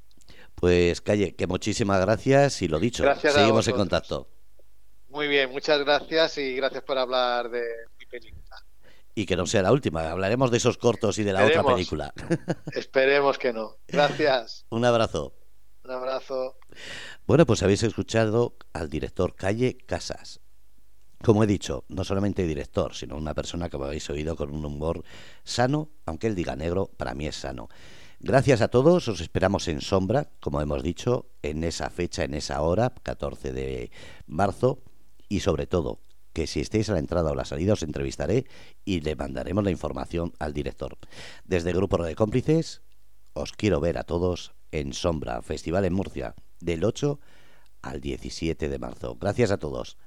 Pues 0.56 1.02
Calle, 1.02 1.36
que 1.36 1.48
muchísimas 1.48 2.00
gracias 2.02 2.62
y 2.62 2.68
lo 2.68 2.80
dicho, 2.80 3.04
Gracias 3.04 3.34
seguimos 3.34 3.68
en 3.68 3.76
contacto. 3.76 4.28
Muy 5.10 5.28
bien, 5.28 5.52
muchas 5.52 5.80
gracias 5.80 6.38
y 6.38 6.56
gracias 6.56 6.84
por 6.84 6.98
hablar 6.98 7.50
de 7.50 7.64
mi 8.00 8.06
película. 8.06 8.42
Y 9.14 9.26
que 9.26 9.36
no 9.36 9.46
sea 9.46 9.62
la 9.62 9.74
última. 9.74 10.10
Hablaremos 10.10 10.52
de 10.52 10.58
esos 10.58 10.78
cortos 10.78 11.18
y 11.18 11.24
de 11.24 11.34
la 11.34 11.46
otra 11.46 11.64
película. 11.64 12.14
Esperemos 12.74 13.38
que 13.38 13.52
no. 13.52 13.78
Gracias. 13.88 14.66
Un 14.70 14.86
abrazo. 14.86 15.34
Un 15.84 15.92
abrazo. 15.92 16.58
Bueno, 17.28 17.46
pues 17.46 17.62
habéis 17.64 17.84
escuchado 17.84 18.56
al 18.72 18.90
director 18.90 19.36
Calle 19.36 19.78
Casas. 19.86 20.40
Como 21.24 21.44
he 21.44 21.48
dicho, 21.48 21.84
no 21.88 22.04
solamente 22.04 22.48
director, 22.48 22.96
sino 22.96 23.16
una 23.16 23.36
persona 23.36 23.70
que 23.70 23.78
habéis 23.78 24.10
oído 24.10 24.36
con 24.36 24.54
un 24.54 24.66
humor 24.66 25.04
sano, 25.44 25.90
aunque 26.06 26.28
él 26.28 26.36
diga 26.36 26.56
negro, 26.56 26.90
para 26.98 27.14
mí 27.14 27.28
es 27.28 27.36
sano. 27.36 27.70
Gracias 28.20 28.62
a 28.62 28.68
todos, 28.68 29.08
os 29.08 29.22
esperamos 29.22 29.68
en 29.68 29.82
Sombra, 29.82 30.30
como 30.40 30.62
hemos 30.62 30.84
dicho, 30.84 31.30
en 31.42 31.64
esa 31.64 31.90
fecha, 31.90 32.24
en 32.24 32.34
esa 32.34 32.62
hora, 32.62 32.94
14 33.04 33.52
de 33.52 33.92
marzo, 34.26 34.84
y 35.28 35.42
sobre 35.42 35.68
todo, 35.68 36.00
que 36.34 36.48
si 36.48 36.60
estéis 36.60 36.90
a 36.90 36.94
la 36.94 37.00
entrada 37.00 37.32
o 37.32 37.36
la 37.36 37.46
salida 37.46 37.74
os 37.74 37.84
entrevistaré 37.84 38.46
y 38.86 39.02
le 39.02 39.16
mandaremos 39.16 39.64
la 39.64 39.72
información 39.72 40.34
al 40.40 40.54
director. 40.54 40.98
Desde 41.46 41.70
el 41.72 41.78
Grupo 41.78 42.04
de 42.04 42.16
Cómplices, 42.16 42.82
os 43.34 43.52
quiero 43.54 43.80
ver 43.80 43.98
a 43.98 44.04
todos 44.04 44.54
en 44.72 44.94
Sombra, 44.94 45.42
Festival 45.42 45.86
en 45.86 45.94
Murcia, 45.94 46.36
del 46.60 46.84
8 46.84 47.20
al 47.82 48.02
17 48.02 48.70
de 48.70 48.80
marzo. 48.80 49.18
Gracias 49.20 49.52
a 49.52 49.58
todos. 49.58 49.98